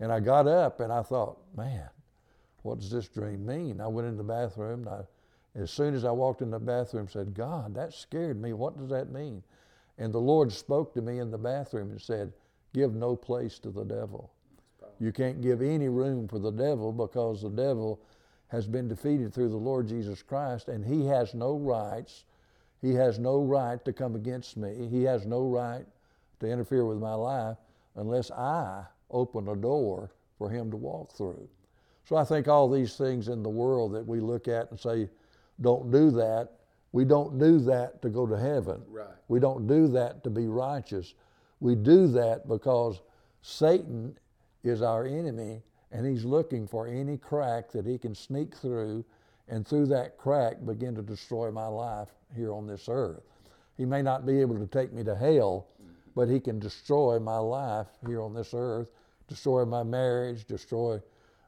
And 0.00 0.12
I 0.12 0.20
got 0.20 0.46
up 0.46 0.80
and 0.80 0.92
I 0.92 1.02
thought, 1.02 1.38
man, 1.56 1.88
what 2.62 2.80
does 2.80 2.90
this 2.90 3.08
dream 3.08 3.46
mean? 3.46 3.80
I 3.80 3.86
went 3.86 4.08
in 4.08 4.16
the 4.16 4.24
bathroom. 4.24 4.86
and 4.86 4.88
I, 4.88 5.00
as 5.54 5.70
soon 5.70 5.94
as 5.94 6.04
I 6.04 6.10
walked 6.10 6.42
in 6.42 6.50
the 6.50 6.58
bathroom, 6.58 7.08
said, 7.08 7.32
God, 7.32 7.74
that 7.74 7.94
scared 7.94 8.40
me. 8.40 8.52
What 8.52 8.76
does 8.76 8.88
that 8.90 9.10
mean? 9.10 9.42
And 9.98 10.12
the 10.12 10.20
Lord 10.20 10.52
spoke 10.52 10.92
to 10.94 11.00
me 11.00 11.18
in 11.18 11.30
the 11.30 11.38
bathroom 11.38 11.90
and 11.90 12.00
said, 12.00 12.32
Give 12.74 12.94
no 12.94 13.16
place 13.16 13.58
to 13.60 13.70
the 13.70 13.84
devil. 13.84 14.30
You 14.98 15.12
can't 15.12 15.40
give 15.40 15.62
any 15.62 15.88
room 15.88 16.28
for 16.28 16.38
the 16.38 16.50
devil 16.50 16.92
because 16.92 17.42
the 17.42 17.50
devil 17.50 18.00
has 18.48 18.66
been 18.66 18.88
defeated 18.88 19.34
through 19.34 19.48
the 19.48 19.56
Lord 19.56 19.88
Jesus 19.88 20.22
Christ, 20.22 20.68
and 20.68 20.84
he 20.84 21.06
has 21.06 21.34
no 21.34 21.56
rights. 21.56 22.24
He 22.80 22.94
has 22.94 23.18
no 23.18 23.42
right 23.42 23.84
to 23.84 23.92
come 23.92 24.14
against 24.14 24.56
me. 24.56 24.88
He 24.90 25.02
has 25.04 25.26
no 25.26 25.42
right 25.48 25.84
to 26.40 26.46
interfere 26.46 26.84
with 26.84 26.98
my 26.98 27.14
life 27.14 27.56
unless 27.96 28.30
I 28.30 28.84
open 29.10 29.48
a 29.48 29.56
door 29.56 30.12
for 30.38 30.50
him 30.50 30.70
to 30.70 30.76
walk 30.76 31.12
through. 31.12 31.48
So 32.04 32.16
I 32.16 32.24
think 32.24 32.46
all 32.46 32.70
these 32.70 32.96
things 32.96 33.28
in 33.28 33.42
the 33.42 33.48
world 33.48 33.92
that 33.94 34.06
we 34.06 34.20
look 34.20 34.46
at 34.46 34.70
and 34.70 34.78
say, 34.78 35.08
don't 35.60 35.90
do 35.90 36.10
that, 36.12 36.50
we 36.92 37.04
don't 37.04 37.38
do 37.38 37.58
that 37.60 38.00
to 38.02 38.08
go 38.08 38.26
to 38.26 38.38
heaven. 38.38 38.82
Right. 38.88 39.06
We 39.28 39.40
don't 39.40 39.66
do 39.66 39.88
that 39.88 40.22
to 40.24 40.30
be 40.30 40.46
righteous. 40.46 41.14
We 41.60 41.74
do 41.74 42.06
that 42.08 42.46
because 42.46 43.00
Satan 43.42 44.16
is 44.62 44.82
our 44.82 45.04
enemy 45.04 45.62
and 45.92 46.06
he's 46.06 46.24
looking 46.24 46.66
for 46.66 46.86
any 46.86 47.16
crack 47.16 47.70
that 47.72 47.86
he 47.86 47.98
can 47.98 48.14
sneak 48.14 48.54
through 48.54 49.04
and 49.48 49.66
through 49.66 49.86
that 49.86 50.18
crack 50.18 50.56
begin 50.64 50.94
to 50.94 51.02
destroy 51.02 51.50
my 51.50 51.66
life 51.66 52.08
here 52.34 52.52
on 52.52 52.66
this 52.66 52.88
earth. 52.88 53.22
He 53.76 53.84
may 53.84 54.02
not 54.02 54.26
be 54.26 54.40
able 54.40 54.58
to 54.58 54.66
take 54.66 54.92
me 54.92 55.04
to 55.04 55.14
hell, 55.14 55.68
but 56.14 56.28
he 56.28 56.40
can 56.40 56.58
destroy 56.58 57.18
my 57.18 57.38
life 57.38 57.88
here 58.06 58.22
on 58.22 58.34
this 58.34 58.52
earth, 58.54 58.90
destroy 59.28 59.64
my 59.64 59.82
marriage, 59.82 60.46
destroy 60.46 61.00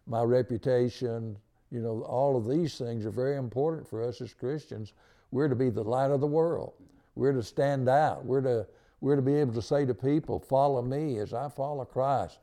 my 0.07 0.23
reputation. 0.23 1.37
You 1.71 1.81
know, 1.81 2.03
all 2.03 2.37
of 2.37 2.49
these 2.49 2.77
things 2.79 3.07
are 3.07 3.11
very 3.11 3.37
important 3.37 3.89
for 3.89 4.03
us 4.03 4.21
as 4.21 4.35
Christians. 4.35 4.93
We're 5.31 5.49
to 5.49 5.57
be 5.57 5.71
the 5.71 5.83
light 5.83 6.11
of 6.11 6.21
the 6.21 6.27
world. 6.27 6.75
We're 7.15 7.33
to 7.33 7.43
stand 7.43 7.89
out. 7.89 8.25
We're 8.25 8.43
to, 8.43 8.67
we're 9.01 9.17
to 9.17 9.23
be 9.23 9.35
able 9.35 9.55
to 9.55 9.63
say 9.63 9.85
to 9.87 9.95
people, 9.95 10.39
follow 10.39 10.83
me 10.83 11.19
as 11.19 11.35
I 11.35 11.49
follow 11.49 11.85
Christ. 11.85 12.39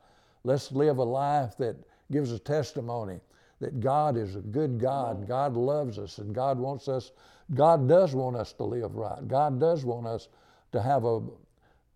Let's 0.46 0.70
live 0.70 0.98
a 0.98 1.04
life 1.04 1.56
that 1.58 1.76
gives 2.12 2.30
a 2.30 2.38
testimony 2.38 3.18
that 3.60 3.80
God 3.80 4.16
is 4.16 4.36
a 4.36 4.40
good 4.40 4.78
God. 4.78 5.26
God 5.26 5.56
loves 5.56 5.98
us 5.98 6.18
and 6.18 6.32
God 6.32 6.56
wants 6.56 6.86
us, 6.86 7.10
God 7.52 7.88
does 7.88 8.14
want 8.14 8.36
us 8.36 8.52
to 8.52 8.62
live 8.62 8.94
right. 8.94 9.26
God 9.26 9.58
does 9.58 9.84
want 9.84 10.06
us 10.06 10.28
to 10.70 10.80
have 10.80 11.02
a, 11.02 11.20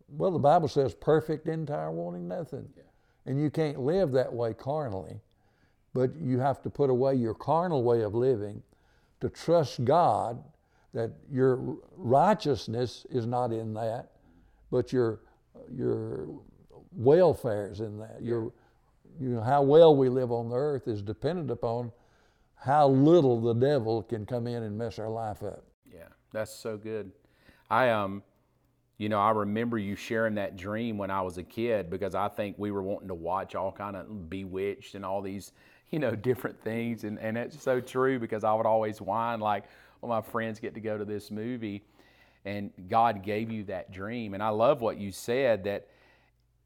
well, 0.09 0.33
the 0.33 0.39
Bible 0.41 0.67
says 0.67 0.95
perfect, 0.95 1.47
entire, 1.47 1.93
wanting 1.93 2.27
nothing. 2.27 2.69
Yeah. 2.77 2.83
And 3.27 3.41
you 3.41 3.51
can't 3.51 3.79
live 3.79 4.11
that 4.13 4.33
way 4.33 4.53
carnally, 4.53 5.21
but 5.95 6.11
you 6.17 6.41
have 6.41 6.61
to 6.63 6.71
put 6.71 6.91
away 6.91 7.15
your 7.15 7.35
carnal 7.35 7.85
way 7.85 8.03
of 8.03 8.17
living 8.17 8.65
to 9.21 9.29
trust 9.29 9.85
God 9.85 10.43
that 10.93 11.13
your 11.31 11.77
righteousness 11.97 13.07
is 13.11 13.27
not 13.27 13.53
in 13.53 13.75
that, 13.75 14.11
but 14.73 14.93
your, 14.93 15.21
your 15.73 16.27
welfare 16.93 17.71
is 17.71 17.81
in 17.81 17.99
that. 17.99 18.19
Your, 18.21 18.53
you 19.21 19.29
know, 19.29 19.41
how 19.41 19.63
well 19.63 19.97
we 19.97 20.09
live 20.09 20.33
on 20.33 20.49
the 20.49 20.57
earth 20.57 20.89
is 20.89 21.03
dependent 21.03 21.51
upon 21.51 21.93
how 22.57 22.89
little 22.89 23.41
the 23.41 23.55
devil 23.55 24.03
can 24.03 24.27
come 24.27 24.47
in 24.47 24.63
and 24.63 24.77
mess 24.77 24.99
our 24.99 25.09
life 25.09 25.43
up. 25.43 25.65
Yeah, 25.93 26.09
that's 26.33 26.55
so 26.55 26.77
good. 26.77 27.11
I 27.71 27.91
um, 27.91 28.23
you 28.99 29.09
know, 29.09 29.19
I 29.19 29.31
remember 29.31 29.79
you 29.79 29.97
sharing 29.97 30.35
that 30.35 30.57
dream 30.57 30.99
when 30.99 31.11
I 31.11 31.23
was 31.23 31.39
a 31.39 31.43
kid 31.43 31.89
because 31.89 32.15
I 32.15 32.29
think 32.29 32.57
we 32.59 32.71
were 32.71 32.83
wanting 32.83 33.09
to 33.09 33.15
watch 33.15 33.55
all 33.55 33.73
kind 33.73 33.97
of 33.97 34.29
Bewitched 34.29 34.95
and 34.95 35.07
all 35.07 35.23
these, 35.23 35.53
you 35.91 35.99
know, 35.99 36.11
different 36.15 36.63
things, 36.63 37.05
and 37.05 37.19
and 37.19 37.39
it's 37.39 37.63
so 37.63 37.81
true 37.81 38.19
because 38.19 38.45
I 38.45 38.53
would 38.53 38.67
always 38.67 39.01
whine 39.01 39.41
like, 39.41 39.65
well, 40.01 40.11
my 40.11 40.21
friends 40.21 40.61
get 40.61 40.75
to 40.75 40.81
go 40.81 40.99
to 40.99 41.07
this 41.07 41.31
movie, 41.31 41.83
and 42.45 42.71
God 42.91 43.23
gave 43.23 43.51
you 43.51 43.65
that 43.65 43.91
dream, 43.91 44.35
and 44.35 44.43
I 44.43 44.51
love 44.51 44.83
what 44.83 44.99
you 44.99 45.13
said 45.13 45.65
that 45.65 45.87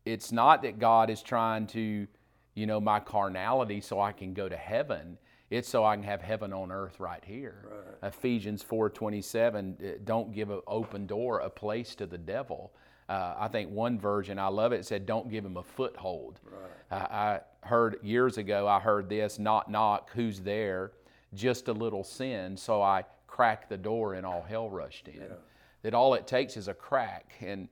it's 0.05 0.33
not 0.33 0.63
that 0.63 0.79
God 0.79 1.11
is 1.11 1.23
trying 1.23 1.67
to, 1.69 2.07
you 2.55 2.67
know, 2.67 2.81
my 2.81 3.01
carnality 3.01 3.81
so 3.81 4.01
I 4.01 4.13
can 4.13 4.35
go 4.35 4.49
to 4.49 4.57
heaven. 4.57 5.19
It's 5.51 5.69
so 5.69 5.85
I 5.85 5.95
can 5.95 6.05
have 6.05 6.21
heaven 6.21 6.53
on 6.53 6.73
earth 6.73 6.99
right 7.01 7.25
here. 7.25 7.67
Right. 7.71 8.09
Ephesians 8.09 8.63
4:27. 8.63 9.77
Uh, 9.81 9.99
don't 10.05 10.33
give 10.33 10.51
an 10.51 10.61
open 10.67 11.07
door, 11.07 11.41
a 11.41 11.51
place 11.51 11.95
to 11.97 12.07
the 12.07 12.19
devil. 12.19 12.73
Uh, 13.09 13.35
I 13.39 13.49
think 13.49 13.71
one 13.71 13.99
version, 13.99 14.39
I 14.39 14.49
love 14.49 14.73
it, 14.73 14.87
said, 14.87 15.05
"Don't 15.07 15.29
give 15.29 15.45
him 15.45 15.57
a 15.57 15.63
foothold." 15.63 16.41
Right. 16.45 17.01
Uh, 17.03 17.07
I 17.11 17.41
heard 17.67 17.99
years 18.03 18.39
ago. 18.39 18.67
I 18.67 18.81
heard 18.81 19.09
this: 19.09 19.39
"Knock, 19.39 19.69
knock. 19.69 20.11
Who's 20.13 20.41
there? 20.41 20.93
Just 21.35 21.69
a 21.69 21.73
little 21.73 22.05
sin." 22.05 22.57
So 22.57 22.83
I 22.83 23.05
cracked 23.27 23.69
the 23.69 23.77
door, 23.77 24.15
and 24.15 24.25
all 24.25 24.43
hell 24.43 24.71
rushed 24.71 25.09
in. 25.09 25.21
Yeah. 25.21 25.37
That 25.83 25.93
all 25.93 26.15
it 26.15 26.27
takes 26.27 26.57
is 26.57 26.69
a 26.69 26.75
crack, 26.75 27.35
and 27.41 27.69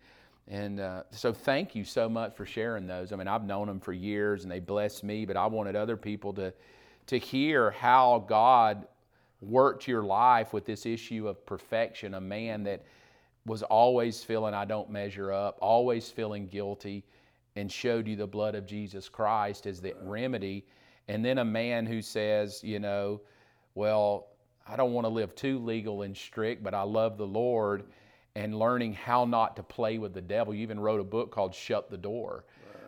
and 0.52 0.80
uh, 0.80 1.04
so, 1.10 1.32
thank 1.32 1.74
you 1.74 1.82
so 1.82 2.10
much 2.10 2.36
for 2.36 2.44
sharing 2.44 2.86
those. 2.86 3.10
I 3.10 3.16
mean, 3.16 3.26
I've 3.26 3.44
known 3.44 3.68
them 3.68 3.80
for 3.80 3.94
years, 3.94 4.42
and 4.42 4.52
they 4.52 4.60
bless 4.60 5.02
me. 5.02 5.24
But 5.24 5.38
I 5.38 5.46
wanted 5.46 5.76
other 5.76 5.96
people 5.96 6.34
to 6.34 6.52
to 7.06 7.18
hear 7.18 7.70
how 7.70 8.22
God 8.28 8.86
worked 9.40 9.88
your 9.88 10.02
life 10.02 10.52
with 10.52 10.66
this 10.66 10.84
issue 10.84 11.26
of 11.26 11.44
perfection. 11.46 12.12
A 12.12 12.20
man 12.20 12.64
that 12.64 12.84
was 13.46 13.62
always 13.62 14.22
feeling 14.22 14.52
I 14.52 14.66
don't 14.66 14.90
measure 14.90 15.32
up, 15.32 15.56
always 15.62 16.10
feeling 16.10 16.48
guilty, 16.48 17.02
and 17.56 17.72
showed 17.72 18.06
you 18.06 18.14
the 18.14 18.26
blood 18.26 18.54
of 18.54 18.66
Jesus 18.66 19.08
Christ 19.08 19.66
as 19.66 19.80
the 19.80 19.94
remedy. 20.02 20.66
And 21.08 21.24
then 21.24 21.38
a 21.38 21.44
man 21.46 21.86
who 21.86 22.02
says, 22.02 22.62
you 22.62 22.78
know, 22.78 23.22
well, 23.74 24.26
I 24.68 24.76
don't 24.76 24.92
want 24.92 25.06
to 25.06 25.08
live 25.08 25.34
too 25.34 25.58
legal 25.60 26.02
and 26.02 26.14
strict, 26.14 26.62
but 26.62 26.74
I 26.74 26.82
love 26.82 27.16
the 27.16 27.26
Lord 27.26 27.84
and 28.34 28.58
learning 28.58 28.94
how 28.94 29.24
not 29.24 29.56
to 29.56 29.62
play 29.62 29.98
with 29.98 30.14
the 30.14 30.22
devil. 30.22 30.54
You 30.54 30.62
even 30.62 30.80
wrote 30.80 31.00
a 31.00 31.04
book 31.04 31.30
called 31.30 31.54
Shut 31.54 31.90
the 31.90 31.98
Door 31.98 32.44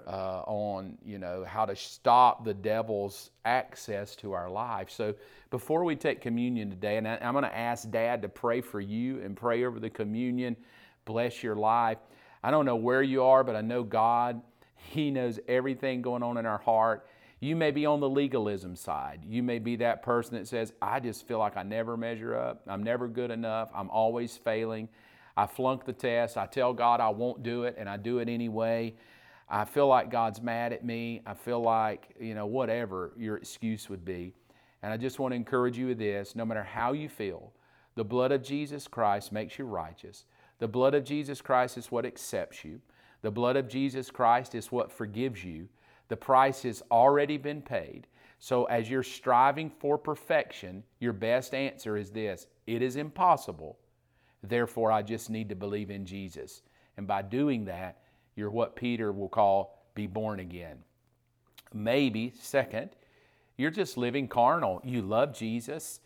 right. 0.06 0.14
uh, 0.14 0.42
on 0.46 0.96
you 1.04 1.18
know 1.18 1.44
how 1.44 1.64
to 1.64 1.76
stop 1.76 2.44
the 2.44 2.54
devil's 2.54 3.30
access 3.44 4.16
to 4.16 4.32
our 4.32 4.50
life. 4.50 4.90
So 4.90 5.14
before 5.50 5.84
we 5.84 5.96
take 5.96 6.20
communion 6.20 6.70
today, 6.70 6.96
and 6.96 7.06
I, 7.06 7.18
I'm 7.20 7.32
going 7.32 7.44
to 7.44 7.56
ask 7.56 7.90
Dad 7.90 8.22
to 8.22 8.28
pray 8.28 8.60
for 8.60 8.80
you 8.80 9.20
and 9.20 9.36
pray 9.36 9.64
over 9.64 9.78
the 9.78 9.90
communion, 9.90 10.56
bless 11.04 11.42
your 11.42 11.56
life. 11.56 11.98
I 12.42 12.50
don't 12.50 12.66
know 12.66 12.76
where 12.76 13.02
you 13.02 13.22
are, 13.22 13.44
but 13.44 13.56
I 13.56 13.60
know 13.60 13.82
God. 13.82 14.40
He 14.90 15.10
knows 15.10 15.40
everything 15.48 16.02
going 16.02 16.22
on 16.22 16.36
in 16.36 16.44
our 16.44 16.58
heart. 16.58 17.06
You 17.40 17.56
may 17.56 17.70
be 17.70 17.84
on 17.84 18.00
the 18.00 18.08
legalism 18.08 18.76
side. 18.76 19.20
You 19.26 19.42
may 19.42 19.58
be 19.58 19.76
that 19.76 20.02
person 20.02 20.36
that 20.36 20.46
says, 20.46 20.72
I 20.80 21.00
just 21.00 21.26
feel 21.26 21.38
like 21.38 21.56
I 21.56 21.62
never 21.62 21.96
measure 21.96 22.34
up. 22.36 22.62
I'm 22.66 22.82
never 22.82 23.08
good 23.08 23.30
enough. 23.30 23.70
I'm 23.74 23.90
always 23.90 24.36
failing. 24.36 24.88
I 25.36 25.46
flunk 25.46 25.84
the 25.84 25.92
test. 25.92 26.36
I 26.36 26.46
tell 26.46 26.72
God 26.72 27.00
I 27.00 27.08
won't 27.08 27.42
do 27.42 27.64
it, 27.64 27.74
and 27.78 27.88
I 27.88 27.96
do 27.96 28.18
it 28.18 28.28
anyway. 28.28 28.94
I 29.48 29.64
feel 29.64 29.88
like 29.88 30.10
God's 30.10 30.40
mad 30.40 30.72
at 30.72 30.84
me. 30.84 31.22
I 31.26 31.34
feel 31.34 31.60
like, 31.60 32.14
you 32.18 32.34
know, 32.34 32.46
whatever 32.46 33.12
your 33.16 33.36
excuse 33.36 33.90
would 33.90 34.04
be. 34.04 34.32
And 34.82 34.92
I 34.92 34.96
just 34.96 35.18
want 35.18 35.32
to 35.32 35.36
encourage 35.36 35.78
you 35.78 35.88
with 35.88 35.98
this 35.98 36.36
no 36.36 36.44
matter 36.44 36.62
how 36.62 36.92
you 36.92 37.08
feel, 37.08 37.52
The 37.96 38.04
blood 38.04 38.32
of 38.32 38.42
Jesus 38.42 38.88
Christ 38.88 39.30
makes 39.30 39.56
you 39.58 39.66
righteous. 39.66 40.24
The 40.58 40.66
blood 40.66 40.94
of 40.94 41.04
Jesus 41.04 41.40
Christ 41.40 41.78
is 41.78 41.92
what 41.92 42.04
accepts 42.04 42.64
you. 42.64 42.80
The 43.22 43.30
blood 43.30 43.56
of 43.56 43.68
Jesus 43.68 44.10
Christ 44.10 44.54
is 44.54 44.72
what 44.72 44.90
forgives 44.90 45.44
you. 45.44 45.68
The 46.08 46.16
price 46.16 46.62
has 46.64 46.82
already 46.90 47.36
been 47.36 47.62
paid. 47.62 48.06
So, 48.40 48.64
as 48.64 48.90
you're 48.90 49.02
striving 49.02 49.70
for 49.70 49.96
perfection, 49.96 50.82
your 50.98 51.12
best 51.12 51.54
answer 51.54 51.96
is 51.96 52.10
this 52.10 52.46
it 52.66 52.82
is 52.82 52.96
impossible. 52.96 53.78
Therefore, 54.48 54.92
I 54.92 55.02
just 55.02 55.30
need 55.30 55.48
to 55.48 55.54
believe 55.54 55.90
in 55.90 56.04
Jesus. 56.06 56.62
And 56.96 57.06
by 57.06 57.22
doing 57.22 57.64
that, 57.66 57.98
you're 58.36 58.50
what 58.50 58.76
Peter 58.76 59.12
will 59.12 59.28
call 59.28 59.78
be 59.94 60.06
born 60.06 60.40
again. 60.40 60.78
Maybe, 61.72 62.32
second, 62.38 62.90
you're 63.56 63.70
just 63.70 63.96
living 63.96 64.28
carnal. 64.28 64.80
You 64.84 65.02
love 65.02 65.34
Jesus, 65.34 66.00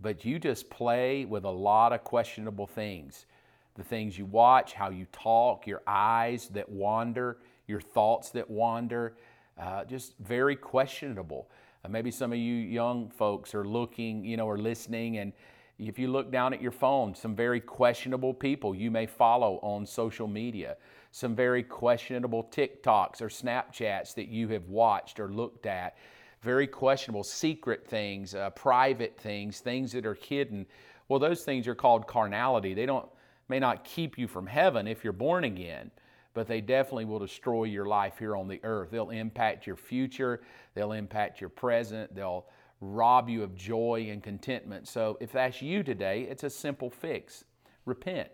but 0.00 0.24
you 0.24 0.38
just 0.38 0.70
play 0.70 1.24
with 1.24 1.44
a 1.44 1.50
lot 1.50 1.92
of 1.92 2.04
questionable 2.04 2.66
things. 2.66 3.26
The 3.74 3.82
things 3.82 4.16
you 4.16 4.24
watch, 4.24 4.74
how 4.74 4.90
you 4.90 5.06
talk, 5.12 5.66
your 5.66 5.82
eyes 5.86 6.48
that 6.50 6.68
wander, 6.68 7.38
your 7.66 7.80
thoughts 7.80 8.30
that 8.30 8.48
wander, 8.48 9.16
uh, 9.58 9.84
just 9.84 10.14
very 10.18 10.56
questionable. 10.56 11.48
Uh, 11.84 11.88
maybe 11.88 12.10
some 12.10 12.32
of 12.32 12.38
you 12.38 12.54
young 12.54 13.08
folks 13.10 13.54
are 13.54 13.64
looking, 13.64 14.24
you 14.24 14.36
know, 14.36 14.46
or 14.46 14.58
listening, 14.58 15.18
and 15.18 15.32
if 15.78 15.98
you 15.98 16.08
look 16.08 16.30
down 16.30 16.54
at 16.54 16.62
your 16.62 16.70
phone, 16.70 17.14
some 17.14 17.34
very 17.34 17.60
questionable 17.60 18.32
people 18.32 18.74
you 18.74 18.90
may 18.90 19.06
follow 19.06 19.58
on 19.62 19.84
social 19.84 20.28
media, 20.28 20.76
some 21.10 21.34
very 21.34 21.62
questionable 21.62 22.44
TikToks 22.44 23.20
or 23.20 23.28
Snapchats 23.28 24.14
that 24.14 24.28
you 24.28 24.48
have 24.48 24.68
watched 24.68 25.18
or 25.18 25.28
looked 25.28 25.66
at 25.66 25.96
very 26.44 26.66
questionable, 26.66 27.24
secret 27.24 27.86
things, 27.86 28.34
uh, 28.34 28.50
private 28.50 29.18
things, 29.18 29.60
things 29.60 29.90
that 29.92 30.04
are 30.04 30.14
hidden. 30.14 30.66
Well, 31.08 31.18
those 31.18 31.42
things 31.42 31.66
are 31.66 31.74
called 31.74 32.06
carnality. 32.06 32.74
They 32.74 32.86
don't 32.86 33.08
may 33.48 33.58
not 33.58 33.84
keep 33.84 34.16
you 34.16 34.28
from 34.28 34.46
heaven 34.46 34.86
if 34.86 35.04
you're 35.04 35.12
born 35.12 35.44
again, 35.44 35.90
but 36.32 36.46
they 36.46 36.60
definitely 36.60 37.04
will 37.04 37.18
destroy 37.18 37.64
your 37.64 37.86
life 37.86 38.18
here 38.18 38.36
on 38.36 38.48
the 38.48 38.60
earth. 38.62 38.90
They'll 38.90 39.10
impact 39.10 39.66
your 39.66 39.76
future, 39.76 40.42
they'll 40.74 40.92
impact 40.92 41.40
your 41.40 41.50
present, 41.50 42.14
they'll 42.14 42.46
rob 42.80 43.28
you 43.28 43.42
of 43.42 43.54
joy 43.54 44.08
and 44.10 44.22
contentment. 44.22 44.88
So 44.88 45.16
if 45.20 45.32
that's 45.32 45.62
you 45.62 45.82
today, 45.82 46.22
it's 46.22 46.44
a 46.44 46.50
simple 46.50 46.90
fix. 46.90 47.44
Repent. 47.86 48.28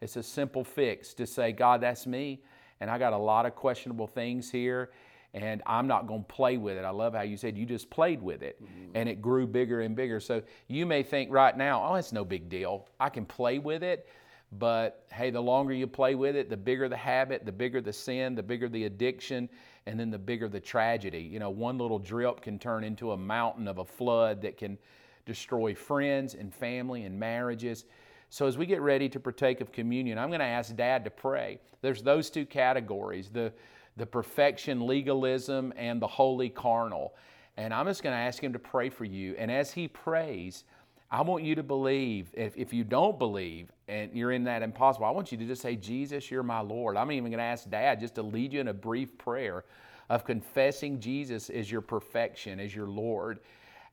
It's 0.00 0.16
a 0.16 0.22
simple 0.22 0.64
fix 0.64 1.14
to 1.14 1.26
say, 1.26 1.52
God, 1.52 1.80
that's 1.80 2.06
me, 2.06 2.42
and 2.80 2.90
I 2.90 2.98
got 2.98 3.12
a 3.12 3.18
lot 3.18 3.46
of 3.46 3.54
questionable 3.54 4.06
things 4.06 4.50
here, 4.50 4.90
and 5.32 5.62
I'm 5.66 5.86
not 5.86 6.06
going 6.06 6.22
to 6.22 6.32
play 6.32 6.56
with 6.56 6.76
it. 6.76 6.84
I 6.84 6.90
love 6.90 7.14
how 7.14 7.22
you 7.22 7.36
said 7.36 7.56
you 7.56 7.66
just 7.66 7.90
played 7.90 8.22
with 8.22 8.42
it 8.42 8.62
mm-hmm. 8.62 8.92
and 8.94 9.08
it 9.08 9.20
grew 9.20 9.46
bigger 9.46 9.82
and 9.82 9.94
bigger. 9.94 10.18
So 10.20 10.42
you 10.68 10.86
may 10.86 11.02
think 11.02 11.30
right 11.30 11.56
now, 11.56 11.84
oh, 11.86 11.94
it's 11.94 12.12
no 12.12 12.24
big 12.24 12.48
deal. 12.48 12.88
I 12.98 13.10
can 13.10 13.26
play 13.26 13.58
with 13.58 13.82
it. 13.82 14.08
But 14.52 15.04
hey, 15.12 15.30
the 15.30 15.40
longer 15.40 15.74
you 15.74 15.86
play 15.86 16.14
with 16.14 16.36
it, 16.36 16.48
the 16.48 16.56
bigger 16.56 16.88
the 16.88 16.96
habit, 16.96 17.44
the 17.44 17.52
bigger 17.52 17.80
the 17.80 17.92
sin, 17.92 18.34
the 18.34 18.42
bigger 18.42 18.68
the 18.68 18.84
addiction, 18.84 19.48
and 19.86 19.98
then 19.98 20.10
the 20.10 20.18
bigger 20.18 20.48
the 20.48 20.60
tragedy. 20.60 21.20
You 21.20 21.38
know, 21.38 21.50
one 21.50 21.78
little 21.78 21.98
drip 21.98 22.40
can 22.40 22.58
turn 22.58 22.84
into 22.84 23.12
a 23.12 23.16
mountain 23.16 23.68
of 23.68 23.78
a 23.78 23.84
flood 23.84 24.42
that 24.42 24.56
can 24.56 24.78
destroy 25.24 25.74
friends 25.74 26.34
and 26.34 26.54
family 26.54 27.04
and 27.04 27.18
marriages. 27.18 27.84
So 28.30 28.46
as 28.46 28.58
we 28.58 28.66
get 28.66 28.80
ready 28.80 29.08
to 29.08 29.20
partake 29.20 29.60
of 29.60 29.72
communion, 29.72 30.18
I'm 30.18 30.28
going 30.28 30.40
to 30.40 30.46
ask 30.46 30.74
Dad 30.74 31.04
to 31.04 31.10
pray. 31.10 31.60
There's 31.80 32.02
those 32.02 32.30
two 32.30 32.44
categories. 32.46 33.30
The 33.30 33.52
the 33.96 34.06
perfection 34.06 34.86
legalism 34.86 35.72
and 35.76 36.00
the 36.00 36.06
holy 36.06 36.48
carnal. 36.48 37.14
And 37.56 37.72
I'm 37.72 37.86
just 37.86 38.02
going 38.02 38.12
to 38.12 38.20
ask 38.20 38.42
him 38.42 38.52
to 38.52 38.58
pray 38.58 38.90
for 38.90 39.04
you. 39.04 39.34
And 39.38 39.50
as 39.50 39.72
he 39.72 39.88
prays, 39.88 40.64
I 41.10 41.22
want 41.22 41.44
you 41.44 41.54
to 41.54 41.62
believe. 41.62 42.30
If, 42.32 42.56
if 42.56 42.72
you 42.72 42.84
don't 42.84 43.18
believe 43.18 43.70
and 43.88 44.12
you're 44.12 44.32
in 44.32 44.44
that 44.44 44.62
impossible, 44.62 45.06
I 45.06 45.10
want 45.10 45.30
you 45.30 45.38
to 45.38 45.46
just 45.46 45.62
say, 45.62 45.76
Jesus, 45.76 46.30
you're 46.30 46.42
my 46.42 46.60
Lord. 46.60 46.96
I'm 46.96 47.12
even 47.12 47.30
going 47.30 47.38
to 47.38 47.44
ask 47.44 47.68
Dad 47.70 48.00
just 48.00 48.16
to 48.16 48.22
lead 48.22 48.52
you 48.52 48.60
in 48.60 48.68
a 48.68 48.74
brief 48.74 49.16
prayer 49.16 49.64
of 50.08 50.24
confessing 50.24 51.00
Jesus 51.00 51.50
as 51.50 51.70
your 51.70 51.80
perfection, 51.80 52.58
as 52.58 52.74
your 52.74 52.88
Lord. 52.88 53.40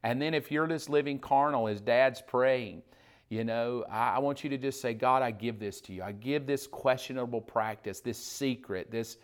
And 0.04 0.22
then 0.22 0.34
if 0.34 0.52
you're 0.52 0.68
just 0.68 0.90
living 0.90 1.20
carnal 1.20 1.68
as 1.68 1.82
Dad's 1.82 2.22
praying, 2.22 2.82
you 3.30 3.44
know, 3.44 3.86
I, 3.90 4.16
I 4.16 4.20
want 4.20 4.44
you 4.44 4.50
to 4.50 4.58
just 4.58 4.82
say, 4.82 4.94
God, 4.94 5.22
I 5.22 5.32
give 5.32 5.60
this 5.60 5.82
to 5.82 5.94
you. 5.94 6.04
I 6.04 6.12
give 6.12 6.46
this 6.46 6.68
questionable 6.68 7.42
practice, 7.42 8.00
this 8.00 8.18
secret, 8.18 8.92
this 8.92 9.18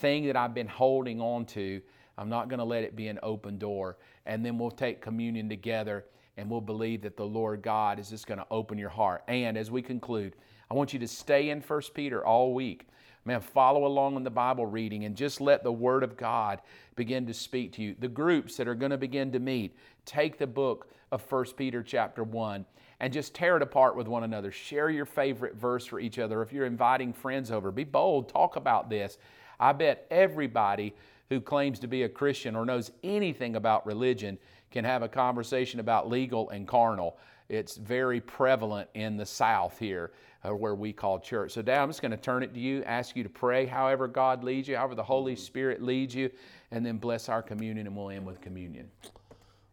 thing 0.00 0.26
that 0.26 0.36
I've 0.36 0.54
been 0.54 0.68
holding 0.68 1.20
on 1.20 1.44
to, 1.46 1.80
I'm 2.16 2.28
not 2.28 2.48
going 2.48 2.58
to 2.58 2.64
let 2.64 2.84
it 2.84 2.96
be 2.96 3.08
an 3.08 3.18
open 3.22 3.58
door. 3.58 3.96
And 4.26 4.44
then 4.44 4.58
we'll 4.58 4.70
take 4.70 5.00
communion 5.00 5.48
together 5.48 6.04
and 6.38 6.48
we'll 6.48 6.60
believe 6.60 7.02
that 7.02 7.16
the 7.16 7.26
Lord 7.26 7.62
God 7.62 7.98
is 7.98 8.10
just 8.10 8.28
going 8.28 8.38
to 8.38 8.46
open 8.50 8.78
your 8.78 8.88
heart. 8.88 9.24
And 9.26 9.58
as 9.58 9.70
we 9.70 9.82
conclude, 9.82 10.36
I 10.70 10.74
want 10.74 10.92
you 10.92 10.98
to 11.00 11.08
stay 11.08 11.50
in 11.50 11.60
1 11.60 11.82
Peter 11.94 12.24
all 12.24 12.54
week. 12.54 12.86
Man, 13.24 13.40
follow 13.40 13.84
along 13.84 14.16
in 14.16 14.22
the 14.22 14.30
Bible 14.30 14.64
reading 14.64 15.04
and 15.04 15.16
just 15.16 15.40
let 15.40 15.64
the 15.64 15.72
Word 15.72 16.04
of 16.04 16.16
God 16.16 16.62
begin 16.94 17.26
to 17.26 17.34
speak 17.34 17.72
to 17.72 17.82
you. 17.82 17.96
The 17.98 18.08
groups 18.08 18.56
that 18.56 18.68
are 18.68 18.76
going 18.76 18.92
to 18.92 18.96
begin 18.96 19.32
to 19.32 19.40
meet, 19.40 19.76
take 20.06 20.38
the 20.38 20.46
book 20.46 20.88
of 21.10 21.30
1 21.30 21.44
Peter 21.56 21.82
chapter 21.82 22.22
1 22.22 22.64
and 23.00 23.12
just 23.12 23.34
tear 23.34 23.56
it 23.56 23.62
apart 23.62 23.96
with 23.96 24.06
one 24.06 24.22
another. 24.22 24.52
Share 24.52 24.90
your 24.90 25.06
favorite 25.06 25.56
verse 25.56 25.86
for 25.86 25.98
each 25.98 26.20
other. 26.20 26.40
If 26.40 26.52
you're 26.52 26.66
inviting 26.66 27.12
friends 27.12 27.50
over, 27.50 27.72
be 27.72 27.84
bold, 27.84 28.28
talk 28.28 28.54
about 28.54 28.88
this. 28.88 29.18
I 29.58 29.72
bet 29.72 30.06
everybody 30.10 30.94
who 31.28 31.40
claims 31.40 31.78
to 31.80 31.86
be 31.86 32.04
a 32.04 32.08
Christian 32.08 32.56
or 32.56 32.64
knows 32.64 32.92
anything 33.02 33.56
about 33.56 33.86
religion 33.86 34.38
can 34.70 34.84
have 34.84 35.02
a 35.02 35.08
conversation 35.08 35.80
about 35.80 36.08
legal 36.08 36.50
and 36.50 36.66
carnal. 36.66 37.18
It's 37.48 37.76
very 37.76 38.20
prevalent 38.20 38.90
in 38.94 39.16
the 39.16 39.24
South 39.24 39.78
here, 39.78 40.12
uh, 40.46 40.54
where 40.54 40.74
we 40.74 40.92
call 40.92 41.18
church. 41.18 41.52
So, 41.52 41.62
Dad, 41.62 41.80
I'm 41.82 41.88
just 41.88 42.02
going 42.02 42.10
to 42.10 42.18
turn 42.18 42.42
it 42.42 42.52
to 42.52 42.60
you, 42.60 42.82
ask 42.84 43.16
you 43.16 43.22
to 43.22 43.28
pray 43.30 43.64
however 43.64 44.06
God 44.06 44.44
leads 44.44 44.68
you, 44.68 44.76
however 44.76 44.94
the 44.94 45.02
Holy 45.02 45.34
Spirit 45.34 45.82
leads 45.82 46.14
you, 46.14 46.30
and 46.70 46.84
then 46.84 46.98
bless 46.98 47.28
our 47.28 47.42
communion, 47.42 47.86
and 47.86 47.96
we'll 47.96 48.10
end 48.10 48.26
with 48.26 48.40
communion. 48.40 48.90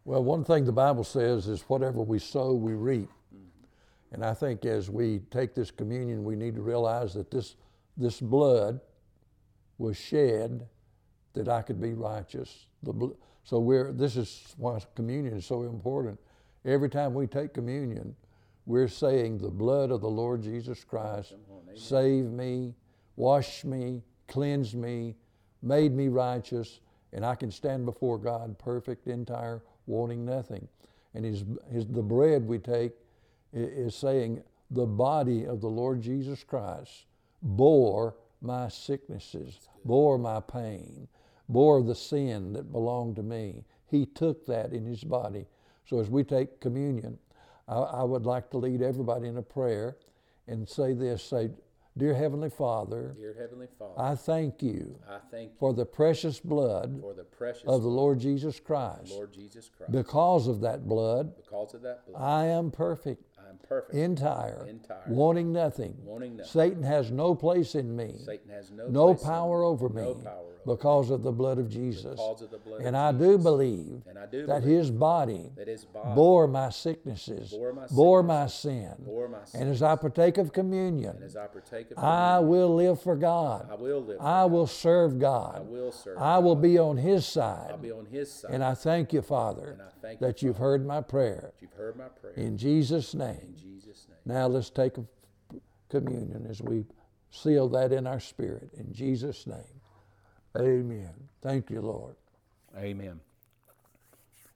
Well, 0.06 0.24
one 0.24 0.44
thing 0.44 0.64
the 0.64 0.72
Bible 0.72 1.04
says 1.04 1.48
is 1.48 1.62
whatever 1.62 2.00
we 2.00 2.18
sow, 2.18 2.54
we 2.54 2.72
reap. 2.72 3.10
And 4.12 4.24
I 4.24 4.32
think 4.32 4.64
as 4.64 4.88
we 4.88 5.18
take 5.30 5.54
this 5.54 5.70
communion, 5.70 6.24
we 6.24 6.36
need 6.36 6.54
to 6.54 6.62
realize 6.62 7.12
that 7.14 7.30
this, 7.30 7.56
this 7.96 8.20
blood, 8.20 8.80
was 9.78 9.96
shed 9.96 10.66
that 11.34 11.48
I 11.48 11.60
could 11.60 11.80
be 11.80 11.92
righteous. 11.92 12.66
The, 12.82 13.14
so 13.46 13.60
we're, 13.60 13.92
this 13.92 14.16
is 14.16 14.54
why 14.56 14.80
communion 14.96 15.36
is 15.36 15.46
so 15.46 15.62
important. 15.62 16.18
Every 16.64 16.90
time 16.90 17.14
we 17.14 17.28
take 17.28 17.54
communion, 17.54 18.16
we're 18.66 18.88
saying 18.88 19.38
the 19.38 19.48
blood 19.48 19.92
of 19.92 20.00
the 20.00 20.10
Lord 20.10 20.42
Jesus 20.42 20.82
Christ 20.82 21.34
save 21.76 22.24
me, 22.24 22.74
wash 23.14 23.64
me, 23.64 24.02
cleanse 24.26 24.74
me, 24.74 25.14
made 25.62 25.92
me 25.92 26.08
righteous, 26.08 26.80
and 27.12 27.24
I 27.24 27.36
can 27.36 27.52
stand 27.52 27.86
before 27.86 28.18
God 28.18 28.58
perfect, 28.58 29.06
entire, 29.06 29.62
wanting 29.86 30.24
nothing. 30.24 30.66
And 31.14 31.24
his, 31.24 31.44
his, 31.70 31.86
the 31.86 32.02
bread 32.02 32.44
we 32.48 32.58
take 32.58 32.94
is 33.52 33.94
saying 33.94 34.42
the 34.72 34.86
body 34.86 35.44
of 35.44 35.60
the 35.60 35.68
Lord 35.68 36.02
Jesus 36.02 36.42
Christ 36.42 37.06
bore 37.42 38.16
my 38.42 38.68
sicknesses, 38.68 39.68
bore 39.84 40.18
my 40.18 40.40
pain, 40.40 41.06
bore 41.48 41.82
the 41.82 41.94
sin 41.94 42.52
that 42.52 42.72
belonged 42.72 43.16
to 43.16 43.22
me. 43.22 43.64
He 43.86 44.06
took 44.06 44.46
that 44.46 44.72
in 44.72 44.84
his 44.84 45.04
body. 45.04 45.46
So 45.84 46.00
as 46.00 46.10
we 46.10 46.24
take 46.24 46.60
communion, 46.60 47.18
I, 47.68 47.76
I 47.76 48.02
would 48.02 48.26
like 48.26 48.50
to 48.50 48.58
lead 48.58 48.82
everybody 48.82 49.28
in 49.28 49.36
a 49.36 49.42
prayer 49.42 49.96
and 50.48 50.68
say 50.68 50.92
this 50.92 51.22
say, 51.22 51.50
Dear 51.98 52.12
Heavenly 52.12 52.50
Father, 52.50 53.14
Dear 53.16 53.34
Heavenly 53.38 53.68
Father, 53.78 53.94
I 53.98 54.14
thank 54.16 54.62
you, 54.62 54.98
I 55.08 55.18
thank 55.30 55.52
you 55.52 55.56
for 55.58 55.72
the 55.72 55.86
precious 55.86 56.38
blood 56.38 57.02
the 57.16 57.24
precious 57.24 57.64
of 57.66 57.82
the 57.82 57.88
Lord 57.88 58.20
Jesus 58.20 58.60
Christ. 58.60 59.12
Lord 59.12 59.32
Jesus 59.32 59.70
Christ. 59.74 59.92
Because 59.92 60.46
of 60.46 60.60
that 60.60 60.86
blood, 60.86 61.34
because 61.36 61.72
of 61.72 61.80
that 61.82 62.06
blood, 62.06 62.20
I 62.20 62.46
am 62.46 62.70
perfect 62.70 63.22
perfect, 63.68 63.94
entire, 63.94 64.66
entire, 64.68 65.02
wanting 65.08 65.52
nothing. 65.52 65.94
Wanting 66.02 66.36
nothing. 66.36 66.52
Satan 66.52 66.82
has 66.82 67.10
no 67.10 67.34
place 67.34 67.74
in 67.74 67.94
me. 67.94 68.14
Satan 68.24 68.50
has 68.50 68.70
no, 68.70 68.88
no 68.88 69.14
power 69.14 69.64
over 69.64 69.88
me 69.88 70.02
no 70.02 70.14
power 70.14 70.55
because 70.66 71.10
of 71.10 71.22
the 71.22 71.30
blood 71.30 71.58
of 71.58 71.70
Jesus. 71.70 72.18
Of 72.20 72.38
blood 72.64 72.80
and 72.80 72.96
of 72.96 73.02
I 73.02 73.12
Jesus. 73.12 73.26
do 73.26 73.38
believe 73.38 74.02
and 74.08 74.18
I 74.18 74.26
do 74.26 74.46
that 74.46 74.64
his 74.64 74.90
body, 74.90 75.50
that 75.56 75.68
his 75.68 75.84
body 75.84 76.14
bore 76.14 76.48
my 76.48 76.70
sicknesses, 76.70 77.50
bore 77.50 77.72
my, 77.72 77.86
bore 77.86 78.22
my 78.22 78.46
sin. 78.48 78.94
Bore 78.98 79.28
my 79.28 79.38
and 79.54 79.70
as 79.70 79.82
I 79.82 79.94
partake 79.96 80.38
of 80.38 80.52
communion, 80.52 81.22
I, 81.22 81.46
partake 81.46 81.92
of 81.92 81.98
I 81.98 82.40
will 82.40 82.74
live 82.74 83.00
for 83.00 83.16
God. 83.16 83.68
I 83.70 83.76
will 83.76 84.02
live. 84.02 84.20
I 84.20 84.44
will 84.46 84.66
serve 84.66 85.18
God. 85.18 85.58
I 85.58 85.60
will 85.60 85.92
serve. 85.92 86.18
I 86.18 86.38
will 86.38 86.56
be 86.56 86.78
on 86.78 86.96
His 86.96 87.24
side. 87.24 87.68
I'll 87.70 87.78
be 87.78 87.92
on 87.92 88.06
His 88.06 88.32
side. 88.32 88.50
And 88.50 88.64
I 88.64 88.74
thank 88.74 89.12
you, 89.12 89.22
Father, 89.22 89.78
thank 90.02 90.20
that 90.20 90.42
you, 90.42 90.48
you've 90.48 90.58
heard 90.58 90.84
my 90.84 91.00
prayer. 91.00 91.52
You've 91.60 91.72
heard 91.72 91.96
my 91.96 92.08
prayer. 92.08 92.34
In 92.34 92.58
Jesus' 92.58 93.14
name. 93.14 93.38
In 93.42 93.56
Jesus' 93.56 94.06
name. 94.08 94.18
Now 94.24 94.48
let's 94.48 94.70
take 94.70 94.98
a 94.98 95.04
communion 95.88 96.46
as 96.50 96.60
we 96.60 96.84
seal 97.30 97.68
that 97.68 97.92
in 97.92 98.06
our 98.06 98.20
spirit. 98.20 98.70
In 98.76 98.92
Jesus' 98.92 99.46
name. 99.46 99.75
Amen. 100.58 101.10
Thank 101.42 101.70
you, 101.70 101.80
Lord. 101.80 102.16
Amen. 102.76 103.20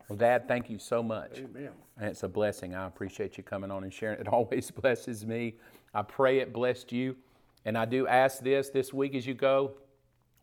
Well, 0.09 0.17
Dad, 0.17 0.49
thank 0.49 0.69
you 0.69 0.79
so 0.79 1.03
much. 1.03 1.39
Amen. 1.39 1.71
And 1.97 2.09
it's 2.09 2.23
a 2.23 2.29
blessing. 2.29 2.75
I 2.75 2.87
appreciate 2.87 3.37
you 3.37 3.45
coming 3.45 3.71
on 3.71 3.85
and 3.85 3.93
sharing. 3.93 4.19
It 4.21 4.29
always 4.33 4.71
blesses 4.71 5.25
me. 5.25 5.55
I 5.95 6.03
pray 6.03 6.39
it 6.39 6.53
blessed 6.53 6.93
you. 6.93 7.17
And 7.65 7.77
I 7.77 7.85
do 7.85 8.07
ask 8.07 8.43
this 8.43 8.71
this 8.71 8.93
week 8.93 9.15
as 9.15 9.27
you 9.27 9.35
go 9.35 9.73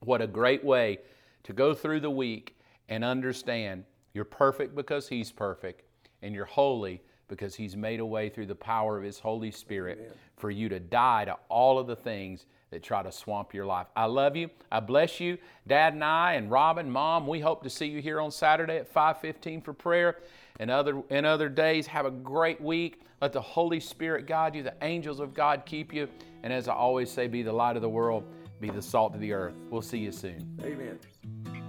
what 0.01 0.22
a 0.22 0.28
great 0.28 0.64
way 0.64 0.99
to 1.43 1.53
go 1.53 1.74
through 1.74 2.01
the 2.01 2.10
week 2.10 2.55
and 2.89 3.03
understand 3.03 3.84
you're 4.14 4.26
perfect 4.26 4.76
because 4.76 5.08
He's 5.08 5.32
perfect, 5.32 5.84
and 6.22 6.34
you're 6.34 6.45
holy 6.45 7.01
because 7.28 7.55
He's 7.55 7.76
made 7.76 7.99
a 7.99 8.05
way 8.05 8.30
through 8.30 8.47
the 8.47 8.55
power 8.55 8.97
of 8.97 9.03
His 9.03 9.20
Holy 9.20 9.51
Spirit 9.51 9.99
Amen. 9.99 10.14
for 10.38 10.49
you 10.49 10.70
to 10.70 10.80
die 10.80 11.26
to 11.26 11.36
all 11.49 11.78
of 11.78 11.88
the 11.88 11.95
things 11.95 12.45
that 12.72 12.84
try 12.84 13.01
to 13.01 13.11
swamp 13.11 13.53
your 13.53 13.65
life. 13.65 13.88
I 13.95 14.05
love 14.05 14.36
you. 14.36 14.49
I 14.72 14.80
bless 14.80 15.20
you. 15.20 15.38
Dad 15.65 15.93
and 15.93 16.03
I 16.03 16.34
and 16.34 16.51
Robin, 16.51 16.89
Mom, 16.89 17.28
we 17.28 17.39
hope 17.39 17.63
to 17.63 17.70
see 17.70 17.88
you 17.88 18.01
here 18.01 18.20
on 18.20 18.32
Saturday 18.32 18.78
at 18.78 18.88
5:15 18.93 19.61
for 19.61 19.74
prayer. 19.74 20.18
And 20.59 20.72
other 20.72 21.03
in 21.09 21.26
other 21.26 21.49
days, 21.49 21.88
have 21.88 22.05
a 22.05 22.11
great 22.11 22.59
week. 22.59 23.01
Let 23.22 23.34
the 23.34 23.41
Holy 23.41 23.80
Spirit 23.80 24.28
guide 24.28 24.55
you. 24.55 24.63
The 24.63 24.76
angels 24.82 25.20
of 25.20 25.34
God 25.34 25.63
keep 25.65 25.93
you. 25.93 26.07
And 26.43 26.53
as 26.53 26.68
I 26.68 26.74
always 26.74 27.11
say, 27.11 27.28
be 27.28 27.41
the 27.41 27.53
light 27.53 27.76
of 27.76 27.82
the 27.82 27.89
world, 27.89 28.24
be 28.59 28.70
the 28.70 28.82
salt 28.82 29.13
of 29.13 29.22
the 29.22 29.34
earth. 29.34 29.55
We'll 29.70 29.82
see 29.82 29.99
you 29.99 30.11
soon. 30.11 30.59
Amen. 30.63 30.99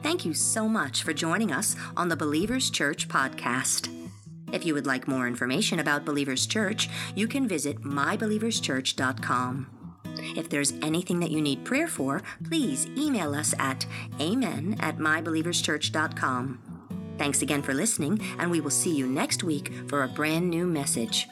Thank 0.03 0.25
you 0.25 0.35
so 0.35 0.69
much 0.69 1.03
for 1.03 1.13
joining 1.13 1.51
us 1.51 1.75
on 1.97 2.09
the 2.09 2.17
Believers 2.17 2.71
Church 2.71 3.09
podcast. 3.09 3.89
If 4.53 4.65
you 4.65 4.73
would 4.75 4.87
like 4.87 5.09
more 5.09 5.27
information 5.27 5.79
about 5.81 6.07
Believers 6.07 6.47
Church, 6.47 6.89
you 7.15 7.29
can 7.29 7.47
visit 7.49 7.83
mybelieverschurch.com. 7.83 9.78
If 10.37 10.49
there's 10.49 10.73
anything 10.83 11.21
that 11.21 11.31
you 11.31 11.41
need 11.41 11.65
prayer 11.65 11.89
for, 11.89 12.23
please 12.45 12.87
email 12.97 13.35
us 13.35 13.55
at 13.59 13.87
amen 14.21 14.77
at 14.81 14.99
mybelieverschurch.com. 14.99 16.79
Thanks 17.19 17.43
again 17.43 17.63
for 17.63 17.75
listening, 17.75 18.21
and 18.39 18.51
we 18.51 18.61
will 18.61 18.71
see 18.71 18.95
you 18.95 19.07
next 19.07 19.43
week 19.43 19.73
for 19.89 20.05
a 20.05 20.09
brand 20.09 20.49
new 20.49 20.67
message. 20.67 21.27